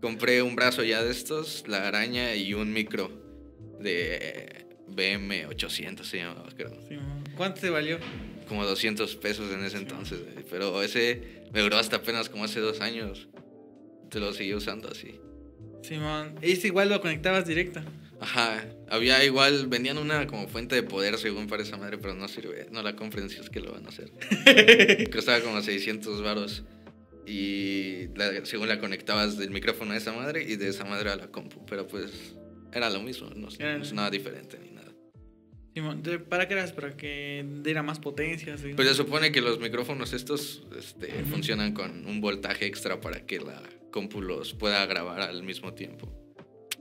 compré 0.00 0.42
un 0.42 0.56
brazo 0.56 0.82
ya 0.82 1.02
de 1.04 1.10
estos, 1.12 1.64
la 1.68 1.86
araña 1.86 2.34
y 2.34 2.54
un 2.54 2.72
micro 2.72 3.10
de 3.80 4.66
BM800 4.88 6.02
se 6.04 6.16
llamaba, 6.18 6.48
creo. 6.56 6.72
¿Cuánto 7.36 7.60
te 7.60 7.70
valió? 7.70 7.98
Como 8.48 8.64
200 8.64 9.14
pesos 9.16 9.52
en 9.52 9.62
ese 9.64 9.76
entonces, 9.76 10.18
pero 10.50 10.82
ese 10.82 11.42
me 11.52 11.60
duró 11.60 11.76
hasta 11.76 11.96
apenas 11.96 12.28
como 12.28 12.44
hace 12.44 12.58
dos 12.60 12.80
años. 12.80 13.28
Te 14.10 14.18
lo 14.20 14.32
seguí 14.32 14.54
usando 14.54 14.88
así. 14.88 15.20
Simón. 15.82 16.34
Ese 16.42 16.66
igual 16.68 16.88
lo 16.88 17.00
conectabas 17.00 17.46
directo. 17.46 17.80
Ajá, 18.20 18.64
había 18.90 19.24
igual, 19.24 19.68
vendían 19.68 19.96
una 19.96 20.26
como 20.26 20.48
fuente 20.48 20.74
de 20.74 20.82
poder 20.82 21.18
según 21.18 21.46
para 21.46 21.62
esa 21.62 21.76
madre, 21.76 21.98
pero 21.98 22.14
no 22.14 22.26
sirve, 22.26 22.66
no 22.72 22.82
la 22.82 22.96
compren 22.96 23.30
si 23.30 23.38
es 23.38 23.48
que 23.48 23.60
lo 23.60 23.72
van 23.72 23.86
a 23.86 23.90
hacer. 23.90 24.10
Costaba 25.12 25.40
como 25.40 25.62
600 25.62 26.20
varos 26.22 26.64
y 27.26 28.08
la- 28.16 28.44
según 28.44 28.68
la 28.68 28.80
conectabas 28.80 29.38
del 29.38 29.50
micrófono 29.50 29.92
a 29.92 29.96
esa 29.96 30.12
madre 30.12 30.42
y 30.42 30.56
de 30.56 30.68
esa 30.68 30.84
madre 30.84 31.10
a 31.10 31.16
la 31.16 31.28
compu, 31.28 31.64
pero 31.66 31.86
pues 31.86 32.10
era 32.72 32.90
lo 32.90 33.00
mismo, 33.02 33.28
no, 33.30 33.48
no 33.48 33.82
es 33.82 33.92
nada 33.92 34.10
diferente 34.10 34.58
¿Para 36.28 36.48
qué 36.48 36.54
eras? 36.54 36.72
¿Para 36.72 36.96
que 36.96 37.44
diera 37.62 37.82
más 37.82 37.98
potencia? 37.98 38.56
Pues 38.76 38.88
se 38.88 38.94
supone 38.94 39.32
que 39.32 39.40
los 39.40 39.58
micrófonos 39.60 40.12
estos 40.12 40.62
este, 40.76 41.08
funcionan 41.24 41.72
con 41.72 42.06
un 42.06 42.20
voltaje 42.20 42.66
extra 42.66 43.00
para 43.00 43.26
que 43.26 43.40
la 43.40 43.62
compu 43.90 44.20
los 44.20 44.54
pueda 44.54 44.84
grabar 44.86 45.22
al 45.22 45.42
mismo 45.42 45.74
tiempo. 45.74 46.12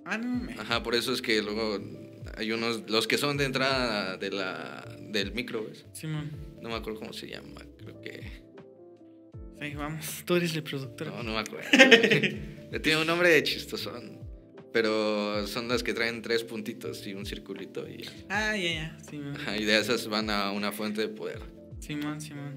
Ah, 0.06 0.18
no 0.18 0.28
mames. 0.28 0.60
Ajá, 0.60 0.84
por 0.84 0.96
eso 0.96 1.14
es 1.14 1.22
que 1.22 1.42
luego 1.42 1.80
hay 2.36 2.52
unos, 2.52 2.90
los 2.90 3.08
que 3.08 3.18
son 3.18 3.38
de 3.38 3.46
entrada 3.46 4.18
de 4.18 4.32
la, 4.32 4.98
del 5.02 5.34
micro, 5.34 5.66
¿ves? 5.66 5.86
Simón. 5.94 6.32
No 6.62 6.70
me 6.70 6.76
acuerdo 6.76 7.00
cómo 7.00 7.14
se 7.14 7.28
llama, 7.28 7.62
creo 7.78 8.02
que... 8.02 8.48
Sí, 9.60 9.74
vamos. 9.76 10.24
Tú 10.26 10.36
eres 10.36 10.56
el 10.56 10.64
productor. 10.64 11.08
No, 11.08 11.24
no 11.24 11.34
me 11.34 11.40
acuerdo. 11.40 11.68
Tiene 12.84 13.02
un 13.02 13.08
nombre 13.08 13.30
de 13.30 13.44
chistosón, 13.44 14.17
pero 14.82 15.48
son 15.48 15.68
las 15.68 15.82
que 15.82 15.92
traen 15.96 16.22
tres 16.22 16.44
puntitos 16.44 17.06
y 17.08 17.16
un 17.16 17.26
circulito 17.26 17.88
y, 17.90 18.06
Ah, 18.30 18.56
ya, 18.56 18.74
ya. 19.12 19.32
Ajá, 19.36 19.58
y 19.58 19.66
de 19.66 19.80
esas 19.80 20.08
van 20.08 20.30
a 20.30 20.52
una 20.52 20.72
fuente 20.72 21.02
de 21.02 21.08
poder. 21.08 21.40
Simón, 21.80 22.22
Simón. 22.22 22.54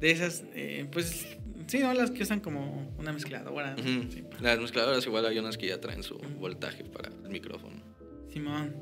De 0.00 0.10
esas, 0.10 0.42
eh, 0.54 0.86
pues, 0.90 1.26
sí, 1.66 1.78
¿no? 1.80 1.92
Las 1.92 2.10
que 2.10 2.22
usan 2.22 2.40
como 2.40 2.90
una 2.98 3.12
mezcladora. 3.12 3.76
Sí, 4.10 4.22
pa- 4.22 4.40
Las 4.40 4.58
mezcladoras 4.58 5.04
igual 5.06 5.26
hay 5.26 5.38
unas 5.38 5.58
que 5.58 5.66
ya 5.66 5.78
traen 5.80 6.02
su 6.02 6.16
voltaje 6.16 6.82
para 6.84 7.10
el 7.24 7.28
micrófono. 7.30 7.76
Simón. 8.32 8.74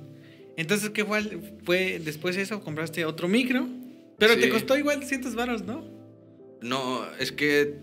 Entonces, 0.57 0.91
¿qué 0.91 1.05
fue, 1.05 1.21
fue 1.65 1.99
después 1.99 2.37
de 2.37 2.43
eso? 2.43 2.61
¿Compraste 2.63 3.05
otro 3.05 3.27
micro? 3.27 3.67
Pero 4.19 4.35
te 4.37 4.45
Sí. 4.45 4.51
costó 4.51 4.79
igual 4.79 5.03
100 5.03 5.35
varos, 5.35 5.63
¿no? 5.65 5.85
No, 6.61 7.05
es 7.19 7.33
que, 7.33 7.75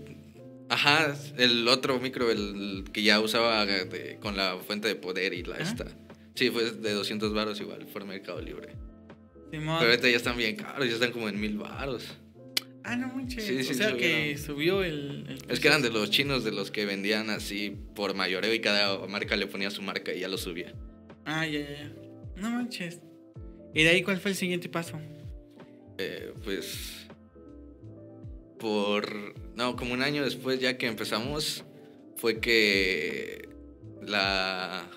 ajá, 0.70 1.16
el 1.38 1.68
otro 1.68 2.00
micro, 2.00 2.32
el 2.32 2.86
que 2.94 3.04
ya 3.04 3.20
usaba 3.20 3.66
de- 3.66 4.18
con 4.22 4.38
la 4.38 4.58
fuente 4.58 4.88
de 4.88 4.96
poder 4.96 5.34
y 5.34 5.44
la 5.44 5.58
esta. 5.58 5.86
Sí, 6.36 6.50
fue 6.52 6.72
de 6.72 6.94
200 6.94 7.34
varos 7.34 7.60
igual, 7.60 7.86
fue 7.92 8.06
Mercado 8.06 8.42
Libre. 8.42 8.70
Simón. 9.52 9.78
Pero 9.80 9.92
ahorita 9.92 10.10
ya 10.10 10.16
están 10.18 10.38
bien 10.38 10.56
caros, 10.56 10.88
ya 10.88 10.94
están 10.94 11.12
como 11.12 11.28
en 11.28 11.40
mil 11.40 11.58
varos. 11.58 12.06
Ah, 12.84 12.96
no 12.96 13.08
manches. 13.14 13.44
Sí, 13.44 13.64
sí, 13.64 13.72
o 13.72 13.74
sea 13.76 13.90
subieron. 13.90 13.98
que 13.98 14.38
subió 14.38 14.84
el. 14.84 15.26
el 15.28 15.52
Es 15.52 15.60
que 15.60 15.68
eran 15.68 15.82
de 15.82 15.90
los 15.90 16.10
chinos 16.12 16.44
de 16.44 16.52
los 16.52 16.72
que 16.72 16.86
vendían 16.86 17.30
así 17.30 17.76
por 17.96 18.14
mayoreo 18.16 18.54
y 18.54 18.62
cada 18.62 19.06
marca 19.08 19.36
le 19.36 19.48
ponía 19.48 19.70
su 19.70 19.82
marca 19.82 20.14
y 20.14 20.22
ya 20.22 20.28
lo 20.30 20.38
subía. 20.38 20.74
Ah, 21.26 21.46
ya, 21.46 21.60
ya, 21.60 21.70
ya. 21.72 21.92
No 22.38 22.52
manches. 22.52 23.02
¿Y 23.74 23.84
de 23.84 23.90
ahí 23.90 24.02
cuál 24.02 24.20
fue 24.20 24.32
el 24.32 24.38
siguiente 24.38 24.70
paso? 24.70 25.00
Eh, 25.98 26.34
pues 26.44 27.08
por 28.60 29.34
no 29.60 29.76
como 29.76 29.94
un 29.94 30.02
año 30.02 30.24
después 30.24 30.60
ya 30.60 30.78
que 30.80 30.88
empezamos 30.88 31.64
fue 32.16 32.40
que 32.40 33.48
la 34.02 34.88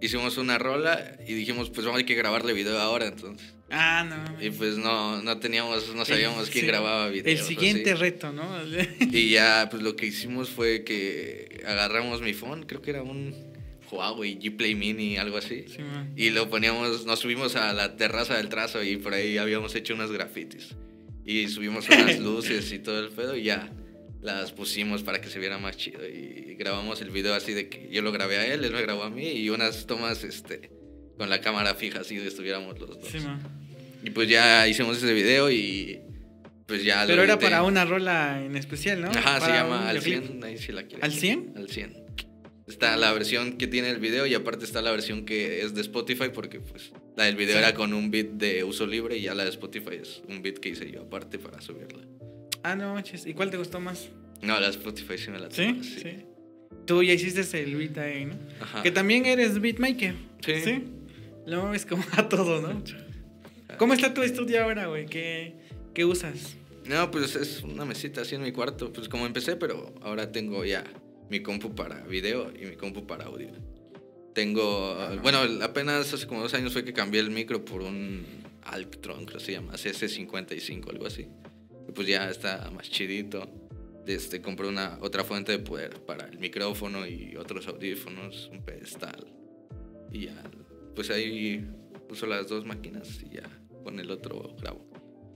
hicimos 0.00 0.36
una 0.38 0.58
rola 0.58 1.16
y 1.28 1.34
dijimos 1.34 1.70
pues 1.70 1.84
vamos 1.86 1.98
hay 2.00 2.04
que 2.06 2.14
grabarle 2.14 2.52
video 2.54 2.78
ahora 2.80 3.06
entonces 3.06 3.54
Ah, 3.74 4.04
no. 4.04 4.42
y 4.44 4.50
pues 4.50 4.76
no 4.76 5.22
no 5.22 5.38
teníamos 5.38 5.94
no 5.94 6.04
sabíamos 6.04 6.46
El- 6.46 6.52
quién 6.52 6.62
sí, 6.64 6.66
grababa 6.68 7.08
video 7.08 7.32
El 7.32 7.38
siguiente 7.38 7.94
reto, 7.94 8.30
¿no? 8.32 8.44
y 9.00 9.30
ya 9.30 9.68
pues 9.70 9.82
lo 9.82 9.94
que 9.96 10.06
hicimos 10.06 10.50
fue 10.50 10.84
que 10.84 11.62
agarramos 11.66 12.20
mi 12.20 12.34
phone 12.34 12.64
creo 12.64 12.82
que 12.82 12.90
era 12.90 13.02
un 13.02 13.34
Huawei 13.90 14.38
G 14.38 14.56
Play 14.56 14.74
Mini 14.74 15.16
algo 15.18 15.36
así 15.38 15.64
Simón. 15.68 16.12
y 16.16 16.30
lo 16.30 16.48
poníamos, 16.50 17.04
nos 17.06 17.18
subimos 17.20 17.56
a 17.56 17.72
la 17.74 17.96
terraza 17.96 18.36
del 18.38 18.48
trazo 18.48 18.82
y 18.82 18.96
por 18.96 19.12
ahí 19.14 19.36
habíamos 19.38 19.74
hecho 19.74 19.92
unos 19.94 20.10
grafitis. 20.10 20.74
Y 21.26 21.46
subimos 21.48 21.86
unas 21.88 22.18
luces 22.28 22.72
y 22.72 22.78
todo 22.78 22.98
el 23.00 23.10
pedo 23.10 23.36
y 23.36 23.44
ya 23.44 23.70
las 24.22 24.52
pusimos 24.52 25.02
para 25.02 25.20
que 25.20 25.28
se 25.28 25.38
viera 25.38 25.58
más 25.58 25.76
chido. 25.76 26.06
Y 26.08 26.54
grabamos 26.58 27.00
el 27.02 27.10
video 27.10 27.34
así 27.34 27.52
de 27.52 27.68
que 27.68 27.88
yo 27.90 28.02
lo 28.02 28.12
grabé 28.12 28.36
a 28.38 28.46
él, 28.54 28.64
él 28.64 28.72
me 28.72 28.80
grabó 28.82 29.02
a 29.02 29.10
mí 29.10 29.28
y 29.28 29.50
unas 29.50 29.86
tomas 29.86 30.24
este, 30.24 30.70
con 31.18 31.28
la 31.28 31.40
cámara 31.40 31.74
fija 31.74 32.00
así 32.00 32.16
de 32.16 32.28
estuviéramos 32.28 32.78
los 32.78 32.98
dos. 33.00 33.08
Simón. 33.08 33.40
Y 34.04 34.10
pues 34.10 34.28
ya 34.28 34.66
hicimos 34.66 34.96
ese 34.98 35.12
video 35.12 35.50
y 35.50 36.00
pues 36.66 36.84
ya 36.84 37.02
lo 37.02 37.08
Pero 37.08 37.22
era 37.24 37.34
edité. 37.34 37.46
para 37.46 37.62
una 37.64 37.84
rola 37.84 38.42
en 38.44 38.56
especial, 38.56 39.00
¿no? 39.00 39.10
Ajá, 39.10 39.34
se 39.34 39.40
Para 39.40 39.64
un 39.64 39.70
llama 39.70 39.88
Al 39.88 39.98
videoclip. 40.00 40.30
100, 40.30 40.44
ahí 40.44 40.58
sí 40.58 40.72
la 40.72 40.82
quieren. 40.84 41.04
¿Al 41.04 41.12
100? 41.12 41.52
Al 41.56 41.68
100. 41.68 42.02
Está 42.68 42.96
la 42.96 43.12
versión 43.12 43.58
que 43.58 43.66
tiene 43.66 43.90
el 43.90 43.98
video 43.98 44.24
y 44.24 44.34
aparte 44.34 44.64
está 44.64 44.80
la 44.82 44.92
versión 44.92 45.24
que 45.26 45.62
es 45.62 45.74
de 45.74 45.80
Spotify 45.82 46.30
porque 46.32 46.60
pues 46.60 46.92
la 47.16 47.24
del 47.24 47.36
video 47.36 47.54
Sí. 47.56 47.58
era 47.58 47.74
con 47.74 47.92
un 47.92 48.10
beat 48.10 48.28
de 48.34 48.64
uso 48.64 48.86
libre 48.86 49.16
y 49.18 49.22
ya 49.22 49.34
la 49.34 49.42
de 49.44 49.50
Spotify 49.50 49.96
es 50.00 50.22
un 50.28 50.42
beat 50.42 50.58
que 50.58 50.70
hice 50.70 50.90
yo 50.90 51.02
aparte 51.02 51.38
para 51.38 51.60
subirla. 51.60 52.02
Ah, 52.62 52.74
no 52.76 52.94
manches. 52.94 53.26
¿Y 53.26 53.34
cuál 53.34 53.50
te 53.50 53.56
gustó 53.56 53.80
más? 53.80 54.08
No, 54.40 54.58
la 54.58 54.68
Spotify 54.68 55.18
sí 55.18 55.30
me 55.30 55.38
la 55.38 55.50
¿Sí? 55.50 55.56
tengo, 55.56 55.82
Sí. 55.84 56.24
Tú 56.86 57.02
ya 57.02 57.12
hiciste 57.12 57.62
el 57.62 57.76
beat 57.76 57.96
ahí, 57.98 58.24
¿no? 58.24 58.34
Ajá. 58.60 58.82
Que 58.82 58.90
también 58.90 59.24
eres 59.26 59.60
beatmaker. 59.60 60.14
Sí. 60.44 60.60
Sí. 60.64 60.84
Lo 61.46 61.62
mueves 61.62 61.86
como 61.86 62.04
a 62.16 62.28
todo, 62.28 62.60
¿no? 62.60 62.82
¿Cómo 63.78 63.94
está 63.94 64.12
tu 64.12 64.22
estudio 64.22 64.62
ahora, 64.62 64.86
güey? 64.86 65.06
¿Qué, 65.06 65.54
¿Qué 65.94 66.04
usas? 66.04 66.56
No, 66.84 67.10
pues 67.10 67.36
es 67.36 67.62
una 67.62 67.84
mesita 67.84 68.22
así 68.22 68.34
en 68.34 68.42
mi 68.42 68.52
cuarto, 68.52 68.92
pues 68.92 69.08
como 69.08 69.26
empecé, 69.26 69.56
pero 69.56 69.94
ahora 70.02 70.32
tengo 70.32 70.64
ya 70.64 70.84
mi 71.30 71.40
compu 71.40 71.74
para 71.74 72.00
video 72.02 72.52
y 72.60 72.66
mi 72.66 72.76
compu 72.76 73.06
para 73.06 73.26
audio. 73.26 73.48
Tengo, 74.34 74.96
bueno, 75.22 75.40
apenas 75.62 76.12
hace 76.12 76.26
como 76.26 76.40
dos 76.40 76.54
años 76.54 76.72
fue 76.72 76.84
que 76.84 76.92
cambié 76.92 77.20
el 77.20 77.30
micro 77.30 77.64
por 77.64 77.82
un 77.82 78.24
Alctron, 78.64 79.26
creo 79.26 79.38
que 79.38 79.44
se 79.44 79.52
llama, 79.52 79.74
CS55, 79.74 80.90
algo 80.90 81.06
así. 81.06 81.28
Pues 81.94 82.08
ya 82.08 82.30
está 82.30 82.70
más 82.70 82.88
chidito. 82.90 83.48
Este, 84.06 84.40
compré 84.40 84.68
una, 84.68 84.98
otra 85.00 85.22
fuente 85.24 85.52
de 85.52 85.58
poder 85.60 86.00
para 86.04 86.26
el 86.26 86.38
micrófono 86.38 87.06
y 87.06 87.36
otros 87.36 87.68
audífonos, 87.68 88.48
un 88.52 88.64
pedestal. 88.64 89.26
Y 90.10 90.26
ya, 90.26 90.42
pues 90.94 91.10
ahí 91.10 91.64
uso 92.10 92.26
las 92.26 92.48
dos 92.48 92.66
máquinas 92.66 93.22
y 93.22 93.36
ya 93.36 93.48
con 93.84 93.98
el 94.00 94.10
otro 94.10 94.54
grabo. 94.60 94.90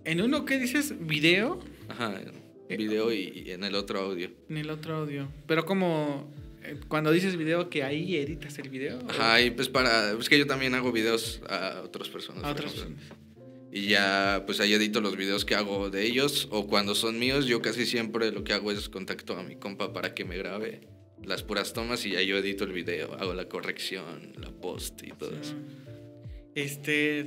En 0.05 0.21
uno, 0.21 0.45
¿qué 0.45 0.59
dices? 0.59 0.95
¿Video? 0.99 1.61
Ajá, 1.89 2.21
Eh, 2.69 2.77
video 2.77 3.13
y, 3.13 3.45
y 3.47 3.51
en 3.53 3.63
el 3.63 3.77
otro 3.77 4.01
audio. 4.01 4.29
En 4.49 4.57
el 4.57 4.71
otro 4.71 4.97
audio. 4.97 5.29
Pero 5.47 5.65
como 5.65 6.29
eh, 6.67 6.81
cuando 6.89 7.13
dices 7.13 7.37
video, 7.37 7.71
que 7.71 7.85
ahí 7.85 8.17
editas 8.17 8.59
el 8.59 8.69
video. 8.69 8.99
Ajá, 9.09 9.41
y 9.41 9.51
pues 9.51 9.69
para. 9.69 10.13
Es 10.13 10.29
que 10.29 10.39
yo 10.39 10.47
también 10.47 10.75
hago 10.75 10.91
videos 10.91 11.41
a 11.49 11.83
otras 11.85 12.09
personas. 12.09 12.43
A 12.45 12.51
otras 12.51 12.73
personas. 12.73 13.01
Y 13.73 13.89
ya, 13.89 14.45
pues 14.47 14.61
ahí 14.61 14.73
edito 14.73 15.01
los 15.01 15.17
videos 15.17 15.45
que 15.45 15.55
hago 15.55 15.91
de 15.91 16.05
ellos. 16.05 16.49
O 16.51 16.67
cuando 16.67 16.95
son 16.95 17.19
míos, 17.19 17.47
yo 17.47 17.61
casi 17.61 17.85
siempre 17.85 18.31
lo 18.33 18.43
que 18.45 18.53
hago 18.53 18.73
es 18.73 18.89
contacto 18.89 19.37
a 19.37 19.43
mi 19.43 19.57
compa 19.57 19.93
para 19.93 20.15
que 20.15 20.25
me 20.25 20.37
grabe 20.39 20.81
las 21.23 21.43
puras 21.43 21.73
tomas 21.73 22.07
y 22.07 22.13
ya 22.13 22.23
yo 22.23 22.37
edito 22.39 22.65
el 22.65 22.73
video. 22.73 23.15
Hago 23.15 23.35
la 23.35 23.49
corrección, 23.49 24.33
la 24.39 24.51
post 24.51 25.03
y 25.03 25.11
todo 25.11 25.33
eso. 25.39 25.55
Este. 26.55 27.27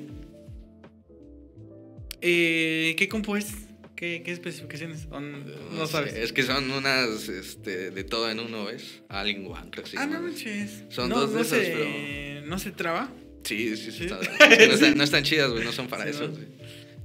Eh, 2.22 2.96
¿Qué 2.98 3.08
compu 3.08 3.36
es? 3.36 3.54
¿Qué, 3.96 4.22
qué 4.24 4.32
especificaciones? 4.32 5.08
¿O 5.12 5.18
n- 5.18 5.44
no 5.74 5.86
sé, 5.86 5.92
sabes. 5.92 6.14
Es 6.14 6.32
que 6.34 6.44
son 6.44 6.72
unas 6.72 7.28
este, 7.30 7.92
de 7.92 8.04
todo 8.06 8.30
en 8.30 8.40
uno, 8.40 8.66
¿ves? 8.66 9.02
Alien 9.10 9.46
One, 9.46 9.70
creo 9.72 9.84
que 9.84 9.90
se 9.92 9.98
ah, 9.98 10.06
no 10.06 10.22
manches. 10.22 10.84
Son 10.90 11.10
no, 11.10 11.20
dos 11.20 11.30
de 11.32 11.36
no 11.36 11.42
esas, 11.42 11.60
se, 11.60 11.72
pero- 11.72 12.46
¿No 12.48 12.60
se 12.60 12.72
traba? 12.72 13.12
Sí, 13.44 13.76
sí, 13.78 13.92
sí. 13.92 14.04
Está- 14.06 14.20
es 14.22 14.58
que 14.58 14.68
no, 14.68 14.74
están, 14.74 14.98
no 14.98 15.04
están 15.04 15.24
chidas, 15.24 15.52
güey. 15.52 15.64
No 15.64 15.72
son 15.72 15.88
para 15.88 16.04
Sí, 16.04 16.10
eso, 16.12 16.28
¿no? 16.28 16.38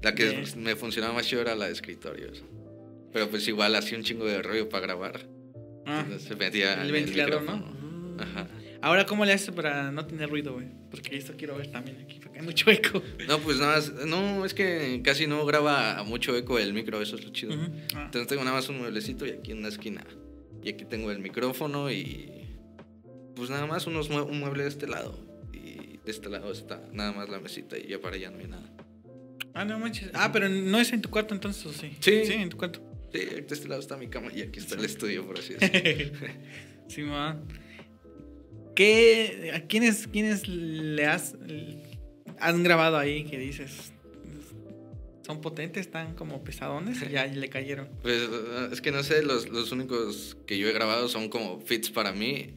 La 0.02 0.14
que 0.14 0.44
me 0.56 0.76
funcionaba 0.76 1.14
más 1.14 1.26
chido 1.26 1.40
era 1.40 1.54
la 1.54 1.66
de 1.66 1.72
escritorio. 1.72 2.30
eso. 2.32 2.44
Pero 3.12 3.30
pues 3.30 3.46
igual 3.48 3.74
hacía 3.76 3.96
un 3.96 4.04
chingo 4.04 4.24
de 4.26 4.42
rollo 4.42 4.68
para 4.68 4.86
grabar. 4.86 5.20
Ah, 5.86 6.00
Entonces 6.04 6.28
se 6.28 6.36
metía 6.36 6.74
el 6.82 6.88
en 6.88 6.92
ventilador. 6.92 7.42
¿no? 7.42 8.16
Ajá. 8.18 8.48
Ahora, 8.82 9.06
¿cómo 9.06 9.24
le 9.24 9.32
haces 9.32 9.50
para 9.54 9.90
no 9.92 10.04
tener 10.06 10.28
ruido, 10.28 10.52
güey? 10.54 10.66
Porque 10.90 11.16
esto 11.16 11.32
quiero 11.38 11.56
ver 11.56 11.68
también 11.70 11.98
aquí, 12.02 12.18
porque 12.22 12.40
hay 12.40 12.44
mucho 12.44 12.70
eco. 12.70 13.02
No, 13.28 13.38
pues 13.38 13.58
nada 13.58 13.76
más. 13.76 13.92
No, 14.06 14.44
es 14.44 14.52
que 14.52 15.00
casi 15.02 15.26
no 15.26 15.46
graba 15.46 16.02
mucho 16.04 16.36
eco 16.36 16.58
el 16.58 16.74
micro, 16.74 17.00
eso 17.00 17.16
es 17.16 17.24
lo 17.24 17.30
chido. 17.30 17.54
Ah. 17.94 18.02
Entonces 18.04 18.26
tengo 18.26 18.44
nada 18.44 18.56
más 18.56 18.68
un 18.68 18.78
mueblecito 18.78 19.24
y 19.26 19.30
aquí 19.30 19.52
en 19.52 19.62
la 19.62 19.68
esquina. 19.68 20.04
Y 20.62 20.68
aquí 20.68 20.84
tengo 20.84 21.10
el 21.10 21.20
micrófono 21.20 21.90
y. 21.90 22.30
Pues 23.36 23.48
nada 23.48 23.66
más 23.66 23.86
unos 23.86 24.10
mue- 24.10 24.26
un 24.28 24.38
mueble 24.38 24.64
de 24.64 24.68
este 24.68 24.86
lado. 24.86 25.18
De 26.04 26.10
este 26.10 26.28
lado 26.28 26.52
está 26.52 26.82
nada 26.92 27.12
más 27.12 27.28
la 27.28 27.40
mesita 27.40 27.78
y 27.78 27.88
ya 27.88 28.00
para 28.00 28.16
allá 28.16 28.30
no 28.30 28.38
hay 28.38 28.46
nada. 28.46 28.70
Ah, 29.54 29.64
no 29.64 29.78
manches. 29.78 30.10
Ah, 30.14 30.30
pero 30.32 30.48
no 30.48 30.78
es 30.80 30.92
en 30.92 31.00
tu 31.00 31.08
cuarto 31.10 31.34
entonces, 31.34 31.64
¿o 31.66 31.72
sí? 31.72 31.96
Sí. 32.00 32.24
Sí, 32.26 32.32
en 32.32 32.48
tu 32.50 32.56
cuarto. 32.56 32.80
Sí, 33.12 33.20
de 33.20 33.46
este 33.48 33.68
lado 33.68 33.80
está 33.80 33.96
mi 33.96 34.08
cama 34.08 34.30
y 34.34 34.42
aquí 34.42 34.58
está 34.58 34.74
el 34.74 34.84
estudio, 34.84 35.24
por 35.26 35.38
así 35.38 35.54
decirlo. 35.60 36.18
sí, 36.88 37.02
man. 37.02 37.46
¿Qué, 38.74 39.52
¿A 39.54 39.60
quiénes, 39.60 40.08
quiénes 40.08 40.48
le 40.48 41.06
has, 41.06 41.36
han 42.40 42.62
grabado 42.64 42.98
ahí 42.98 43.24
que 43.24 43.38
dices? 43.38 43.92
Son 45.24 45.40
potentes, 45.40 45.86
están 45.86 46.14
como 46.16 46.42
pesadones 46.44 47.00
y 47.02 47.12
ya 47.12 47.24
le 47.28 47.48
cayeron. 47.48 47.88
Pues 48.02 48.20
eh, 48.22 48.68
es 48.72 48.80
que 48.80 48.90
no 48.90 49.02
sé, 49.04 49.22
los, 49.22 49.48
los 49.48 49.70
únicos 49.72 50.36
que 50.46 50.58
yo 50.58 50.68
he 50.68 50.72
grabado 50.72 51.08
son 51.08 51.28
como 51.28 51.60
fits 51.60 51.90
para 51.90 52.12
mí 52.12 52.56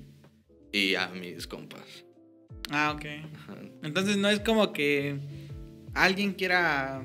y 0.73 0.95
a 0.95 1.07
mis 1.09 1.45
compas. 1.47 2.03
Ah, 2.69 2.93
ok. 2.95 3.05
Ajá. 3.35 3.55
Entonces 3.83 4.17
no 4.17 4.29
es 4.29 4.39
como 4.39 4.73
que 4.73 5.17
alguien 5.93 6.33
quiera 6.33 7.03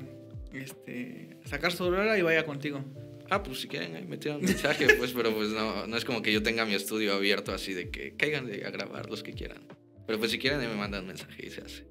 este, 0.53 1.37
sacar 1.45 1.71
su 1.71 1.89
rola 1.89 2.17
y 2.17 2.21
vaya 2.21 2.45
contigo. 2.45 2.83
Ah, 3.29 3.41
pues 3.41 3.61
si 3.61 3.67
quieren, 3.67 3.95
ahí 3.95 4.05
me 4.05 4.17
tiran 4.17 4.37
un 4.37 4.45
mensaje, 4.45 4.85
pues, 4.97 5.11
pero 5.13 5.33
pues 5.33 5.49
no, 5.49 5.87
no 5.87 5.97
es 5.97 6.05
como 6.05 6.21
que 6.21 6.31
yo 6.31 6.43
tenga 6.43 6.65
mi 6.65 6.73
estudio 6.73 7.13
abierto 7.15 7.51
así 7.51 7.73
de 7.73 7.89
que 7.89 8.15
caigan 8.15 8.45
a 8.45 8.69
grabar 8.69 9.09
los 9.09 9.23
que 9.23 9.33
quieran. 9.33 9.63
Pero 10.05 10.19
pues 10.19 10.31
si 10.31 10.37
quieren, 10.39 10.59
ahí 10.59 10.67
me 10.67 10.75
mandan 10.75 11.07
mensaje 11.07 11.47
y 11.47 11.49
se 11.49 11.61
hace. 11.61 11.87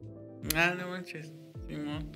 Ah, 0.55 0.75
no 0.79 0.89
manches. 0.89 1.33
Simón. 1.67 2.13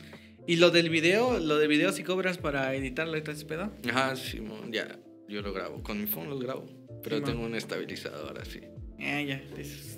¿Y 0.46 0.56
lo 0.56 0.70
del 0.70 0.90
video? 0.90 1.40
¿Lo 1.40 1.58
de 1.58 1.66
video 1.66 1.92
si 1.92 2.04
cobras 2.04 2.38
para 2.38 2.74
editarlo 2.74 3.16
y 3.16 3.22
todo 3.22 3.32
ese 3.32 3.46
pedo? 3.46 3.72
Ajá, 3.88 4.14
Simón, 4.14 4.72
ya, 4.72 4.98
yo 5.28 5.42
lo 5.42 5.52
grabo. 5.52 5.82
Con 5.82 6.00
mi 6.00 6.06
phone 6.06 6.28
los 6.28 6.40
grabo. 6.40 6.66
Pero 7.02 7.16
Simón. 7.16 7.30
tengo 7.30 7.46
un 7.46 7.54
estabilizador 7.54 8.38
así. 8.38 8.60
Ah, 9.00 9.22
ya. 9.22 9.42
dices. 9.56 9.95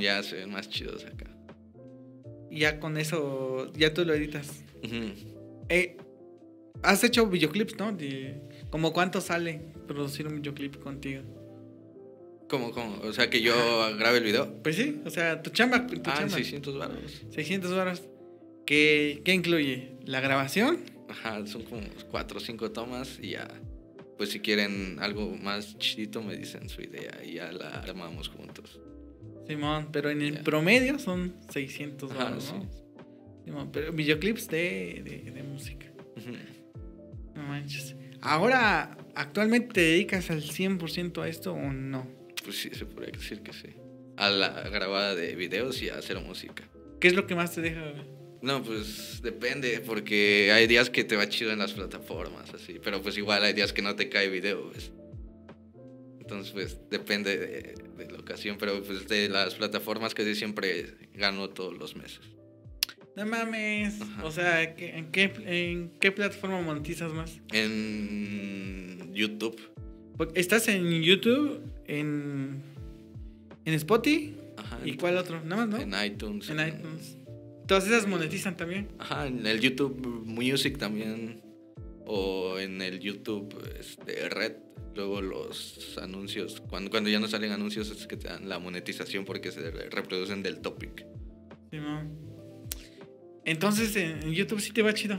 Ya 0.00 0.22
se 0.22 0.36
ven 0.36 0.50
más 0.50 0.68
chidos 0.68 1.04
acá. 1.04 1.30
Y 2.50 2.60
ya 2.60 2.78
con 2.80 2.96
eso, 2.98 3.72
ya 3.74 3.94
tú 3.94 4.04
lo 4.04 4.14
editas. 4.14 4.62
Eh, 5.68 5.96
Has 6.82 7.04
hecho 7.04 7.26
videoclips, 7.28 7.76
¿no? 7.78 7.92
De, 7.92 8.40
¿Como 8.70 8.92
cuánto 8.92 9.20
sale 9.20 9.60
producir 9.86 10.26
un 10.26 10.36
videoclip 10.36 10.76
contigo? 10.82 11.22
¿Cómo, 12.48 12.72
cómo? 12.72 12.98
O 13.04 13.12
sea, 13.12 13.30
que 13.30 13.40
yo 13.40 13.54
grabe 13.98 14.18
el 14.18 14.24
video. 14.24 14.60
Pues 14.62 14.76
sí, 14.76 15.00
o 15.04 15.10
sea, 15.10 15.40
tu 15.42 15.50
chamba, 15.50 15.86
tu 15.86 15.94
Ah, 16.04 16.14
chamba. 16.18 16.36
600 16.36 16.76
baros. 16.78 17.22
600 17.30 17.70
horas. 17.70 18.02
¿Qué, 18.66 19.22
¿Qué 19.24 19.32
incluye? 19.32 19.92
¿La 20.04 20.20
grabación? 20.20 20.80
Ajá, 21.08 21.46
son 21.46 21.62
como 21.62 21.82
4 22.10 22.36
o 22.38 22.40
5 22.40 22.70
tomas 22.72 23.18
y 23.22 23.30
ya. 23.30 23.48
Pues 24.18 24.30
si 24.30 24.40
quieren 24.40 24.98
algo 25.00 25.34
más 25.36 25.78
chidito, 25.78 26.20
me 26.20 26.36
dicen 26.36 26.68
su 26.68 26.82
idea 26.82 27.12
y 27.24 27.34
ya 27.34 27.52
la 27.52 27.68
armamos 27.80 28.28
juntos. 28.28 28.80
Simón, 29.46 29.88
pero 29.92 30.10
en 30.10 30.22
el 30.22 30.40
promedio 30.40 30.98
son 30.98 31.34
600 31.50 32.10
Ajá, 32.10 32.24
dólares, 32.24 32.44
sí. 32.44 32.52
¿no? 32.54 33.44
Simón, 33.44 33.70
pero 33.72 33.92
videoclips 33.92 34.48
de, 34.48 35.02
de, 35.04 35.30
de 35.30 35.42
música. 35.42 35.86
No 37.34 37.42
manches. 37.42 37.96
Ahora, 38.20 38.96
¿actualmente 39.14 39.72
te 39.74 39.80
dedicas 39.80 40.30
al 40.30 40.42
100% 40.42 41.22
a 41.22 41.28
esto 41.28 41.52
o 41.52 41.72
no? 41.72 42.06
Pues 42.44 42.60
sí, 42.60 42.70
se 42.72 42.86
podría 42.86 43.12
decir 43.12 43.40
que 43.40 43.52
sí. 43.52 43.68
A 44.16 44.30
la 44.30 44.68
grabada 44.68 45.14
de 45.14 45.34
videos 45.34 45.82
y 45.82 45.88
a 45.88 45.96
hacer 45.96 46.20
música. 46.20 46.64
¿Qué 47.00 47.08
es 47.08 47.14
lo 47.14 47.26
que 47.26 47.34
más 47.34 47.52
te 47.54 47.60
deja? 47.62 47.92
No, 48.42 48.62
pues 48.62 49.20
depende, 49.22 49.80
porque 49.80 50.50
hay 50.52 50.66
días 50.66 50.90
que 50.90 51.04
te 51.04 51.16
va 51.16 51.28
chido 51.28 51.52
en 51.52 51.58
las 51.60 51.72
plataformas, 51.72 52.52
así. 52.54 52.78
Pero 52.82 53.00
pues 53.02 53.16
igual 53.16 53.42
hay 53.44 53.52
días 53.54 53.72
que 53.72 53.82
no 53.82 53.96
te 53.96 54.08
cae 54.08 54.28
video, 54.28 54.70
¿ves? 54.70 54.92
Entonces, 56.22 56.52
pues 56.52 56.78
depende 56.90 57.36
de, 57.36 57.74
de 57.98 58.10
la 58.12 58.18
ocasión. 58.18 58.56
Pero 58.58 58.82
pues 58.82 59.06
de 59.08 59.28
las 59.28 59.54
plataformas 59.56 60.14
que 60.14 60.34
siempre 60.34 60.94
gano 61.14 61.50
todos 61.50 61.76
los 61.76 61.96
meses. 61.96 62.20
No 63.16 63.26
mames. 63.26 64.00
Ajá. 64.00 64.24
O 64.24 64.30
sea, 64.30 64.74
¿qué- 64.74 64.96
¿en 64.96 65.10
qué, 65.12 65.32
¿en 65.44 65.90
qué 66.00 66.12
plataforma 66.12 66.60
monetizas 66.62 67.12
más? 67.12 67.40
En 67.52 69.12
YouTube. 69.12 69.60
Porque 70.16 70.40
estás 70.40 70.68
en 70.68 71.02
YouTube, 71.02 71.60
en, 71.86 72.62
en 73.64 73.74
Spotify 73.74 74.34
Ajá. 74.56 74.78
y 74.84 74.90
en- 74.90 74.96
cuál 74.96 75.16
otro, 75.16 75.42
nada 75.44 75.66
más, 75.66 75.68
¿no? 75.68 75.78
En 75.98 76.06
iTunes. 76.06 76.48
En 76.48 76.60
iTunes. 76.60 77.16
Todas 77.66 77.86
esas 77.86 78.06
monetizan 78.06 78.56
también. 78.56 78.88
Ajá, 78.98 79.26
en 79.26 79.46
el 79.46 79.60
YouTube 79.60 79.96
Music 80.24 80.78
también. 80.78 81.40
O 82.06 82.58
en 82.58 82.80
el 82.82 83.00
YouTube 83.00 83.56
este, 83.78 84.28
Red. 84.28 84.52
Luego 84.94 85.22
los 85.22 85.96
anuncios. 86.02 86.60
Cuando, 86.68 86.90
cuando 86.90 87.08
ya 87.08 87.18
no 87.18 87.26
salen 87.28 87.52
anuncios 87.52 87.90
es 87.90 88.06
que 88.06 88.16
te 88.18 88.28
dan 88.28 88.48
la 88.48 88.58
monetización 88.58 89.24
porque 89.24 89.50
se 89.50 89.70
re- 89.70 89.88
reproducen 89.88 90.42
del 90.42 90.60
topic. 90.60 91.06
Simón. 91.70 92.18
Entonces 93.44 93.96
en 93.96 94.32
YouTube 94.32 94.60
sí 94.60 94.72
te 94.72 94.82
va 94.82 94.92
chido. 94.94 95.18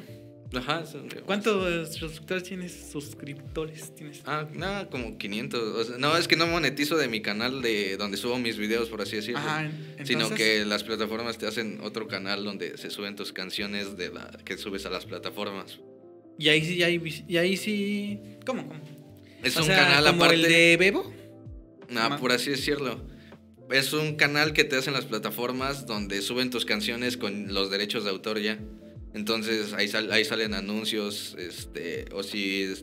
Ajá. 0.55 0.84
¿Cuántos 1.25 1.95
suscriptores 1.95 2.43
tienes? 2.43 2.89
Suscriptores 2.91 3.95
tienes. 3.95 4.21
Ah, 4.25 4.47
nada, 4.53 4.88
como 4.88 5.17
500. 5.17 5.59
o 5.59 5.84
sea, 5.84 5.97
no, 5.97 6.15
es 6.15 6.27
que 6.27 6.36
no 6.36 6.45
monetizo 6.45 6.95
de 6.95 7.07
mi 7.07 7.23
canal 7.23 7.63
de 7.63 7.97
donde 7.97 8.17
subo 8.17 8.38
mis 8.38 8.57
videos, 8.57 8.89
por 8.89 9.01
así 9.01 9.15
decirlo. 9.15 9.39
Ajá, 9.39 9.65
en- 9.65 10.05
Sino 10.05 10.25
entonces- 10.25 10.38
que 10.38 10.65
las 10.65 10.84
plataformas 10.84 11.39
te 11.39 11.47
hacen 11.47 11.79
otro 11.81 12.07
canal 12.07 12.43
donde 12.43 12.77
se 12.77 12.91
suben 12.91 13.15
tus 13.15 13.34
canciones 13.34 13.97
de 13.97 14.09
la 14.13 14.29
que 14.45 14.57
subes 14.57 14.86
a 14.86 14.91
las 14.91 15.07
plataformas. 15.07 15.79
Y 16.38 16.49
ahí 16.49 16.63
sí, 16.65 16.75
y 16.75 16.84
ahí, 16.84 17.23
y 17.27 17.38
ahí 17.38 17.57
sí. 17.57 18.19
¿Cómo? 18.45 18.67
¿Cómo? 18.67 18.79
Es 19.43 19.55
O 19.57 19.61
un 19.61 19.65
sea, 19.67 19.77
canal 19.77 20.05
como 20.05 20.23
aparte. 20.23 20.36
el 20.36 20.41
de 20.51 20.77
Bebo. 20.77 21.13
Ah, 21.95 22.09
Ma- 22.09 22.17
por 22.19 22.31
así 22.31 22.49
decirlo. 22.51 23.01
Es 23.71 23.93
un 23.93 24.15
canal 24.15 24.53
que 24.53 24.63
te 24.63 24.75
hacen 24.75 24.93
las 24.93 25.05
plataformas 25.05 25.86
donde 25.86 26.21
suben 26.21 26.49
tus 26.49 26.65
canciones 26.65 27.17
con 27.17 27.53
los 27.53 27.69
derechos 27.71 28.03
de 28.03 28.09
autor 28.11 28.39
ya. 28.39 28.59
Entonces 29.13 29.73
ahí, 29.73 29.88
sal- 29.88 30.11
ahí 30.11 30.25
salen 30.25 30.53
anuncios, 30.53 31.36
este, 31.38 32.05
o 32.13 32.23
si 32.23 32.73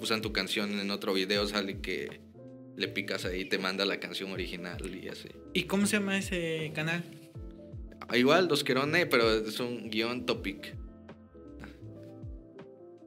usan 0.00 0.22
tu 0.22 0.32
canción 0.32 0.78
en 0.78 0.90
otro 0.90 1.12
video, 1.12 1.46
sale 1.48 1.80
que 1.80 2.20
le 2.76 2.88
picas 2.88 3.24
ahí 3.24 3.40
y 3.40 3.44
te 3.46 3.58
manda 3.58 3.84
la 3.84 3.98
canción 4.00 4.30
original 4.32 4.78
y 4.94 5.08
así. 5.08 5.28
¿Y 5.52 5.64
cómo 5.64 5.86
se 5.86 5.96
llama 5.98 6.16
ese 6.16 6.70
canal? 6.74 7.04
Ah, 8.08 8.16
Igual, 8.16 8.48
Dos 8.48 8.64
Querone, 8.64 9.06
pero 9.06 9.30
es 9.46 9.58
un 9.60 9.90
guion 9.90 10.26
topic. 10.26 10.74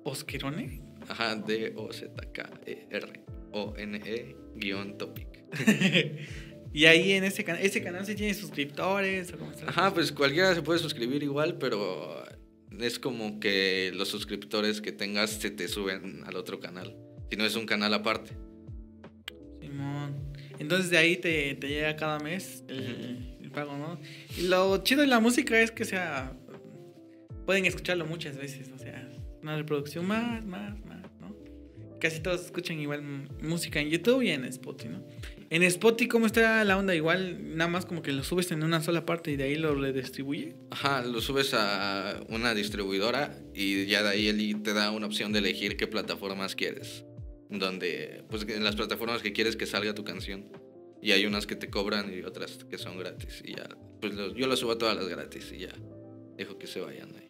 ¿Osquerone? 0.04 0.82
Ajá, 1.08 1.36
D-O-Z-K-E-R. 1.36 3.24
O-N-E 3.52 4.36
guion 4.56 4.98
topic. 4.98 5.28
y 6.74 6.86
ahí 6.86 7.12
en 7.12 7.24
ese 7.24 7.44
canal, 7.44 7.62
ese 7.64 7.84
canal 7.84 8.06
sí 8.06 8.16
tiene 8.16 8.34
suscriptores 8.34 9.34
o 9.34 9.38
cómo 9.38 9.52
está. 9.52 9.70
Ajá, 9.70 9.94
pues 9.94 10.12
cualquiera 10.12 10.54
se 10.56 10.62
puede 10.62 10.80
suscribir 10.80 11.24
igual, 11.24 11.58
pero 11.58 12.24
es 12.80 13.00
como 13.00 13.40
que 13.40 13.92
los 13.94 14.08
suscriptores 14.10 14.82
que 14.82 14.92
tengas 14.92 15.32
se 15.32 15.52
te 15.52 15.68
suben 15.68 16.24
al 16.26 16.36
otro 16.36 16.60
canal. 16.60 16.96
Si 17.30 17.38
no 17.38 17.46
es 17.46 17.56
un 17.56 17.66
canal 17.66 17.94
aparte. 17.94 18.32
Simón. 19.62 20.34
Entonces 20.60 20.90
de 20.90 20.98
ahí 20.98 21.18
te, 21.18 21.56
te 21.56 21.68
llega 21.68 21.96
cada 21.96 22.20
mes 22.20 22.64
el, 22.68 23.38
el 23.42 23.52
pago, 23.52 23.78
¿no? 23.78 24.00
Y 24.38 24.44
lo 24.44 24.84
chido 24.84 25.02
de 25.02 25.08
la 25.08 25.20
música 25.20 25.60
es 25.60 25.72
que, 25.72 25.84
o 25.84 25.86
sea, 25.86 26.36
pueden 27.46 27.66
escucharlo 27.66 28.06
muchas 28.06 28.38
veces, 28.38 28.70
o 28.74 28.78
sea, 28.78 29.10
una 29.44 29.58
reproducción 29.58 30.08
más, 30.08 30.44
más, 30.46 30.84
más, 30.86 31.04
¿no? 31.20 31.36
Casi 32.00 32.22
todos 32.22 32.46
escuchan 32.46 32.80
igual 32.80 33.04
música 33.42 33.80
en 33.80 33.90
YouTube 33.90 34.24
y 34.24 34.30
en 34.30 34.46
Spotify, 34.46 34.90
¿no? 34.90 35.04
En 35.50 35.62
Spotify, 35.64 36.10
¿cómo 36.10 36.26
está 36.26 36.64
la 36.64 36.78
onda? 36.78 36.96
Igual, 36.96 37.56
nada 37.56 37.70
más 37.70 37.86
como 37.86 38.02
que 38.02 38.12
lo 38.12 38.24
subes 38.24 38.52
en 38.52 38.64
una 38.64 38.82
sola 38.82 39.06
parte 39.06 39.30
y 39.32 39.36
de 39.36 39.44
ahí 39.44 39.56
lo 39.56 39.76
redistribuye. 39.76 40.56
Ajá, 40.72 41.04
lo 41.04 41.22
subes 41.22 41.54
a 41.54 42.22
una 42.30 42.56
distribuidora 42.56 43.38
y 43.54 43.86
ya 43.86 44.02
de 44.02 44.10
ahí 44.10 44.28
él 44.30 44.64
te 44.64 44.74
da 44.74 44.90
una 44.90 45.06
opción 45.06 45.32
de 45.32 45.40
elegir 45.40 45.78
qué 45.78 45.86
plataformas 45.86 46.56
quieres. 46.56 47.06
Donde, 47.52 48.24
pues 48.32 48.48
en 48.50 48.64
las 48.64 48.76
plataformas 48.76 49.22
que 49.22 49.32
quieres 49.32 49.56
que 49.56 49.68
salga 49.68 49.94
tu 49.94 50.04
canción. 50.04 50.48
Y 51.04 51.12
hay 51.12 51.28
unas 51.28 51.46
que 51.46 51.56
te 51.56 51.70
cobran 51.70 52.12
y 52.12 52.24
otras 52.24 52.64
que 52.68 52.80
son 52.80 52.98
gratis. 52.98 53.44
Y 53.46 53.56
ya, 53.56 53.70
pues 54.02 54.16
yo 54.36 54.48
lo 54.48 54.56
subo 54.56 54.72
a 54.72 54.78
todas 54.80 54.96
las 54.96 55.08
gratis 55.08 55.54
y 55.56 55.60
ya. 55.60 55.74
Dejo 56.36 56.58
que 56.58 56.66
se 56.66 56.80
vayan 56.80 57.14
ahí. 57.16 57.28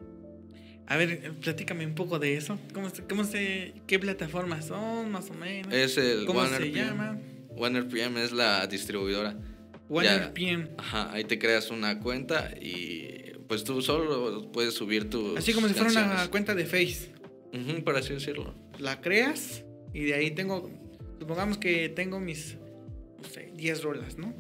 A 0.87 0.97
ver, 0.97 1.33
platícame 1.41 1.85
un 1.85 1.95
poco 1.95 2.19
de 2.19 2.35
eso. 2.35 2.59
¿Cómo 2.73 2.89
se, 2.89 3.03
cómo 3.03 3.23
se, 3.23 3.73
qué 3.87 3.99
plataformas 3.99 4.65
son, 4.65 5.11
más 5.11 5.29
o 5.29 5.33
menos? 5.33 5.73
Es 5.73 5.97
el 5.97 6.25
¿Cómo 6.25 6.39
Warner 6.39 6.61
se 6.61 6.67
PM. 6.69 6.85
llama? 6.85 7.19
Warner 7.49 7.87
PM 7.87 8.21
es 8.23 8.31
la 8.31 8.67
distribuidora. 8.67 9.35
Warner 9.89 10.19
Ya. 10.27 10.33
PM. 10.33 10.69
Ajá, 10.77 11.11
ahí 11.13 11.23
te 11.23 11.39
creas 11.39 11.69
una 11.69 11.99
cuenta 11.99 12.51
y 12.59 13.33
pues 13.47 13.63
tú 13.63 13.81
solo 13.81 14.51
puedes 14.51 14.73
subir 14.73 15.09
tu. 15.09 15.37
Así 15.37 15.53
como 15.53 15.67
si 15.67 15.73
fuera 15.73 15.91
una 16.05 16.27
cuenta 16.29 16.53
de 16.55 16.65
Face. 16.65 17.11
Ujú, 17.53 17.83
por 17.83 17.95
así 17.95 18.13
decirlo. 18.13 18.53
La 18.79 18.99
creas 19.01 19.63
y 19.93 20.05
de 20.05 20.15
ahí 20.15 20.31
tengo, 20.31 20.69
supongamos 21.19 21.57
que 21.59 21.87
tengo 21.89 22.19
mis, 22.19 22.57
no 23.21 23.29
sé, 23.29 23.51
10 23.55 23.83
rolas, 23.83 24.17
¿no? 24.17 24.33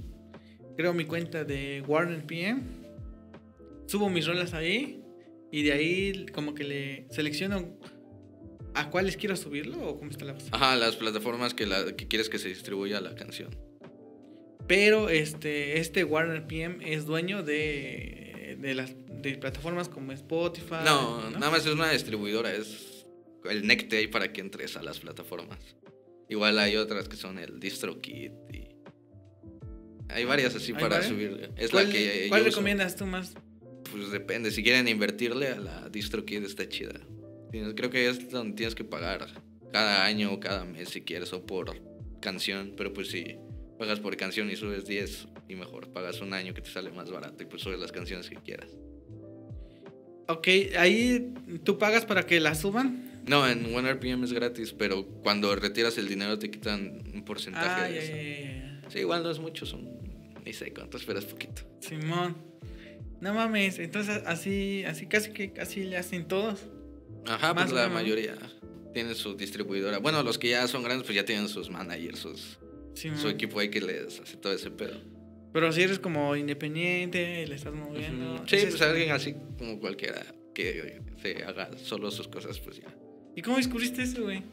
Creo 0.75 0.93
mi 0.93 1.05
cuenta 1.05 1.43
de 1.43 1.83
Warner 1.87 2.25
PM, 2.25 2.61
subo 3.85 4.09
mis 4.09 4.25
rolas 4.25 4.53
ahí 4.55 5.02
y 5.53 5.61
de 5.61 5.71
ahí 5.71 6.25
como 6.33 6.55
que 6.55 6.63
le 6.63 7.05
selecciono 7.11 7.77
a 8.73 8.89
cuáles 8.89 9.17
quiero 9.17 9.35
subirlo 9.35 9.87
o 9.87 9.99
cómo 9.99 10.09
está 10.09 10.25
la 10.25 10.33
cosa. 10.33 10.47
Ajá, 10.51 10.75
las 10.75 10.95
plataformas 10.95 11.53
que, 11.53 11.67
la, 11.67 11.95
que 11.95 12.07
quieres 12.07 12.27
que 12.27 12.39
se 12.39 12.49
distribuya 12.49 12.99
la 13.01 13.13
canción. 13.13 13.55
Pero 14.67 15.09
este, 15.09 15.79
este 15.79 16.03
Warner 16.05 16.47
PM 16.47 16.91
es 16.91 17.05
dueño 17.05 17.43
de, 17.43 18.57
de 18.59 18.73
las 18.73 18.95
de 19.21 19.37
plataformas 19.37 19.89
como 19.89 20.11
Spotify. 20.11 20.77
No, 20.85 21.29
nada 21.29 21.51
más 21.51 21.67
es 21.67 21.71
una 21.71 21.91
distribuidora, 21.91 22.51
es 22.51 23.05
el 23.47 23.69
ahí 23.91 24.07
para 24.07 24.33
que 24.33 24.41
entres 24.41 24.75
a 24.75 24.81
las 24.81 24.99
plataformas. 25.01 25.59
Igual 26.29 26.57
hay 26.57 26.77
otras 26.77 27.07
que 27.07 27.15
son 27.15 27.37
el 27.37 27.59
DistroKit 27.59 28.31
y 28.51 28.69
hay 30.09 30.25
varias 30.25 30.55
así 30.55 30.71
¿Hay 30.71 30.81
para 30.81 30.95
varias? 30.95 31.09
subir. 31.09 31.51
Es 31.57 31.69
¿Cuál, 31.69 31.85
la 31.89 31.93
que 31.93 32.25
cuál 32.29 32.41
yo 32.41 32.47
uso. 32.47 32.55
recomiendas 32.57 32.95
tú 32.95 33.05
más? 33.05 33.35
Pues 33.93 34.09
depende, 34.11 34.49
si 34.49 34.63
quieren 34.63 34.87
invertirle 34.87 35.49
a 35.49 35.59
la 35.59 35.87
DistroKid 35.89 36.43
está 36.43 36.67
chida. 36.67 36.99
Creo 37.75 37.91
que 37.91 38.09
es 38.09 38.27
donde 38.31 38.55
tienes 38.55 38.73
que 38.73 38.83
pagar 38.83 39.27
cada 39.71 40.03
año 40.03 40.33
o 40.33 40.39
cada 40.39 40.65
mes 40.65 40.89
si 40.89 41.01
quieres 41.01 41.31
o 41.31 41.45
por 41.45 41.75
canción, 42.19 42.73
pero 42.75 42.91
pues 42.91 43.09
si 43.09 43.35
pagas 43.77 43.99
por 43.99 44.17
canción 44.17 44.49
y 44.49 44.55
subes 44.55 44.85
10 44.85 45.27
y 45.47 45.55
mejor 45.55 45.89
pagas 45.93 46.21
un 46.21 46.33
año 46.33 46.55
que 46.55 46.61
te 46.61 46.71
sale 46.71 46.91
más 46.91 47.11
barato 47.11 47.43
y 47.43 47.45
pues 47.45 47.61
subes 47.61 47.79
las 47.79 47.91
canciones 47.91 48.27
que 48.31 48.37
quieras. 48.37 48.71
Ok, 50.27 50.47
ahí 50.79 51.31
tú 51.63 51.77
pagas 51.77 52.03
para 52.05 52.25
que 52.25 52.39
la 52.39 52.55
suban. 52.55 53.21
No, 53.27 53.47
en 53.47 53.73
OneRPM 53.75 54.23
es 54.23 54.33
gratis, 54.33 54.73
pero 54.73 55.05
cuando 55.21 55.55
retiras 55.55 55.97
el 55.99 56.07
dinero 56.07 56.39
te 56.39 56.49
quitan 56.49 57.03
un 57.13 57.23
porcentaje 57.23 57.67
Ah, 57.69 57.87
de 57.87 57.93
ya, 57.93 58.01
eso. 58.01 58.15
ya, 58.15 58.81
ya. 58.81 58.89
Sí, 58.89 58.99
igual 58.99 59.21
no 59.21 59.29
es 59.29 59.37
mucho, 59.39 59.65
son 59.67 59.87
ni 60.45 60.51
sé 60.53 60.73
cuántos, 60.73 61.03
pero 61.05 61.19
es 61.19 61.25
poquito. 61.25 61.61
Simón. 61.79 62.35
No 63.23 63.33
mames, 63.33 63.79
entonces 63.79 64.21
así, 64.25 64.83
así 64.85 65.05
casi 65.07 65.31
que 65.31 65.53
casi 65.53 65.83
le 65.85 65.95
hacen 65.95 66.27
todos. 66.27 66.59
Ajá, 67.25 67.53
Más 67.53 67.71
pues 67.71 67.73
la 67.81 67.87
mayoría 67.87 68.35
tiene 68.93 69.15
su 69.15 69.35
distribuidora. 69.37 69.99
Bueno, 69.99 70.21
los 70.23 70.37
que 70.37 70.49
ya 70.49 70.67
son 70.67 70.83
grandes 70.83 71.05
pues 71.05 71.15
ya 71.15 71.23
tienen 71.23 71.47
sus 71.47 71.69
managers, 71.69 72.19
sus, 72.19 72.59
su 72.93 73.29
equipo 73.29 73.61
ahí 73.61 73.69
que 73.69 73.79
les 73.79 74.19
hace 74.19 74.35
todo 74.35 74.51
ese 74.51 74.71
pedo. 74.71 74.99
Pero 75.53 75.71
si 75.71 75.83
eres 75.83 75.99
como 75.99 76.35
independiente, 76.35 77.47
le 77.47 77.55
estás 77.55 77.73
moviendo. 77.73 78.39
Sí, 78.39 78.57
pues 78.61 78.75
es- 78.75 78.81
alguien 78.81 79.11
así 79.11 79.35
como 79.57 79.79
cualquiera 79.79 80.21
que 80.53 80.99
se 81.21 81.45
haga 81.45 81.69
solo 81.77 82.11
sus 82.11 82.27
cosas, 82.27 82.59
pues 82.59 82.81
ya. 82.81 82.93
¿Y 83.37 83.41
cómo 83.41 83.55
descubriste 83.55 84.01
eso, 84.03 84.23
güey? 84.23 84.43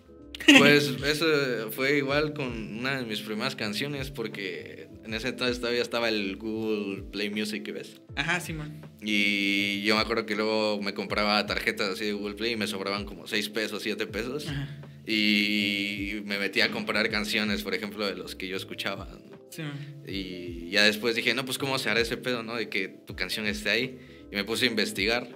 Pues 0.58 0.88
eso 1.04 1.72
fue 1.72 1.96
igual 1.98 2.34
con 2.34 2.46
una 2.78 2.98
de 3.00 3.04
mis 3.04 3.20
primeras 3.20 3.56
canciones 3.56 4.12
porque 4.12 4.88
en 5.10 5.14
ese 5.14 5.30
entonces 5.30 5.58
todavía 5.58 5.82
estaba 5.82 6.08
el 6.08 6.36
Google 6.36 7.02
Play 7.10 7.30
Music, 7.30 7.68
¿ves? 7.72 8.00
Ajá, 8.14 8.38
Simón. 8.38 8.80
Y 9.02 9.82
yo 9.82 9.96
me 9.96 10.02
acuerdo 10.02 10.24
que 10.24 10.36
luego 10.36 10.80
me 10.80 10.94
compraba 10.94 11.44
tarjetas 11.46 11.88
así 11.88 12.04
de 12.04 12.12
Google 12.12 12.36
Play 12.36 12.52
y 12.52 12.56
me 12.56 12.68
sobraban 12.68 13.04
como 13.04 13.26
6 13.26 13.48
pesos, 13.48 13.82
7 13.82 14.06
pesos. 14.06 14.46
Ajá. 14.46 14.80
Y 15.04 16.22
me 16.26 16.38
metí 16.38 16.60
a 16.60 16.70
comprar 16.70 17.10
canciones, 17.10 17.64
por 17.64 17.74
ejemplo, 17.74 18.06
de 18.06 18.14
los 18.14 18.36
que 18.36 18.46
yo 18.46 18.56
escuchaba. 18.56 19.06
¿no? 19.06 19.36
Simón. 19.50 20.04
Y 20.06 20.70
ya 20.70 20.84
después 20.84 21.16
dije, 21.16 21.34
no, 21.34 21.44
pues 21.44 21.58
cómo 21.58 21.76
se 21.80 21.90
hará 21.90 21.98
ese 21.98 22.16
pedo, 22.16 22.44
¿no? 22.44 22.54
De 22.54 22.68
que 22.68 22.86
tu 22.86 23.16
canción 23.16 23.48
esté 23.48 23.70
ahí. 23.70 23.98
Y 24.30 24.36
me 24.36 24.44
puse 24.44 24.66
a 24.66 24.68
investigar. 24.68 25.26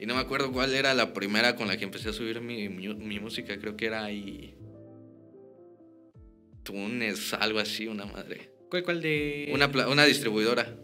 Y 0.00 0.06
no 0.06 0.16
me 0.16 0.22
acuerdo 0.22 0.50
cuál 0.50 0.74
era 0.74 0.92
la 0.92 1.12
primera 1.12 1.54
con 1.54 1.68
la 1.68 1.76
que 1.76 1.84
empecé 1.84 2.08
a 2.08 2.12
subir 2.12 2.40
mi, 2.40 2.68
mi, 2.68 2.92
mi 2.92 3.20
música. 3.20 3.56
Creo 3.58 3.76
que 3.76 3.86
era 3.86 4.04
ahí... 4.04 4.56
Tunes, 6.64 7.32
algo 7.34 7.60
así, 7.60 7.86
una 7.86 8.06
madre. 8.06 8.53
¿Cuál, 8.74 8.82
cuál 8.82 9.02
de...? 9.02 9.50
Una, 9.52 9.68
una 9.86 10.04
distribuidora, 10.04 10.74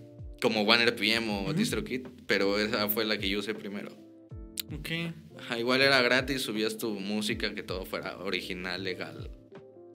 como 0.40 0.62
OneRPM 0.62 1.28
o 1.28 1.42
Ujú. 1.42 1.54
DistroKid, 1.54 2.06
pero 2.28 2.56
esa 2.60 2.88
fue 2.88 3.04
la 3.04 3.18
que 3.18 3.28
yo 3.28 3.40
usé 3.40 3.52
primero. 3.52 3.90
Ok. 4.72 4.90
Ajá, 5.40 5.58
igual 5.58 5.80
era 5.80 6.00
gratis, 6.00 6.42
subías 6.42 6.78
tu 6.78 7.00
música, 7.00 7.52
que 7.52 7.64
todo 7.64 7.84
fuera 7.84 8.16
original, 8.18 8.84
legal, 8.84 9.28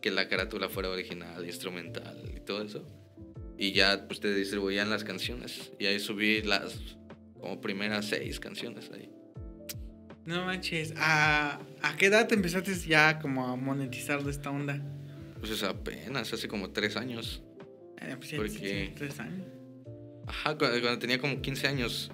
que 0.01 0.11
la 0.11 0.27
carátula 0.27 0.67
fuera 0.67 0.89
original, 0.89 1.45
instrumental 1.45 2.21
y 2.35 2.41
todo 2.41 2.63
eso. 2.63 2.85
Y 3.57 3.71
ya 3.71 4.09
pues 4.09 4.19
te 4.19 4.35
distribuían 4.35 4.89
las 4.89 5.05
canciones. 5.05 5.71
Y 5.79 5.85
ahí 5.85 6.01
subí 6.01 6.41
las 6.41 6.77
como 7.39 7.61
primeras 7.61 8.07
seis 8.07 8.41
canciones 8.41 8.91
ahí. 8.93 9.09
No 10.25 10.43
manches. 10.43 10.93
¿A, 10.97 11.61
¿A 11.81 11.95
qué 11.95 12.07
edad 12.07 12.27
te 12.27 12.35
empezaste 12.35 12.75
ya 12.75 13.19
como 13.19 13.47
a 13.47 13.55
monetizar 13.55 14.21
de 14.21 14.31
esta 14.31 14.49
onda? 14.49 14.81
Pues 15.39 15.51
es 15.51 15.63
apenas, 15.63 16.33
hace 16.33 16.49
como 16.49 16.71
tres 16.71 16.97
años. 16.97 17.41
Eh, 18.07 18.15
pues 18.17 18.31
ya 18.31 18.37
¿Por 18.37 18.49
tienes 18.49 18.89
qué? 18.89 18.93
tres 18.95 19.19
años. 19.19 19.45
Ajá, 20.27 20.57
cuando, 20.57 20.79
cuando 20.81 20.99
tenía 20.99 21.19
como 21.19 21.41
15 21.41 21.67
años. 21.67 22.11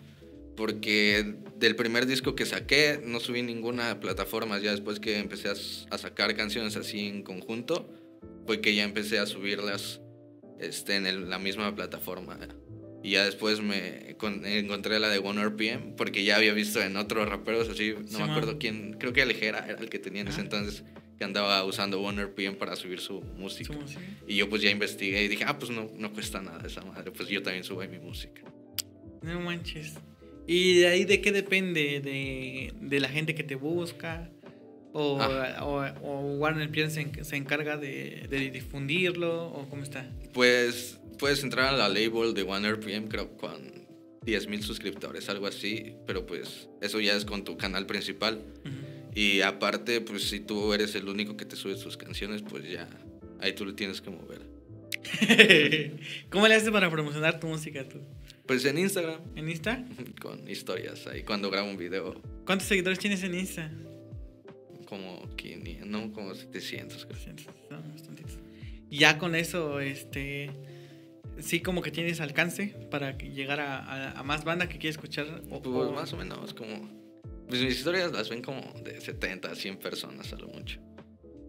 Porque 0.55 1.35
del 1.57 1.75
primer 1.75 2.05
disco 2.05 2.35
que 2.35 2.45
saqué 2.45 2.99
no 3.03 3.19
subí 3.19 3.41
ninguna 3.41 3.99
plataforma. 3.99 4.59
Ya 4.59 4.71
después 4.71 4.99
que 4.99 5.17
empecé 5.17 5.49
a, 5.49 5.53
a 5.89 5.97
sacar 5.97 6.35
canciones 6.35 6.75
así 6.75 7.07
en 7.07 7.23
conjunto, 7.23 7.89
fue 8.45 8.59
que 8.61 8.75
ya 8.75 8.83
empecé 8.83 9.19
a 9.19 9.25
subirlas 9.25 10.01
este, 10.59 10.95
en 10.95 11.07
el- 11.07 11.29
la 11.29 11.39
misma 11.39 11.73
plataforma. 11.73 12.37
Y 13.01 13.11
ya 13.11 13.25
después 13.25 13.61
me 13.61 14.15
con- 14.19 14.45
encontré 14.45 14.99
la 14.99 15.09
de 15.09 15.17
OneRPM, 15.17 15.95
porque 15.95 16.23
ya 16.23 16.35
había 16.35 16.53
visto 16.53 16.81
en 16.83 16.97
otros 16.97 17.27
raperos 17.27 17.67
así, 17.69 17.93
no 17.97 18.07
Sí, 18.07 18.13
me 18.17 18.19
man. 18.19 18.29
acuerdo 18.31 18.59
quién, 18.59 18.93
creo 18.99 19.11
que 19.13 19.23
Alejera 19.23 19.65
era 19.67 19.79
el 19.81 19.89
que 19.89 19.97
tenía 19.97 20.21
en 20.21 20.27
ese 20.27 20.35
Ajá. 20.41 20.43
entonces, 20.43 20.83
que 21.21 21.25
andaba 21.25 21.63
usando 21.65 22.01
OneRPM 22.01 22.55
para 22.55 22.75
subir 22.75 22.99
su 22.99 23.21
música. 23.37 23.71
Su 23.71 23.79
música. 23.79 24.01
Y 24.27 24.37
yo 24.37 24.49
pues 24.49 24.63
ya 24.63 24.71
investigué 24.71 25.23
y 25.23 25.27
dije, 25.27 25.43
ah, 25.45 25.59
pues 25.59 25.69
no, 25.69 25.87
no 25.95 26.11
cuesta 26.11 26.41
nada 26.41 26.65
esa 26.65 26.81
madre, 26.83 27.11
pues 27.11 27.29
yo 27.29 27.43
también 27.43 27.63
subo 27.63 27.81
ahí 27.81 27.87
mi 27.87 27.99
música. 27.99 28.41
No 29.21 29.39
manches. 29.39 29.93
¿Y 30.47 30.79
de 30.79 30.87
ahí 30.87 31.05
de 31.05 31.21
qué 31.21 31.31
depende? 31.31 32.01
¿De, 32.01 32.73
de 32.81 32.99
la 32.99 33.07
gente 33.07 33.35
que 33.35 33.43
te 33.43 33.53
busca? 33.53 34.31
¿O, 34.93 35.19
Ah. 35.21 35.63
o, 35.63 35.83
o 36.07 36.37
Warner 36.37 36.71
Pierce 36.71 36.95
se, 36.95 37.01
en- 37.01 37.23
se 37.23 37.35
encarga 37.35 37.77
de, 37.77 38.25
de 38.27 38.49
difundirlo? 38.49 39.45
¿O 39.49 39.69
cómo 39.69 39.83
está? 39.83 40.09
Pues 40.33 40.99
puedes 41.19 41.43
entrar 41.43 41.67
a 41.71 41.77
la 41.77 41.87
label 41.87 42.33
de 42.33 42.41
OneRPM, 42.41 43.09
creo, 43.09 43.37
con 43.37 43.61
10.000 44.25 44.61
suscriptores, 44.63 45.29
algo 45.29 45.45
así, 45.45 45.93
pero 46.07 46.25
pues 46.25 46.67
eso 46.81 46.99
ya 46.99 47.13
es 47.15 47.25
con 47.25 47.43
tu 47.43 47.57
canal 47.57 47.85
principal. 47.85 48.41
Ujú. 48.65 48.90
Y 49.13 49.41
aparte, 49.41 50.01
pues 50.01 50.29
si 50.29 50.39
tú 50.39 50.73
eres 50.73 50.95
el 50.95 51.07
único 51.09 51.35
que 51.37 51.45
te 51.45 51.55
sube 51.55 51.75
sus 51.77 51.97
canciones, 51.97 52.41
pues 52.43 52.69
ya 52.69 52.87
ahí 53.39 53.53
tú 53.53 53.65
lo 53.65 53.75
tienes 53.75 54.01
que 54.01 54.09
mover. 54.09 54.41
¿Cómo 56.29 56.47
le 56.47 56.55
haces 56.55 56.69
para 56.71 56.89
promocionar 56.89 57.39
tu 57.39 57.47
música 57.47 57.87
tú? 57.87 57.99
Pues 58.45 58.65
en 58.65 58.77
Instagram, 58.77 59.19
¿En 59.35 59.49
Insta? 59.49 59.85
con 60.21 60.47
historias, 60.49 61.07
ahí 61.07 61.23
cuando 61.23 61.49
grabo 61.49 61.69
un 61.69 61.77
video, 61.77 62.21
¿Cuántos 62.45 62.67
seguidores 62.67 62.99
tienes 62.99 63.23
en 63.23 63.35
Insta? 63.35 63.71
como 64.87 65.33
500, 65.37 65.87
no, 65.87 66.11
como 66.11 66.35
700, 66.35 67.05
creo. 67.05 67.19
Son 67.69 67.91
bastantitos. 67.93 68.37
Y 68.89 68.97
ya 68.99 69.17
con 69.17 69.35
eso, 69.35 69.79
este. 69.79 70.51
Sí, 71.39 71.61
como 71.61 71.81
que 71.81 71.91
tienes 71.91 72.19
alcance 72.19 72.75
para 72.91 73.17
llegar 73.17 73.61
a, 73.61 73.77
a- 73.79 74.19
a 74.19 74.23
más 74.23 74.43
banda 74.43 74.67
que 74.67 74.73
quiere 74.79 74.89
escuchar. 74.89 75.43
O, 75.49 75.61
Pues 75.61 75.73
o- 75.87 75.93
más 75.93 76.11
o 76.11 76.17
menos, 76.17 76.53
como. 76.53 76.89
Pues 77.51 77.61
mis 77.63 77.75
historias 77.77 78.11
las 78.13 78.29
ven 78.29 78.41
como 78.41 78.61
de 78.83 78.99
70 79.01 79.51
a 79.51 79.55
100 79.55 79.77
personas 79.77 80.31
a 80.31 80.37
lo 80.37 80.47
mucho. 80.47 80.79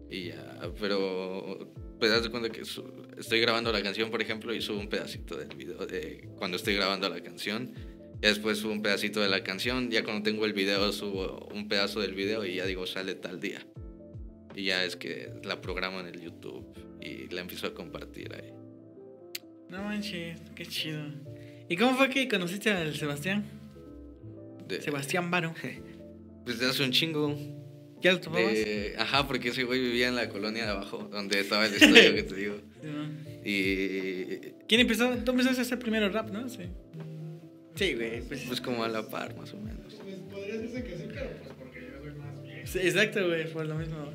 Y 0.09 0.25
ya, 0.29 0.59
pero. 0.79 1.73
Pues 1.97 2.11
das 2.11 2.23
de 2.23 2.29
cuenta 2.29 2.49
que 2.49 2.65
su- 2.65 3.07
estoy 3.17 3.39
grabando 3.39 3.71
la 3.71 3.81
canción, 3.81 4.11
por 4.11 4.21
ejemplo, 4.21 4.53
y 4.53 4.61
subo 4.61 4.77
un 4.79 4.89
pedacito 4.89 5.37
del 5.37 5.55
video 5.55 5.85
de 5.87 6.27
cuando 6.37 6.57
estoy 6.57 6.75
grabando 6.75 7.07
la 7.07 7.21
canción. 7.23 7.73
Y 8.21 8.25
después 8.27 8.57
subo 8.57 8.73
un 8.73 8.81
pedacito 8.81 9.21
de 9.21 9.29
la 9.29 9.41
canción. 9.43 9.89
Ya 9.89 10.03
cuando 10.03 10.21
tengo 10.23 10.45
el 10.45 10.51
video, 10.51 10.91
subo 10.91 11.47
un 11.53 11.69
pedazo 11.69 12.01
del 12.01 12.13
video 12.13 12.45
y 12.45 12.55
ya 12.55 12.65
digo, 12.65 12.85
sale 12.85 13.15
tal 13.15 13.39
día. 13.39 13.65
Y 14.55 14.65
ya 14.65 14.83
es 14.83 14.97
que 14.97 15.31
la 15.43 15.61
programo 15.61 16.01
en 16.01 16.07
el 16.07 16.19
YouTube 16.21 16.65
y 17.01 17.33
la 17.33 17.39
empiezo 17.41 17.67
a 17.67 17.73
compartir 17.73 18.33
ahí. 18.35 18.51
No 19.69 19.81
manches, 19.83 20.39
qué 20.55 20.65
chido. 20.65 21.01
¿Y 21.69 21.77
cómo 21.77 21.95
fue 21.97 22.09
que 22.09 22.27
conociste 22.27 22.69
al 22.71 22.93
Sebastián? 22.95 23.45
De- 24.67 24.81
Sebastián 24.81 25.31
Varo. 25.31 25.53
Pues 26.43 26.59
de 26.59 26.67
hace 26.67 26.83
un 26.83 26.91
chingo. 26.91 27.35
¿Ya 28.01 28.11
lo 28.13 28.19
tomabas? 28.19 28.51
De- 28.53 28.95
ajá, 28.97 29.27
porque 29.27 29.49
ese 29.49 29.63
güey 29.63 29.79
vivía 29.79 30.09
en 30.09 30.15
la 30.15 30.27
colonia 30.29 30.65
de 30.65 30.71
abajo, 30.71 31.07
donde 31.11 31.39
estaba 31.39 31.65
el 31.65 31.73
estudio 31.81 32.13
que 32.15 32.23
te 32.23 32.35
digo. 32.35 32.55
Sí, 32.81 32.87
¿no? 32.87 33.09
Y 33.45 34.53
¿Quién 34.67 34.81
empezó? 34.81 35.09
Tú 35.23 35.31
empezaste 35.31 35.59
a 35.59 35.63
hacer 35.63 35.79
primero 35.79 36.09
rap, 36.09 36.29
¿no? 36.29 36.47
Sí. 36.49 36.63
Sí, 37.75 37.93
güey. 37.95 38.21
Pues, 38.21 38.41
pues 38.47 38.61
como 38.61 38.83
a 38.83 38.89
la 38.89 39.07
par, 39.09 39.35
más 39.37 39.53
o 39.53 39.57
menos. 39.57 39.93
Pues 39.95 40.15
podría 40.31 40.55
decirse 40.57 40.83
que 40.83 40.97
sí, 40.97 41.03
pero 41.13 41.29
pues 41.41 41.51
porque 41.57 41.79
yo 41.81 42.01
soy 42.03 42.19
más 42.19 42.41
viejo. 42.43 42.67
sí, 42.67 42.79
exacto, 42.79 43.25
güey. 43.27 43.51
Por 43.51 43.65
lo 43.65 43.75
mismo. 43.75 44.11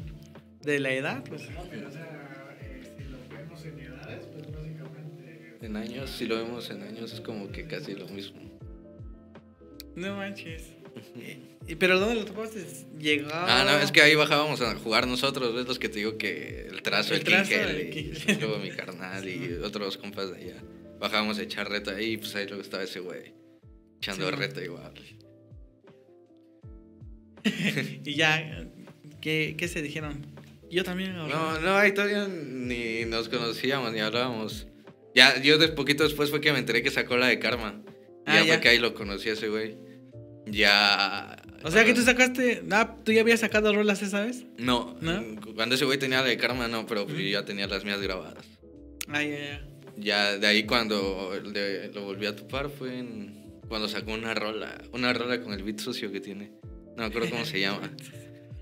De 0.62 0.78
la 0.80 0.92
edad, 0.92 1.24
pues. 1.24 1.48
No, 1.50 1.62
pero 1.70 1.88
o 1.88 1.90
sea, 1.90 2.56
eh, 2.60 2.82
si 2.96 3.04
lo 3.10 3.18
vemos 3.38 3.64
en 3.64 3.78
edades, 3.80 4.26
pues 4.32 4.46
básicamente. 4.52 5.56
En 5.62 5.76
años, 5.76 6.10
si 6.10 6.26
lo 6.26 6.36
vemos 6.36 6.70
en 6.70 6.82
años, 6.82 7.12
es 7.12 7.20
como 7.20 7.50
que 7.50 7.66
casi 7.66 7.94
lo 7.94 8.06
mismo. 8.08 8.40
No 9.96 10.16
manches. 10.16 10.72
¿Y, 11.66 11.74
pero 11.76 11.98
dónde 12.00 12.14
lo 12.16 12.24
topaste? 12.24 12.64
Llegaba. 12.98 13.60
Ah, 13.60 13.64
no, 13.64 13.78
es 13.84 13.92
que 13.92 14.00
ahí 14.00 14.14
bajábamos 14.14 14.60
a 14.62 14.74
jugar 14.76 15.06
nosotros, 15.06 15.54
¿ves? 15.54 15.66
Los 15.66 15.78
que 15.78 15.88
te 15.88 15.98
digo 15.98 16.16
que 16.16 16.66
el 16.70 16.82
trazo, 16.82 17.14
El 17.14 17.20
el, 17.20 17.24
trazo, 17.26 17.52
el 17.54 17.94
y 17.94 18.34
luego 18.40 18.58
mi 18.58 18.70
carnal 18.70 19.28
y 19.28 19.52
otros 19.62 19.96
compas 19.98 20.30
de 20.32 20.36
allá. 20.44 20.62
Bajábamos 20.98 21.38
a 21.38 21.42
echar 21.42 21.68
reta 21.68 21.92
ahí 21.96 22.12
y 22.12 22.16
pues 22.16 22.34
ahí 22.36 22.46
luego 22.46 22.62
estaba 22.62 22.82
ese 22.82 23.00
güey 23.00 23.34
echando 23.98 24.28
Sí. 24.30 24.34
reta 24.36 24.62
igual. 24.64 24.92
Y 28.04 28.14
ya, 28.14 28.66
¿qué, 29.20 29.54
qué 29.56 29.68
se 29.68 29.82
dijeron? 29.82 30.26
Yo 30.70 30.84
también. 30.84 31.12
ahora. 31.16 31.34
No, 31.34 31.60
no, 31.60 31.76
ahí 31.76 31.92
todavía 31.92 32.26
ni 32.28 33.04
nos 33.04 33.28
conocíamos 33.28 33.92
ni 33.92 34.00
hablábamos. 34.00 34.66
Ya, 35.14 35.40
yo 35.40 35.58
de 35.58 35.68
poquito 35.68 36.04
después 36.04 36.30
fue 36.30 36.40
que 36.40 36.52
me 36.52 36.58
enteré 36.58 36.82
que 36.82 36.90
sacó 36.90 37.16
la 37.16 37.26
de 37.28 37.38
Karma. 37.38 37.80
Y 37.86 38.30
Ah, 38.30 38.34
ya, 38.40 38.40
ya. 38.44 38.52
fue 38.54 38.60
que 38.62 38.68
ahí 38.68 38.78
lo 38.78 38.94
conocí 38.94 39.30
a 39.30 39.32
ese 39.32 39.48
güey. 39.48 39.76
Ya. 40.50 41.42
O 41.64 41.70
sea 41.70 41.84
que 41.84 41.94
tú 41.94 42.02
sacaste. 42.02 42.62
Ah, 42.70 42.94
tú 43.04 43.12
ya 43.12 43.20
habías 43.22 43.40
sacado 43.40 43.74
rolas 43.74 44.02
esa 44.02 44.20
vez. 44.24 44.44
No, 44.58 44.96
¿No? 45.00 45.22
cuando 45.54 45.74
ese 45.74 45.84
güey 45.84 45.98
tenía 45.98 46.20
la 46.22 46.28
de 46.28 46.36
Karma, 46.36 46.68
no, 46.68 46.86
pero 46.86 47.04
pues 47.06 47.18
yo 47.18 47.24
ya 47.24 47.44
tenía 47.44 47.66
las 47.66 47.84
mías 47.84 48.00
grabadas. 48.00 48.44
Ah, 49.08 49.22
ya, 49.22 49.36
ya. 49.38 49.64
Ya 49.96 50.38
de 50.38 50.46
ahí 50.46 50.62
cuando 50.64 51.32
le- 51.52 51.88
lo 51.92 52.02
volví 52.04 52.26
a 52.26 52.36
topar 52.36 52.70
fue 52.70 52.98
en, 52.98 53.60
cuando 53.66 53.88
sacó 53.88 54.12
una 54.12 54.32
rola, 54.34 54.78
una 54.92 55.12
rola 55.12 55.40
con 55.42 55.52
el 55.52 55.64
beat 55.64 55.80
sucio 55.80 56.12
que 56.12 56.20
tiene. 56.20 56.52
No 56.96 57.02
me 57.02 57.04
acuerdo 57.06 57.30
cómo 57.30 57.44
se 57.44 57.58
llama. 57.60 57.90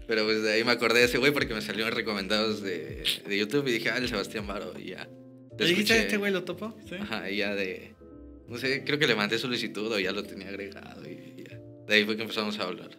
Pero 0.06 0.24
pues 0.24 0.42
de 0.42 0.52
ahí 0.52 0.64
me 0.64 0.70
acordé 0.72 1.00
de 1.00 1.06
ese 1.06 1.18
güey 1.18 1.32
porque 1.32 1.52
me 1.52 1.60
salieron 1.60 1.92
recomendados 1.92 2.62
de, 2.62 3.02
de 3.28 3.38
YouTube 3.38 3.66
y 3.68 3.72
dije, 3.72 3.90
ah, 3.90 3.98
el 3.98 4.08
Sebastián 4.08 4.46
Baro 4.46 4.72
y 4.78 4.90
ya. 4.90 5.08
¿Le 5.58 5.66
dijiste 5.66 5.98
este 5.98 6.16
güey 6.16 6.32
lo 6.32 6.44
topo? 6.44 6.74
Sí. 6.88 6.94
Ajá, 7.00 7.28
y 7.30 7.38
ya 7.38 7.54
de, 7.54 7.92
no 8.48 8.56
sé, 8.56 8.84
creo 8.84 8.98
que 8.98 9.06
le 9.06 9.14
mandé 9.16 9.38
solicitud 9.38 9.90
o 9.92 9.98
ya 9.98 10.12
lo 10.12 10.22
tenía 10.22 10.48
agregado 10.48 11.02
y. 11.08 11.25
De 11.86 11.94
ahí 11.94 12.04
fue 12.04 12.16
que 12.16 12.22
empezamos 12.22 12.58
a 12.58 12.64
hablar. 12.64 12.90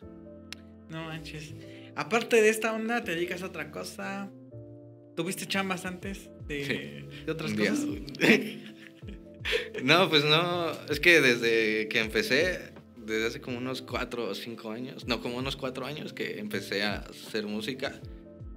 No 0.90 1.04
manches. 1.06 1.54
Aparte 1.96 2.42
de 2.42 2.50
esta 2.50 2.74
onda, 2.74 3.04
¿te 3.04 3.16
dedicas 3.16 3.42
a 3.44 3.48
otra 3.48 3.72
cosa? 3.72 4.30
¿Tuviste 5.16 5.48
chambas 5.48 5.86
antes 5.86 6.30
de, 6.48 6.64
Sí. 6.66 7.24
de 7.26 7.32
otras 7.32 7.54
cosas? 7.54 7.86
No, 9.82 10.10
pues 10.10 10.26
no, 10.26 10.72
es 10.90 11.00
que 11.00 11.22
desde 11.22 11.88
que 11.88 12.02
empecé, 12.02 12.74
desde 12.98 13.28
hace 13.28 13.40
como 13.42 13.58
unos 13.60 13.82
cuatro 13.82 14.26
o 14.30 14.36
cinco 14.36 14.72
años, 14.72 15.08
no, 15.08 15.22
como 15.22 15.38
unos 15.38 15.56
cuatro 15.56 15.86
años 15.86 16.12
que 16.12 16.40
empecé 16.40 16.84
a 16.84 16.98
hacer 16.98 17.46
música, 17.46 18.02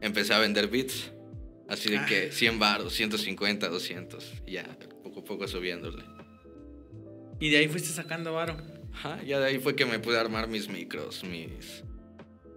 empecé 0.00 0.34
a 0.34 0.40
vender 0.40 0.66
beats, 0.66 1.12
así 1.68 1.90
de 1.90 1.98
Ah. 1.98 2.06
que 2.06 2.32
100 2.32 2.58
baros, 2.58 2.92
150, 2.94 3.68
200, 3.68 4.32
y 4.46 4.52
ya 4.54 4.64
poco 5.04 5.20
a 5.20 5.24
poco 5.24 5.46
subiéndole. 5.46 6.02
Y 7.38 7.50
de 7.50 7.58
ahí 7.58 7.68
fuiste 7.68 7.90
sacando 7.90 8.32
varo. 8.32 8.56
Ajá, 8.92 9.22
ya 9.22 9.38
de 9.40 9.46
ahí 9.46 9.58
fue 9.58 9.74
que 9.76 9.86
me 9.86 9.98
pude 9.98 10.18
armar 10.18 10.48
mis 10.48 10.68
micros, 10.68 11.22
mis, 11.24 11.84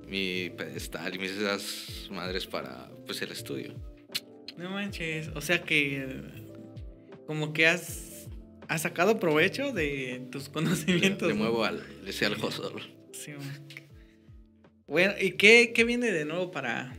mi 0.07 0.49
pedestal 0.57 1.15
y 1.15 1.19
mis 1.19 1.31
esas 1.31 2.07
madres 2.11 2.45
para, 2.47 2.89
pues, 3.05 3.21
el 3.21 3.31
estudio. 3.31 3.73
No 4.57 4.71
manches. 4.71 5.29
O 5.35 5.41
sea 5.41 5.61
que. 5.63 6.21
Como 7.27 7.53
que 7.53 7.67
has. 7.67 8.27
Has 8.69 8.81
sacado 8.83 9.19
provecho 9.19 9.73
de 9.73 10.27
tus 10.31 10.45
Le, 10.47 10.51
conocimientos. 10.53 11.27
le 11.27 11.33
¿no? 11.35 11.41
muevo 11.41 11.63
al, 11.65 11.83
le 12.03 12.13
sé 12.13 12.25
al 12.25 12.33
hustle. 12.43 12.81
Sí. 13.11 13.31
Bueno, 14.87 15.13
¿y 15.19 15.31
qué, 15.33 15.71
qué 15.73 15.83
viene 15.83 16.11
de 16.11 16.25
nuevo 16.25 16.51
para, 16.51 16.93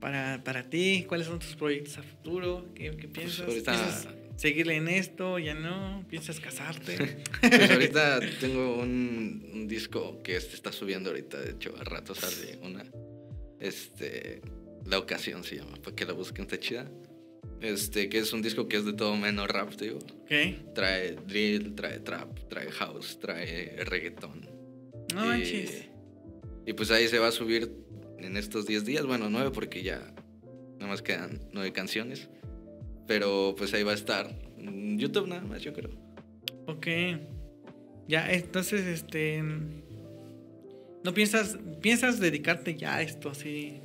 para, 0.00 0.42
para 0.44 0.68
ti? 0.68 1.04
¿Cuáles 1.08 1.26
son 1.26 1.38
tus 1.38 1.54
proyectos 1.56 1.98
a 1.98 2.02
futuro? 2.02 2.66
¿Qué, 2.74 2.90
qué 2.96 3.08
piensas? 3.08 3.46
ahorita- 3.48 3.72
¿Piensas 3.72 4.08
seguirle 4.36 4.76
en 4.76 4.88
esto? 4.88 5.38
¿Ya 5.38 5.54
no? 5.54 6.04
¿Piensas 6.08 6.40
casarte? 6.40 7.24
Pues 7.40 7.70
ahorita 7.70 8.20
tengo 8.40 8.76
un, 8.76 9.48
un 9.52 9.68
disco 9.68 10.22
que 10.22 10.40
se 10.40 10.54
está 10.54 10.72
subiendo 10.72 11.10
ahorita, 11.10 11.40
de 11.40 11.52
hecho, 11.52 11.74
a 11.78 11.84
rato 11.84 12.14
sale 12.14 12.58
una. 12.62 12.84
Este. 13.60 14.40
La 14.84 14.98
ocasión 14.98 15.42
se 15.42 15.56
llama, 15.56 15.76
para 15.82 15.96
que 15.96 16.04
la 16.04 16.12
busquen, 16.12 16.44
está 16.44 16.60
chida. 16.60 16.88
Este, 17.60 18.08
que 18.08 18.18
es 18.18 18.32
un 18.32 18.42
disco 18.42 18.68
que 18.68 18.76
es 18.76 18.84
de 18.84 18.92
todo 18.92 19.16
menos 19.16 19.48
rap, 19.48 19.72
digo. 19.74 19.98
ok. 19.98 20.74
Trae 20.74 21.16
drill, 21.26 21.74
trae 21.74 21.98
trap, 22.00 22.38
trae 22.48 22.70
house, 22.70 23.18
trae 23.18 23.84
reggaetón. 23.84 24.48
No 25.14 25.24
y, 25.24 25.28
manches. 25.28 25.88
y 26.66 26.72
pues 26.74 26.90
ahí 26.90 27.08
se 27.08 27.18
va 27.18 27.28
a 27.28 27.32
subir 27.32 27.72
en 28.18 28.36
estos 28.36 28.66
10 28.66 28.84
días, 28.84 29.06
bueno, 29.06 29.30
9 29.30 29.50
porque 29.52 29.82
ya 29.82 30.14
nada 30.78 30.88
más 30.88 31.02
quedan 31.02 31.40
9 31.52 31.72
canciones. 31.72 32.28
Pero 33.06 33.54
pues 33.56 33.72
ahí 33.74 33.82
va 33.82 33.92
a 33.92 33.94
estar. 33.94 34.34
En 34.58 34.98
YouTube 34.98 35.28
nada 35.28 35.42
más, 35.42 35.62
yo 35.62 35.72
creo. 35.72 35.90
Ok. 36.66 36.86
Ya, 38.08 38.32
entonces, 38.32 38.84
este. 38.86 39.42
¿No 41.04 41.14
piensas, 41.14 41.58
piensas 41.80 42.18
dedicarte 42.18 42.74
ya 42.76 42.96
a 42.96 43.02
esto 43.02 43.30
así? 43.30 43.80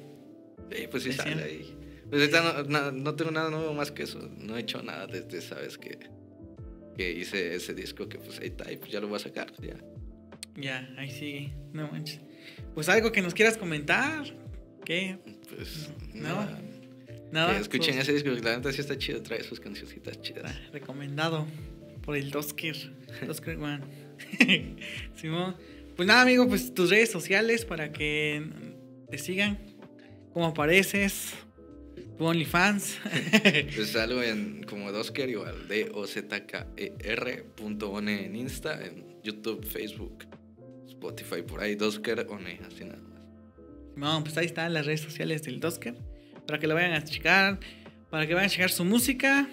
Sí, 0.72 0.88
pues 0.90 1.04
sí 1.04 1.12
sale 1.14 1.44
ahí. 1.44 1.78
Pues 2.10 2.22
ahorita 2.22 2.64
no, 2.64 2.70
na- 2.70 2.92
no 2.92 3.16
tengo 3.16 3.32
nada 3.32 3.50
nuevo 3.50 3.74
más 3.74 3.92
que 3.92 4.04
eso. 4.04 4.20
No 4.38 4.58
he 4.58 4.62
hecho 4.62 4.82
nada 4.82 5.06
desde, 5.08 5.42
¿sabes? 5.42 5.78
Que, 5.78 6.00
que 6.98 7.12
hice 7.12 7.56
ese 7.56 7.74
disco 7.74 8.10
que 8.10 8.18
pues 8.18 8.40
ahí 8.40 8.48
está 8.48 8.72
y 8.72 8.78
pues 8.78 8.92
ya 8.92 9.00
lo 9.00 9.08
voy 9.08 9.18
a 9.18 9.20
sacar. 9.20 9.52
Ya. 9.62 9.76
Ya, 10.56 10.90
ahí 10.98 11.12
sigue. 11.12 11.54
No 11.74 11.88
manches. 11.92 12.20
Pues 12.74 12.90
algo 12.90 13.12
que 13.12 13.22
nos 13.22 13.34
quieras 13.34 13.58
comentar. 13.58 14.26
¿Qué? 14.84 15.20
Pues 15.56 15.92
No. 16.14 16.24
nada. 16.24 16.60
Nada. 17.32 17.54
Que 17.54 17.62
escuchen 17.62 17.96
pues, 17.96 18.10
ese 18.10 18.14
disco, 18.14 18.30
la 18.44 18.58
neta 18.58 18.72
sí 18.72 18.82
está 18.82 18.98
chido, 18.98 19.22
trae 19.22 19.44
sus 19.44 19.60
cancioncitas 19.60 20.22
chidas. 20.22 20.54
Recomendado 20.72 21.48
por 22.02 22.18
el 22.18 22.32
Dosker. 22.32 22.76
Dosker 23.26 23.58
One. 23.58 23.82
Simón. 25.16 25.56
Pues 25.96 26.08
nada, 26.08 26.22
amigo, 26.22 26.48
pues 26.48 26.74
tus 26.74 26.90
redes 26.90 27.12
sociales 27.12 27.66
para 27.66 27.92
que 27.92 28.44
te 29.10 29.18
sigan. 29.18 29.60
¿Cómo 30.34 30.48
apareces? 30.48 31.34
Tu 32.18 32.26
OnlyFans. 32.26 32.98
Pues 33.76 33.90
salgo 33.90 34.22
en 34.22 34.64
como 34.64 34.92
Dosker 34.92 35.30
igual, 35.30 35.68
D-O-Z-K-E-R 35.68 37.44
punto 37.56 37.92
one 37.92 38.26
en 38.26 38.36
Insta, 38.36 38.86
en 38.86 39.22
YouTube, 39.24 39.66
Facebook, 39.66 40.26
Spotify, 40.88 41.42
por 41.42 41.62
ahí, 41.62 41.76
Dosker 41.76 42.26
One, 42.30 42.60
así 42.66 42.86
nada 42.86 43.02
más. 43.02 43.24
No, 43.96 44.24
pues 44.24 44.38
ahí 44.38 44.46
están 44.46 44.74
las 44.74 44.86
redes 44.86 45.02
sociales 45.02 45.44
del 45.44 45.60
Dosker. 45.60 45.96
Para 46.52 46.60
que 46.60 46.68
lo 46.68 46.76
vayan 46.76 46.92
a 46.92 47.02
checar. 47.02 47.62
Para 48.10 48.28
que 48.28 48.34
vayan 48.34 48.48
a 48.48 48.52
checar 48.52 48.70
su 48.72 48.84
música. 48.84 49.48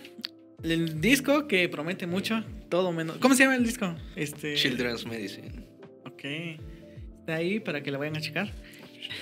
El 0.65 1.01
disco 1.01 1.47
que 1.47 1.69
promete 1.69 2.09
mucho. 2.09 2.43
Todo 2.69 2.91
menos. 2.91 3.19
¿Cómo 3.19 3.37
se 3.37 3.45
llama 3.45 3.55
el 3.55 3.63
disco? 3.63 3.95
Este. 4.17 4.57
Children's 4.57 5.07
Medicine. 5.07 5.65
Ok. 6.05 6.25
Está 7.21 7.37
ahí 7.37 7.61
para 7.61 7.85
que 7.85 7.93
lo 7.93 8.01
vayan 8.01 8.17
a 8.17 8.21
checar. 8.21 8.53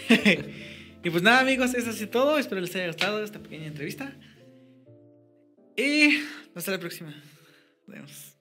y 1.05 1.11
pues 1.11 1.22
nada, 1.22 1.41
amigos, 1.41 1.74
eso 1.74 1.91
es 1.91 2.11
todo. 2.11 2.39
Espero 2.39 2.62
les 2.62 2.74
haya 2.74 2.87
gustado 2.87 3.22
esta 3.22 3.41
pequeña 3.41 3.66
entrevista. 3.66 4.11
Y 5.77 6.16
hasta 6.55 6.70
la 6.70 6.79
próxima. 6.81 7.11
Nos 7.11 7.95
vemos. 7.95 8.36